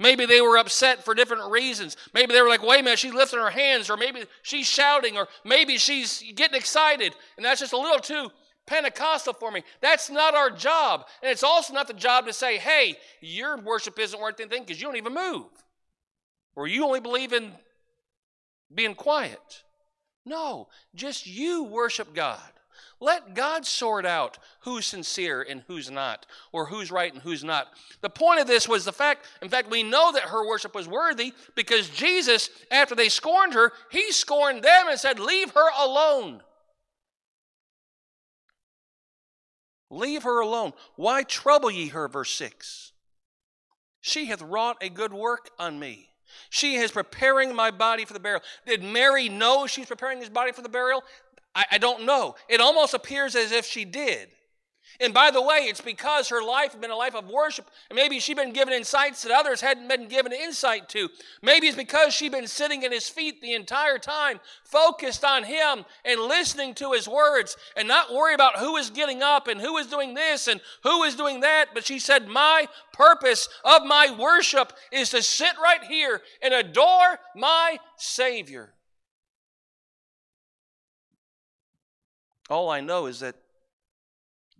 Maybe 0.00 0.26
they 0.26 0.40
were 0.40 0.58
upset 0.58 1.04
for 1.04 1.14
different 1.14 1.50
reasons. 1.50 1.96
Maybe 2.12 2.34
they 2.34 2.42
were 2.42 2.48
like, 2.48 2.62
wait 2.62 2.80
a 2.80 2.82
minute, 2.82 2.98
she's 2.98 3.14
lifting 3.14 3.38
her 3.38 3.50
hands, 3.50 3.88
or 3.88 3.96
maybe 3.96 4.24
she's 4.42 4.66
shouting, 4.66 5.16
or 5.16 5.28
maybe 5.44 5.78
she's 5.78 6.24
getting 6.34 6.56
excited, 6.56 7.14
and 7.36 7.46
that's 7.46 7.60
just 7.60 7.72
a 7.72 7.78
little 7.78 8.00
too 8.00 8.30
Pentecostal 8.66 9.32
for 9.32 9.50
me. 9.50 9.62
That's 9.80 10.10
not 10.10 10.34
our 10.34 10.50
job. 10.50 11.06
And 11.22 11.30
it's 11.30 11.44
also 11.44 11.72
not 11.72 11.86
the 11.86 11.94
job 11.94 12.26
to 12.26 12.32
say, 12.32 12.58
hey, 12.58 12.96
your 13.20 13.56
worship 13.58 13.98
isn't 13.98 14.20
worth 14.20 14.38
anything 14.40 14.64
because 14.64 14.80
you 14.80 14.86
don't 14.86 14.96
even 14.96 15.14
move, 15.14 15.46
or 16.56 16.66
you 16.66 16.84
only 16.84 17.00
believe 17.00 17.32
in 17.32 17.52
being 18.74 18.94
quiet. 18.94 19.62
No, 20.26 20.68
just 20.94 21.26
you 21.26 21.64
worship 21.64 22.12
God. 22.12 22.52
Let 23.00 23.34
God 23.34 23.64
sort 23.64 24.04
out 24.04 24.38
who's 24.60 24.86
sincere 24.86 25.40
and 25.48 25.62
who's 25.66 25.90
not, 25.90 26.26
or 26.52 26.66
who's 26.66 26.90
right 26.90 27.12
and 27.12 27.22
who's 27.22 27.42
not. 27.42 27.68
The 28.02 28.10
point 28.10 28.40
of 28.40 28.46
this 28.46 28.68
was 28.68 28.84
the 28.84 28.92
fact, 28.92 29.26
in 29.40 29.48
fact, 29.48 29.70
we 29.70 29.82
know 29.82 30.12
that 30.12 30.24
her 30.24 30.46
worship 30.46 30.74
was 30.74 30.86
worthy 30.86 31.32
because 31.54 31.88
Jesus, 31.88 32.50
after 32.70 32.94
they 32.94 33.08
scorned 33.08 33.54
her, 33.54 33.72
he 33.90 34.12
scorned 34.12 34.62
them 34.62 34.88
and 34.88 35.00
said, 35.00 35.18
Leave 35.18 35.50
her 35.52 35.70
alone. 35.82 36.42
Leave 39.88 40.22
her 40.22 40.40
alone. 40.40 40.72
Why 40.96 41.22
trouble 41.22 41.70
ye 41.70 41.88
her? 41.88 42.06
Verse 42.06 42.32
6. 42.32 42.92
She 44.02 44.26
hath 44.26 44.42
wrought 44.42 44.76
a 44.82 44.88
good 44.88 45.12
work 45.12 45.50
on 45.58 45.78
me. 45.78 46.10
She 46.48 46.76
is 46.76 46.92
preparing 46.92 47.54
my 47.54 47.70
body 47.70 48.04
for 48.04 48.12
the 48.12 48.20
burial. 48.20 48.42
Did 48.66 48.84
Mary 48.84 49.28
know 49.28 49.66
she's 49.66 49.86
preparing 49.86 50.18
his 50.18 50.28
body 50.28 50.52
for 50.52 50.62
the 50.62 50.68
burial? 50.68 51.02
I, 51.54 51.64
I 51.72 51.78
don't 51.78 52.04
know. 52.04 52.34
It 52.48 52.60
almost 52.60 52.94
appears 52.94 53.34
as 53.34 53.52
if 53.52 53.66
she 53.66 53.84
did. 53.84 54.28
And 54.98 55.14
by 55.14 55.30
the 55.30 55.40
way, 55.40 55.60
it's 55.60 55.80
because 55.80 56.28
her 56.28 56.42
life 56.42 56.72
had 56.72 56.80
been 56.80 56.90
a 56.90 56.96
life 56.96 57.14
of 57.14 57.26
worship, 57.26 57.70
and 57.88 57.96
maybe 57.96 58.20
she'd 58.20 58.36
been 58.36 58.52
given 58.52 58.74
insights 58.74 59.22
that 59.22 59.32
others 59.32 59.62
hadn't 59.62 59.88
been 59.88 60.08
given 60.08 60.32
insight 60.32 60.90
to. 60.90 61.08
Maybe 61.42 61.68
it's 61.68 61.76
because 61.76 62.12
she'd 62.12 62.32
been 62.32 62.46
sitting 62.46 62.84
at 62.84 62.92
his 62.92 63.08
feet 63.08 63.40
the 63.40 63.54
entire 63.54 63.98
time, 63.98 64.40
focused 64.64 65.24
on 65.24 65.44
him 65.44 65.86
and 66.04 66.20
listening 66.20 66.74
to 66.74 66.92
his 66.92 67.08
words, 67.08 67.56
and 67.76 67.88
not 67.88 68.12
worry 68.12 68.34
about 68.34 68.58
who 68.58 68.76
is 68.76 68.90
getting 68.90 69.22
up 69.22 69.48
and 69.48 69.60
who 69.60 69.78
is 69.78 69.86
doing 69.86 70.12
this 70.14 70.48
and 70.48 70.60
who 70.82 71.02
is 71.04 71.14
doing 71.14 71.40
that. 71.40 71.68
But 71.72 71.86
she 71.86 71.98
said, 71.98 72.28
My 72.28 72.68
purpose 72.92 73.48
of 73.64 73.86
my 73.86 74.14
worship 74.18 74.72
is 74.92 75.10
to 75.10 75.22
sit 75.22 75.52
right 75.62 75.82
here 75.84 76.20
and 76.42 76.52
adore 76.52 77.18
my 77.34 77.78
Savior. 77.96 78.74
All 82.50 82.68
I 82.68 82.80
know 82.80 83.06
is 83.06 83.20
that 83.20 83.36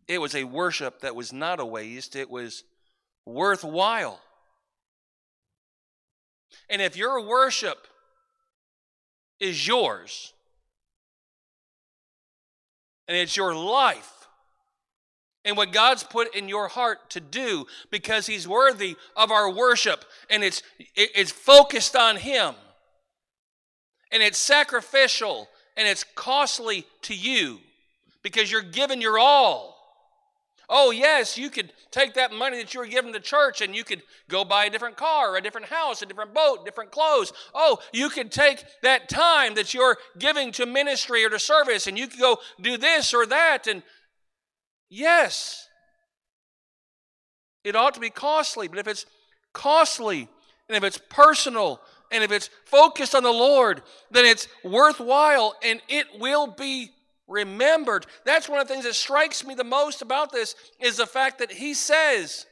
it 0.07 0.21
was 0.21 0.35
a 0.37 0.45
worship 0.45 1.01
that 1.01 1.17
was 1.17 1.33
not 1.33 1.59
a 1.59 1.67
waste, 1.67 2.15
it 2.15 2.31
was 2.31 2.63
worthwhile. 3.27 4.21
And 6.69 6.81
if 6.81 6.97
your 6.97 7.27
worship 7.27 7.87
is 9.41 9.67
yours, 9.67 10.33
and 13.09 13.17
it's 13.17 13.37
your 13.37 13.55
life, 13.55 14.29
and 15.45 15.57
what 15.57 15.73
God's 15.73 16.05
put 16.05 16.35
in 16.37 16.49
your 16.49 16.69
heart 16.69 17.11
to 17.11 17.21
do 17.21 17.67
because 17.91 18.27
He's 18.27 18.47
worthy 18.47 18.97
of 19.17 19.33
our 19.33 19.51
worship, 19.51 20.05
and 20.29 20.45
it's, 20.45 20.63
it's 20.95 21.33
focused 21.33 21.97
on 21.97 22.17
Him, 22.17 22.55
and 24.13 24.23
it's 24.23 24.39
sacrificial, 24.39 25.49
and 25.77 25.89
it's 25.89 26.05
costly 26.15 26.85
to 27.03 27.17
you 27.17 27.59
because 28.23 28.51
you're 28.51 28.63
giving 28.63 29.01
your 29.01 29.19
all. 29.19 29.77
Oh, 30.73 30.93
yes, 30.93 31.37
you 31.37 31.51
could 31.51 31.73
take 31.91 32.15
that 32.15 32.33
money 32.33 32.59
that 32.59 32.73
you 32.73 32.81
were 32.81 32.87
giving 32.87 33.11
the 33.11 33.19
church 33.19 33.61
and 33.61 33.75
you 33.75 33.83
could 33.83 34.03
go 34.29 34.45
buy 34.45 34.67
a 34.67 34.71
different 34.71 34.97
car, 34.97 35.37
a 35.37 35.41
different 35.41 35.67
house, 35.67 36.01
a 36.01 36.07
different 36.07 36.33
boat, 36.33 36.65
different 36.65 36.93
clothes. 36.93 37.33
Oh, 37.53 37.81
you 37.93 38.09
could 38.09 38.31
take 38.31 38.65
that 38.83 39.09
time 39.09 39.55
that 39.55 39.75
you're 39.75 39.99
giving 40.17 40.53
to 40.53 40.67
ministry 40.67 41.25
or 41.25 41.29
to 41.31 41.41
service 41.41 41.89
and 41.89 41.99
you 41.99 42.07
could 42.07 42.21
go 42.21 42.39
do 42.61 42.77
this 42.77 43.13
or 43.13 43.27
that. 43.27 43.67
And 43.67 43.83
yes, 44.89 45.69
it 47.65 47.75
ought 47.75 47.95
to 47.95 48.01
be 48.01 48.11
costly, 48.11 48.69
but 48.69 48.79
if 48.79 48.87
it's 48.87 49.07
costly 49.53 50.29
and 50.69 50.77
if 50.77 50.85
it's 50.85 51.01
personal 51.09 51.81
and 52.13 52.23
if 52.23 52.31
it's 52.31 52.49
focused 52.65 53.17
on 53.17 53.25
the 53.25 53.33
Lord, 53.33 53.83
then 54.13 54.25
it's 54.25 54.47
worthwhile 54.63 55.57
and 55.65 55.83
it 55.89 56.07
will 56.21 56.47
be 56.47 56.93
remembered. 57.31 58.05
That's 58.27 58.49
one 58.49 58.61
of 58.61 58.69
the 58.69 58.75
things 58.75 58.85
that 58.85 58.95
strikes 58.95 59.47
me 59.47 59.55
the 59.55 59.65
most 59.65 60.03
about 60.03 60.33
this 60.33 60.55
is 60.79 60.99
the 60.99 61.07
fact 61.07 61.39
that 61.39 61.53
he 61.53 61.73
says, 61.73 62.45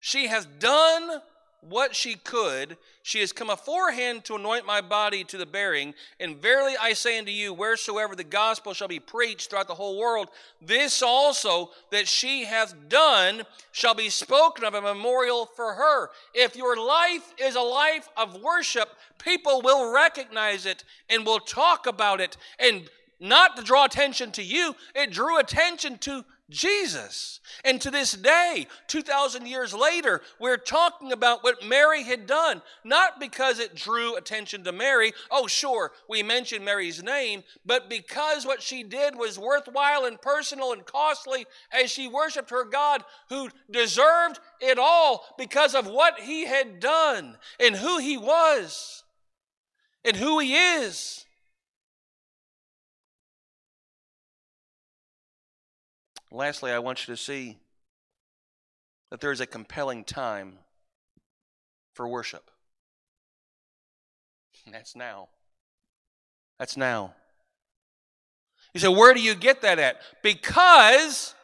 She 0.00 0.26
has 0.26 0.44
done 0.58 1.22
what 1.62 1.94
she 1.94 2.16
could. 2.16 2.76
She 3.04 3.20
has 3.20 3.32
come 3.32 3.48
aforehand 3.48 4.24
to 4.24 4.34
anoint 4.34 4.66
my 4.66 4.80
body 4.80 5.22
to 5.24 5.38
the 5.38 5.46
burying. 5.46 5.94
And 6.18 6.36
verily 6.36 6.74
I 6.80 6.92
say 6.92 7.18
unto 7.18 7.30
you, 7.30 7.54
wheresoever 7.54 8.16
the 8.16 8.24
gospel 8.24 8.74
shall 8.74 8.88
be 8.88 8.98
preached 8.98 9.50
throughout 9.50 9.68
the 9.68 9.74
whole 9.74 9.98
world, 9.98 10.28
this 10.60 11.02
also 11.02 11.70
that 11.90 12.08
she 12.08 12.44
hath 12.44 12.74
done 12.88 13.44
shall 13.70 13.94
be 13.94 14.08
spoken 14.08 14.64
of 14.64 14.74
a 14.74 14.82
memorial 14.82 15.46
for 15.46 15.74
her. 15.74 16.10
If 16.34 16.56
your 16.56 16.76
life 16.76 17.32
is 17.38 17.54
a 17.54 17.60
life 17.60 18.08
of 18.16 18.42
worship, 18.42 18.88
people 19.24 19.62
will 19.62 19.92
recognize 19.92 20.66
it 20.66 20.84
and 21.08 21.24
will 21.24 21.40
talk 21.40 21.86
about 21.86 22.20
it. 22.20 22.36
And 22.58 22.88
not 23.20 23.56
to 23.56 23.62
draw 23.62 23.84
attention 23.84 24.32
to 24.32 24.42
you, 24.42 24.74
it 24.94 25.12
drew 25.12 25.38
attention 25.38 25.98
to 25.98 26.24
Jesus. 26.50 27.40
And 27.64 27.80
to 27.80 27.90
this 27.90 28.12
day, 28.12 28.66
2,000 28.88 29.46
years 29.46 29.72
later, 29.72 30.22
we're 30.38 30.56
talking 30.56 31.12
about 31.12 31.42
what 31.42 31.64
Mary 31.64 32.02
had 32.02 32.26
done, 32.26 32.62
not 32.84 33.18
because 33.18 33.58
it 33.58 33.74
drew 33.74 34.16
attention 34.16 34.64
to 34.64 34.72
Mary. 34.72 35.12
Oh, 35.30 35.46
sure, 35.46 35.92
we 36.08 36.22
mentioned 36.22 36.64
Mary's 36.64 37.02
name, 37.02 37.42
but 37.64 37.88
because 37.88 38.44
what 38.44 38.60
she 38.62 38.82
did 38.82 39.16
was 39.16 39.38
worthwhile 39.38 40.04
and 40.04 40.20
personal 40.20 40.72
and 40.72 40.84
costly 40.84 41.46
as 41.72 41.90
she 41.90 42.08
worshiped 42.08 42.50
her 42.50 42.64
God 42.64 43.02
who 43.28 43.48
deserved 43.70 44.38
it 44.60 44.78
all 44.78 45.24
because 45.38 45.74
of 45.74 45.86
what 45.86 46.20
he 46.20 46.44
had 46.44 46.80
done 46.80 47.36
and 47.58 47.76
who 47.76 47.98
he 47.98 48.16
was 48.16 49.04
and 50.04 50.16
who 50.16 50.38
he 50.38 50.54
is. 50.54 51.24
Lastly, 56.30 56.72
I 56.72 56.78
want 56.78 57.06
you 57.06 57.14
to 57.14 57.20
see 57.20 57.58
that 59.10 59.20
there 59.20 59.32
is 59.32 59.40
a 59.40 59.46
compelling 59.46 60.04
time 60.04 60.58
for 61.94 62.08
worship. 62.08 62.50
That's 64.70 64.96
now. 64.96 65.28
That's 66.58 66.76
now. 66.76 67.14
You 68.72 68.80
say, 68.80 68.88
where 68.88 69.12
do 69.12 69.20
you 69.20 69.34
get 69.34 69.60
that 69.62 69.78
at? 69.78 70.00
Because 70.22 71.34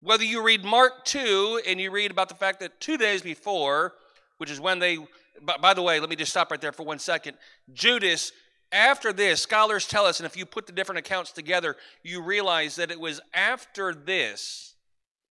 whether 0.00 0.24
you 0.24 0.42
read 0.42 0.64
Mark 0.64 1.04
2 1.04 1.62
and 1.66 1.78
you 1.78 1.90
read 1.90 2.10
about 2.10 2.30
the 2.30 2.34
fact 2.34 2.60
that 2.60 2.80
two 2.80 2.96
days 2.96 3.20
before, 3.20 3.92
which 4.38 4.50
is 4.50 4.58
when 4.58 4.78
they, 4.78 4.98
by, 5.42 5.56
by 5.56 5.74
the 5.74 5.82
way, 5.82 6.00
let 6.00 6.10
me 6.10 6.16
just 6.16 6.30
stop 6.30 6.50
right 6.50 6.60
there 6.60 6.72
for 6.72 6.84
one 6.84 6.98
second. 6.98 7.36
Judas 7.72 8.32
after 8.72 9.12
this, 9.12 9.42
scholars 9.42 9.86
tell 9.86 10.06
us, 10.06 10.20
and 10.20 10.26
if 10.26 10.36
you 10.36 10.46
put 10.46 10.66
the 10.66 10.72
different 10.72 11.00
accounts 11.00 11.32
together, 11.32 11.76
you 12.04 12.22
realize 12.22 12.76
that 12.76 12.90
it 12.90 13.00
was 13.00 13.20
after 13.34 13.92
this 13.92 14.74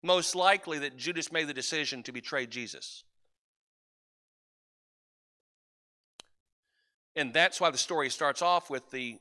most 0.02 0.34
likely 0.34 0.78
that 0.80 0.96
Judas 0.96 1.32
made 1.32 1.46
the 1.46 1.54
decision 1.54 2.02
to 2.02 2.12
betray 2.12 2.46
Jesus. 2.46 3.04
And 7.16 7.32
that's 7.32 7.60
why 7.60 7.70
the 7.70 7.78
story 7.78 8.08
starts 8.10 8.40
off 8.40 8.70
with 8.70 8.90
the 8.90 9.18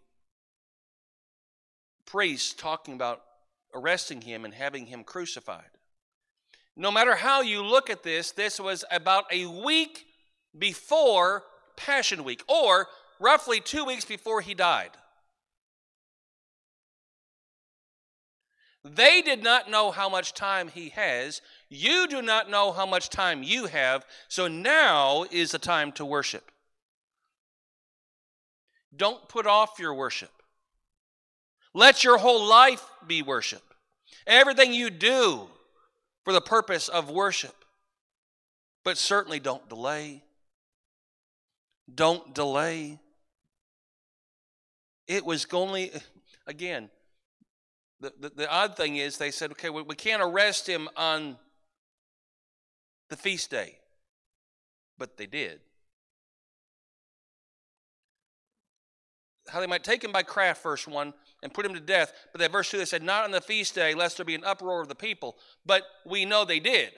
priest 2.06 2.60
talking 2.60 2.94
about 2.94 3.22
arresting 3.74 4.22
him 4.22 4.46
and 4.46 4.54
having 4.54 4.86
him 4.86 5.04
crucified. 5.04 5.70
No 6.76 6.92
matter 6.92 7.16
how 7.16 7.42
you 7.42 7.64
look 7.64 7.90
at 7.90 8.04
this, 8.04 8.32
this 8.32 8.60
was 8.60 8.86
about 8.92 9.26
a 9.32 9.46
week 9.46 10.06
before 10.58 11.44
Passion 11.76 12.24
Week, 12.24 12.44
or 12.48 12.88
roughly 13.20 13.60
two 13.60 13.86
weeks 13.86 14.06
before 14.06 14.42
he 14.42 14.54
died. 14.54 14.92
They 18.84 19.22
did 19.22 19.44
not 19.44 19.70
know 19.70 19.92
how 19.92 20.08
much 20.10 20.34
time 20.34 20.70
he 20.70 20.90
has. 20.90 21.42
You 21.70 22.08
do 22.08 22.22
not 22.22 22.50
know 22.50 22.72
how 22.72 22.86
much 22.86 23.10
time 23.10 23.44
you 23.44 23.66
have. 23.66 24.06
So 24.30 24.48
now 24.48 25.26
is 25.32 25.52
the 25.52 25.60
time 25.60 25.92
to 25.94 26.06
worship. 26.06 26.52
Don't 28.96 29.28
put 29.28 29.46
off 29.46 29.80
your 29.80 29.94
worship. 29.94 30.32
Let 31.74 32.04
your 32.04 32.18
whole 32.18 32.48
life 32.48 32.84
be 33.06 33.22
worship. 33.22 33.62
Everything 34.26 34.74
you 34.74 34.90
do 34.90 35.48
for 36.24 36.34
the 36.34 36.42
purpose 36.42 36.88
of 36.88 37.12
worship. 37.12 37.56
But 38.84 38.98
certainly 38.98 39.40
don't 39.40 39.68
delay. 39.68 40.24
Don't 41.96 42.34
delay. 42.34 43.00
It 45.08 45.26
was 45.26 45.48
only, 45.52 45.92
again, 46.46 46.90
the, 48.00 48.14
the, 48.20 48.30
the, 48.30 48.50
odd 48.50 48.78
thing 48.78 48.98
is 48.98 49.18
they 49.18 49.32
said, 49.32 49.52
okay, 49.52 49.70
we, 49.70 49.82
we 49.82 49.96
can't 49.96 50.22
arrest 50.22 50.68
him 50.68 50.88
on 50.96 51.38
the 53.10 53.18
feast 53.18 53.52
day. 53.52 53.78
But 54.98 55.18
they 55.18 55.26
did. 55.26 55.60
How 59.50 59.60
they 59.60 59.68
might 59.68 59.84
take 59.84 60.04
him 60.04 60.12
by 60.12 60.24
craft, 60.24 60.62
verse 60.62 60.88
1, 60.88 61.14
and 61.42 61.54
put 61.54 61.66
him 61.66 61.74
to 61.74 61.80
death. 61.80 62.14
But 62.32 62.40
that 62.40 62.52
verse 62.52 62.70
2, 62.70 62.78
they 62.78 62.86
said, 62.86 63.02
not 63.02 63.24
on 63.24 63.32
the 63.32 63.42
feast 63.42 63.74
day, 63.74 63.96
lest 63.96 64.18
there 64.18 64.26
be 64.26 64.36
an 64.36 64.44
uproar 64.44 64.82
of 64.82 64.88
the 64.88 64.96
people. 64.96 65.38
But 65.66 65.84
we 66.06 66.24
know 66.26 66.46
they 66.46 66.60
did. 66.60 66.92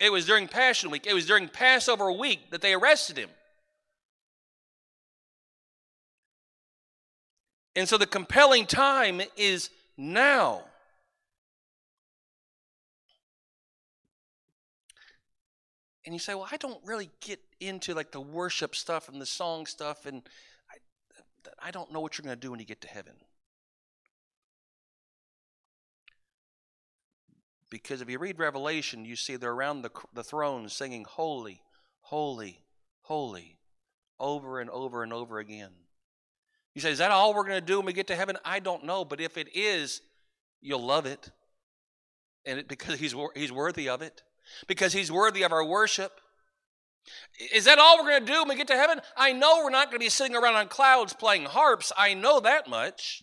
It 0.00 0.10
was 0.10 0.24
during 0.24 0.48
Passion 0.48 0.90
Week, 0.90 1.06
it 1.06 1.12
was 1.12 1.26
during 1.26 1.46
Passover 1.46 2.10
week 2.10 2.50
that 2.50 2.62
they 2.62 2.72
arrested 2.72 3.18
him. 3.18 3.28
And 7.76 7.88
so 7.88 7.98
the 7.98 8.06
compelling 8.06 8.66
time 8.66 9.20
is 9.36 9.70
now. 9.96 10.62
And 16.04 16.14
you 16.14 16.18
say, 16.18 16.34
well, 16.34 16.48
I 16.50 16.56
don't 16.56 16.80
really 16.84 17.10
get 17.20 17.38
into 17.60 17.94
like 17.94 18.10
the 18.10 18.20
worship 18.20 18.74
stuff 18.74 19.08
and 19.08 19.20
the 19.20 19.26
song 19.26 19.66
stuff, 19.66 20.06
and 20.06 20.22
I, 20.70 21.68
I 21.68 21.70
don't 21.70 21.92
know 21.92 22.00
what 22.00 22.16
you're 22.16 22.24
going 22.24 22.36
to 22.36 22.40
do 22.40 22.50
when 22.50 22.58
you 22.58 22.66
get 22.66 22.80
to 22.80 22.88
heaven. 22.88 23.12
Because 27.70 28.02
if 28.02 28.10
you 28.10 28.18
read 28.18 28.38
Revelation, 28.38 29.04
you 29.04 29.14
see 29.16 29.36
they're 29.36 29.52
around 29.52 29.82
the, 29.82 29.90
the 30.12 30.24
throne 30.24 30.68
singing, 30.68 31.04
Holy, 31.08 31.62
Holy, 32.00 32.58
Holy, 33.02 33.56
over 34.18 34.60
and 34.60 34.68
over 34.70 35.04
and 35.04 35.12
over 35.12 35.38
again. 35.38 35.70
You 36.74 36.80
say, 36.80 36.90
is 36.90 36.98
that 36.98 37.10
all 37.10 37.32
we're 37.32 37.44
going 37.44 37.60
to 37.60 37.66
do 37.66 37.78
when 37.78 37.86
we 37.86 37.92
get 37.92 38.08
to 38.08 38.16
heaven? 38.16 38.36
I 38.44 38.58
don't 38.58 38.84
know, 38.84 39.04
but 39.04 39.20
if 39.20 39.36
it 39.36 39.48
is, 39.54 40.02
you'll 40.60 40.84
love 40.84 41.06
it. 41.06 41.30
And 42.44 42.58
it, 42.60 42.68
because 42.68 42.98
he's, 42.98 43.14
he's 43.34 43.52
worthy 43.52 43.88
of 43.88 44.02
it, 44.02 44.22
because 44.66 44.92
he's 44.92 45.12
worthy 45.12 45.42
of 45.42 45.52
our 45.52 45.64
worship. 45.64 46.20
Is 47.52 47.64
that 47.64 47.78
all 47.78 47.98
we're 47.98 48.10
going 48.10 48.26
to 48.26 48.32
do 48.32 48.40
when 48.40 48.48
we 48.48 48.56
get 48.56 48.68
to 48.68 48.76
heaven? 48.76 49.00
I 49.16 49.32
know 49.32 49.58
we're 49.58 49.70
not 49.70 49.90
going 49.90 50.00
to 50.00 50.04
be 50.04 50.10
sitting 50.10 50.36
around 50.36 50.54
on 50.54 50.68
clouds 50.68 51.12
playing 51.12 51.44
harps. 51.44 51.92
I 51.96 52.14
know 52.14 52.40
that 52.40 52.68
much. 52.68 53.22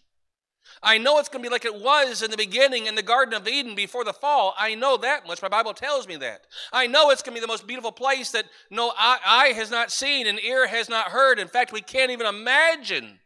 I 0.84 0.98
know 0.98 1.20
it's 1.20 1.30
going 1.30 1.44
to 1.44 1.50
be 1.50 1.52
like 1.52 1.66
it 1.66 1.82
was 1.82 2.22
in 2.22 2.32
the 2.32 2.38
beginning 2.38 2.86
in 2.86 2.96
the 2.96 3.02
Garden 3.02 3.34
of 3.34 3.48
Eden 3.48 3.76
before 3.76 4.04
the 4.04 4.14
fall. 4.14 4.54
I 4.58 4.76
know 4.76 4.98
that 4.98 5.28
much. 5.28 5.42
My 5.42 5.48
Bible 5.48 5.74
tells 5.74 6.08
me 6.08 6.18
that. 6.18 6.46
I 6.72 6.88
know 6.88 7.10
it's 7.10 7.22
going 7.22 7.36
to 7.36 7.42
be 7.42 7.46
the 7.46 7.52
most 7.52 7.68
beautiful 7.68 7.92
place 7.92 8.32
that 8.32 8.46
no 8.70 8.94
eye, 8.98 9.54
has 9.56 9.72
not 9.72 9.92
seen 9.92 10.28
and 10.28 10.40
ear 10.40 10.68
has 10.68 10.90
not 10.90 11.08
heard. 11.08 11.40
In 11.40 11.48
fact, 11.48 11.72
we 11.72 11.82
can't 11.82 12.12
even 12.12 12.28
imagine 12.28 13.20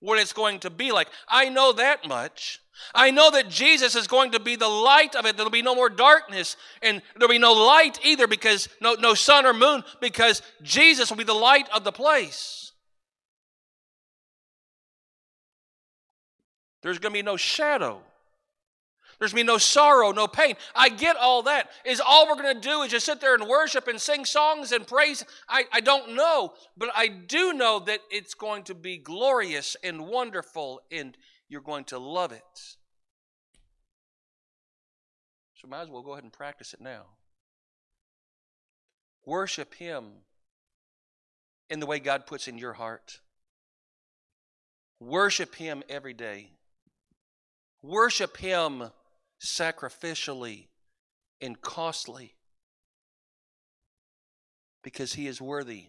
what 0.00 0.18
it's 0.18 0.32
going 0.32 0.58
to 0.60 0.70
be 0.70 0.92
like. 0.92 1.08
I 1.28 1.48
know 1.48 1.72
that 1.72 2.06
much. 2.06 2.60
I 2.94 3.10
know 3.10 3.30
that 3.30 3.48
Jesus 3.48 3.94
is 3.94 4.06
going 4.06 4.32
to 4.32 4.40
be 4.40 4.56
the 4.56 4.68
light 4.68 5.14
of 5.14 5.24
it. 5.26 5.36
There'll 5.36 5.50
be 5.50 5.62
no 5.62 5.74
more 5.74 5.88
darkness, 5.88 6.56
and 6.82 7.00
there'll 7.16 7.28
be 7.28 7.38
no 7.38 7.52
light 7.52 8.00
either 8.04 8.26
because 8.26 8.68
no, 8.80 8.94
no 8.94 9.14
sun 9.14 9.46
or 9.46 9.54
moon, 9.54 9.84
because 10.00 10.42
Jesus 10.62 11.10
will 11.10 11.18
be 11.18 11.24
the 11.24 11.34
light 11.34 11.68
of 11.74 11.84
the 11.84 11.92
place. 11.92 12.61
There's 16.82 16.98
going 16.98 17.12
to 17.12 17.18
be 17.18 17.22
no 17.22 17.36
shadow. 17.36 18.00
There's 19.18 19.32
going 19.32 19.46
to 19.46 19.52
be 19.52 19.54
no 19.54 19.58
sorrow, 19.58 20.10
no 20.10 20.26
pain. 20.26 20.56
I 20.74 20.88
get 20.88 21.16
all 21.16 21.44
that. 21.44 21.70
Is 21.84 22.00
all 22.04 22.26
we're 22.26 22.42
going 22.42 22.60
to 22.60 22.68
do 22.68 22.82
is 22.82 22.90
just 22.90 23.06
sit 23.06 23.20
there 23.20 23.34
and 23.34 23.46
worship 23.46 23.86
and 23.86 24.00
sing 24.00 24.24
songs 24.24 24.72
and 24.72 24.84
praise? 24.84 25.24
I, 25.48 25.64
I 25.72 25.80
don't 25.80 26.16
know. 26.16 26.54
But 26.76 26.90
I 26.94 27.06
do 27.06 27.52
know 27.52 27.78
that 27.86 28.00
it's 28.10 28.34
going 28.34 28.64
to 28.64 28.74
be 28.74 28.96
glorious 28.98 29.76
and 29.84 30.08
wonderful, 30.08 30.80
and 30.90 31.16
you're 31.48 31.60
going 31.60 31.84
to 31.84 31.98
love 31.98 32.32
it. 32.32 32.42
So 35.54 35.68
might 35.68 35.82
as 35.82 35.88
well 35.88 36.02
go 36.02 36.12
ahead 36.12 36.24
and 36.24 36.32
practice 36.32 36.74
it 36.74 36.80
now. 36.80 37.04
Worship 39.24 39.74
Him 39.74 40.06
in 41.70 41.78
the 41.78 41.86
way 41.86 42.00
God 42.00 42.26
puts 42.26 42.48
in 42.48 42.58
your 42.58 42.72
heart. 42.72 43.20
Worship 44.98 45.54
Him 45.54 45.84
every 45.88 46.14
day. 46.14 46.50
Worship 47.82 48.36
Him 48.36 48.90
sacrificially 49.40 50.66
and 51.40 51.60
costly 51.60 52.34
because 54.82 55.14
he 55.14 55.26
is 55.26 55.40
worthy 55.40 55.86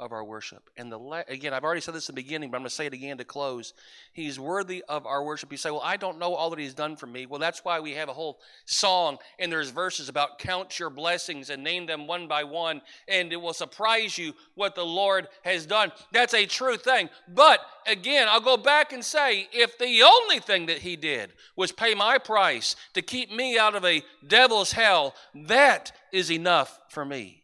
of 0.00 0.12
our 0.12 0.24
worship. 0.24 0.68
And 0.76 0.90
the 0.90 0.98
la- 0.98 1.22
again, 1.28 1.54
I've 1.54 1.62
already 1.62 1.80
said 1.80 1.94
this 1.94 2.08
in 2.08 2.14
the 2.14 2.22
beginning, 2.22 2.50
but 2.50 2.56
I'm 2.56 2.62
going 2.62 2.70
to 2.70 2.74
say 2.74 2.86
it 2.86 2.94
again 2.94 3.18
to 3.18 3.24
close. 3.24 3.74
He's 4.12 4.40
worthy 4.40 4.82
of 4.88 5.06
our 5.06 5.22
worship. 5.22 5.52
You 5.52 5.58
say, 5.58 5.70
"Well, 5.70 5.82
I 5.84 5.96
don't 5.96 6.18
know 6.18 6.34
all 6.34 6.50
that 6.50 6.58
he's 6.58 6.74
done 6.74 6.96
for 6.96 7.06
me." 7.06 7.26
Well, 7.26 7.38
that's 7.38 7.64
why 7.64 7.78
we 7.78 7.92
have 7.92 8.08
a 8.08 8.12
whole 8.12 8.40
song 8.64 9.18
and 9.38 9.52
there's 9.52 9.70
verses 9.70 10.08
about 10.08 10.38
count 10.38 10.78
your 10.78 10.90
blessings 10.90 11.50
and 11.50 11.62
name 11.62 11.86
them 11.86 12.06
one 12.06 12.26
by 12.26 12.44
one, 12.44 12.82
and 13.06 13.32
it 13.32 13.36
will 13.36 13.52
surprise 13.52 14.16
you 14.18 14.32
what 14.54 14.74
the 14.74 14.84
Lord 14.84 15.28
has 15.44 15.66
done. 15.66 15.92
That's 16.12 16.34
a 16.34 16.46
true 16.46 16.76
thing. 16.76 17.08
But 17.28 17.60
again, 17.86 18.28
I'll 18.28 18.40
go 18.40 18.56
back 18.56 18.92
and 18.92 19.04
say, 19.04 19.48
if 19.52 19.78
the 19.78 20.02
only 20.02 20.38
thing 20.38 20.66
that 20.66 20.78
he 20.78 20.96
did 20.96 21.32
was 21.56 21.72
pay 21.72 21.94
my 21.94 22.18
price 22.18 22.76
to 22.94 23.02
keep 23.02 23.30
me 23.30 23.58
out 23.58 23.74
of 23.74 23.84
a 23.84 24.02
devil's 24.26 24.72
hell, 24.72 25.14
that 25.34 25.92
is 26.12 26.30
enough 26.30 26.78
for 26.88 27.04
me. 27.04 27.39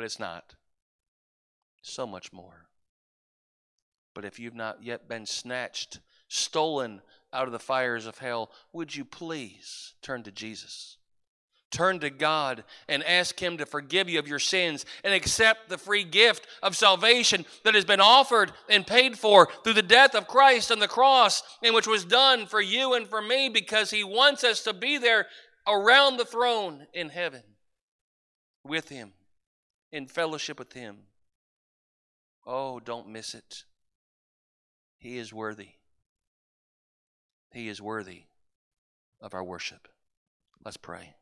But 0.00 0.06
it's 0.06 0.18
not. 0.18 0.54
So 1.82 2.06
much 2.06 2.32
more. 2.32 2.68
But 4.14 4.24
if 4.24 4.38
you've 4.38 4.54
not 4.54 4.82
yet 4.82 5.10
been 5.10 5.26
snatched, 5.26 6.00
stolen 6.26 7.02
out 7.34 7.44
of 7.44 7.52
the 7.52 7.58
fires 7.58 8.06
of 8.06 8.16
hell, 8.16 8.50
would 8.72 8.96
you 8.96 9.04
please 9.04 9.92
turn 10.00 10.22
to 10.22 10.32
Jesus? 10.32 10.96
Turn 11.70 11.98
to 11.98 12.08
God 12.08 12.64
and 12.88 13.04
ask 13.04 13.38
Him 13.38 13.58
to 13.58 13.66
forgive 13.66 14.08
you 14.08 14.18
of 14.18 14.26
your 14.26 14.38
sins 14.38 14.86
and 15.04 15.12
accept 15.12 15.68
the 15.68 15.76
free 15.76 16.04
gift 16.04 16.46
of 16.62 16.74
salvation 16.74 17.44
that 17.64 17.74
has 17.74 17.84
been 17.84 18.00
offered 18.00 18.52
and 18.70 18.86
paid 18.86 19.18
for 19.18 19.50
through 19.62 19.74
the 19.74 19.82
death 19.82 20.14
of 20.14 20.26
Christ 20.26 20.72
on 20.72 20.78
the 20.78 20.88
cross, 20.88 21.42
and 21.62 21.74
which 21.74 21.86
was 21.86 22.06
done 22.06 22.46
for 22.46 22.62
you 22.62 22.94
and 22.94 23.06
for 23.06 23.20
me 23.20 23.50
because 23.50 23.90
He 23.90 24.02
wants 24.02 24.44
us 24.44 24.62
to 24.62 24.72
be 24.72 24.96
there 24.96 25.26
around 25.68 26.16
the 26.16 26.24
throne 26.24 26.86
in 26.94 27.10
heaven 27.10 27.42
with 28.64 28.88
Him 28.88 29.12
in 29.92 30.06
fellowship 30.06 30.58
with 30.58 30.72
Him. 30.72 30.98
Oh, 32.46 32.80
don't 32.80 33.08
miss 33.08 33.34
it. 33.34 33.64
He 34.98 35.18
is 35.18 35.32
worthy. 35.32 35.70
He 37.52 37.68
is 37.68 37.80
worthy 37.80 38.24
of 39.20 39.34
our 39.34 39.44
worship. 39.44 39.88
Let's 40.64 40.76
pray. 40.76 41.14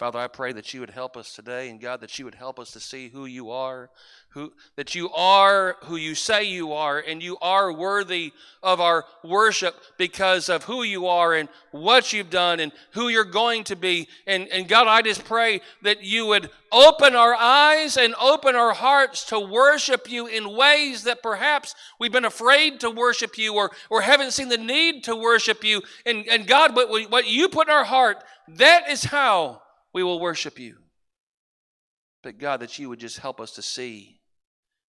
Father, 0.00 0.18
I 0.18 0.28
pray 0.28 0.54
that 0.54 0.72
you 0.72 0.80
would 0.80 0.88
help 0.88 1.14
us 1.14 1.34
today, 1.34 1.68
and 1.68 1.78
God, 1.78 2.00
that 2.00 2.18
you 2.18 2.24
would 2.24 2.34
help 2.34 2.58
us 2.58 2.70
to 2.70 2.80
see 2.80 3.10
who 3.10 3.26
you 3.26 3.50
are, 3.50 3.90
who 4.30 4.50
that 4.76 4.94
you 4.94 5.10
are 5.10 5.76
who 5.82 5.96
you 5.96 6.14
say 6.14 6.44
you 6.44 6.72
are, 6.72 7.00
and 7.00 7.22
you 7.22 7.36
are 7.42 7.70
worthy 7.70 8.32
of 8.62 8.80
our 8.80 9.04
worship 9.22 9.76
because 9.98 10.48
of 10.48 10.64
who 10.64 10.84
you 10.84 11.06
are 11.06 11.34
and 11.34 11.50
what 11.70 12.14
you've 12.14 12.30
done 12.30 12.60
and 12.60 12.72
who 12.92 13.08
you're 13.08 13.24
going 13.24 13.62
to 13.64 13.76
be. 13.76 14.08
And, 14.26 14.48
and 14.48 14.66
God, 14.66 14.86
I 14.86 15.02
just 15.02 15.26
pray 15.26 15.60
that 15.82 16.02
you 16.02 16.24
would 16.28 16.48
open 16.72 17.14
our 17.14 17.34
eyes 17.34 17.98
and 17.98 18.14
open 18.18 18.56
our 18.56 18.72
hearts 18.72 19.26
to 19.26 19.38
worship 19.38 20.10
you 20.10 20.26
in 20.26 20.56
ways 20.56 21.04
that 21.04 21.22
perhaps 21.22 21.74
we've 21.98 22.10
been 22.10 22.24
afraid 22.24 22.80
to 22.80 22.90
worship 22.90 23.36
you 23.36 23.54
or, 23.54 23.70
or 23.90 24.00
haven't 24.00 24.30
seen 24.30 24.48
the 24.48 24.56
need 24.56 25.04
to 25.04 25.14
worship 25.14 25.62
you. 25.62 25.82
And, 26.06 26.26
and 26.26 26.46
God, 26.46 26.74
what, 26.74 26.88
what 27.10 27.28
you 27.28 27.50
put 27.50 27.68
in 27.68 27.74
our 27.74 27.84
heart, 27.84 28.24
that 28.48 28.88
is 28.88 29.04
how 29.04 29.60
we 29.92 30.02
will 30.02 30.20
worship 30.20 30.58
you. 30.58 30.76
But 32.22 32.38
God, 32.38 32.60
that 32.60 32.78
you 32.78 32.88
would 32.88 33.00
just 33.00 33.18
help 33.18 33.40
us 33.40 33.52
to 33.52 33.62
see 33.62 34.20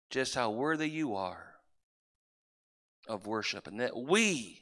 just 0.09 0.35
how 0.35 0.51
worthy 0.51 0.89
you 0.89 1.15
are 1.15 1.51
of 3.07 3.25
worship 3.25 3.67
and 3.67 3.79
that 3.79 3.95
we 3.95 4.61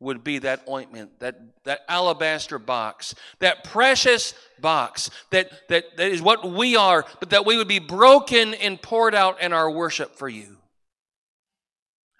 would 0.00 0.24
be 0.24 0.38
that 0.38 0.66
ointment, 0.66 1.20
that, 1.20 1.38
that 1.64 1.80
alabaster 1.86 2.58
box, 2.58 3.14
that 3.38 3.64
precious 3.64 4.32
box 4.58 5.10
that, 5.30 5.50
that, 5.68 5.84
that 5.98 6.10
is 6.10 6.22
what 6.22 6.50
we 6.50 6.74
are, 6.74 7.04
but 7.20 7.30
that 7.30 7.44
we 7.44 7.58
would 7.58 7.68
be 7.68 7.78
broken 7.78 8.54
and 8.54 8.80
poured 8.80 9.14
out 9.14 9.40
in 9.42 9.52
our 9.52 9.70
worship 9.70 10.16
for 10.16 10.28
you. 10.28 10.56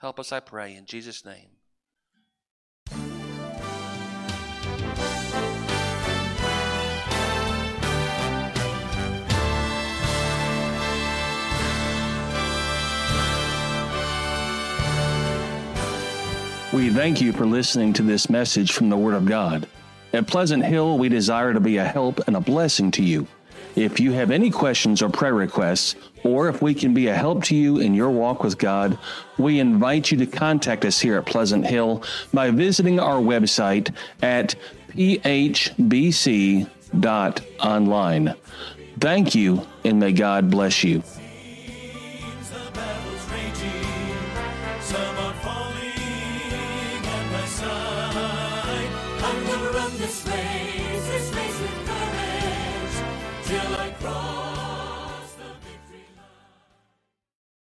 Help 0.00 0.20
us, 0.20 0.30
I 0.30 0.40
pray, 0.40 0.76
in 0.76 0.84
Jesus' 0.84 1.24
name. 1.24 1.48
We 16.72 16.88
thank 16.90 17.20
you 17.20 17.32
for 17.32 17.46
listening 17.46 17.92
to 17.94 18.02
this 18.02 18.30
message 18.30 18.70
from 18.70 18.90
the 18.90 18.96
Word 18.96 19.14
of 19.14 19.26
God. 19.26 19.66
At 20.12 20.28
Pleasant 20.28 20.64
Hill, 20.64 20.98
we 20.98 21.08
desire 21.08 21.52
to 21.52 21.58
be 21.58 21.78
a 21.78 21.84
help 21.84 22.20
and 22.28 22.36
a 22.36 22.40
blessing 22.40 22.92
to 22.92 23.02
you. 23.02 23.26
If 23.74 23.98
you 23.98 24.12
have 24.12 24.30
any 24.30 24.52
questions 24.52 25.02
or 25.02 25.08
prayer 25.08 25.34
requests, 25.34 25.96
or 26.22 26.48
if 26.48 26.62
we 26.62 26.72
can 26.74 26.94
be 26.94 27.08
a 27.08 27.14
help 27.14 27.42
to 27.44 27.56
you 27.56 27.78
in 27.80 27.92
your 27.92 28.10
walk 28.10 28.44
with 28.44 28.56
God, 28.56 28.96
we 29.36 29.58
invite 29.58 30.12
you 30.12 30.18
to 30.18 30.26
contact 30.26 30.84
us 30.84 31.00
here 31.00 31.18
at 31.18 31.26
Pleasant 31.26 31.66
Hill 31.66 32.04
by 32.32 32.52
visiting 32.52 33.00
our 33.00 33.18
website 33.18 33.92
at 34.22 34.54
phbc.online. 34.90 35.74
Thank 39.00 39.34
you, 39.34 39.66
and 39.84 39.98
may 39.98 40.12
God 40.12 40.50
bless 40.52 40.84
you. 40.84 41.02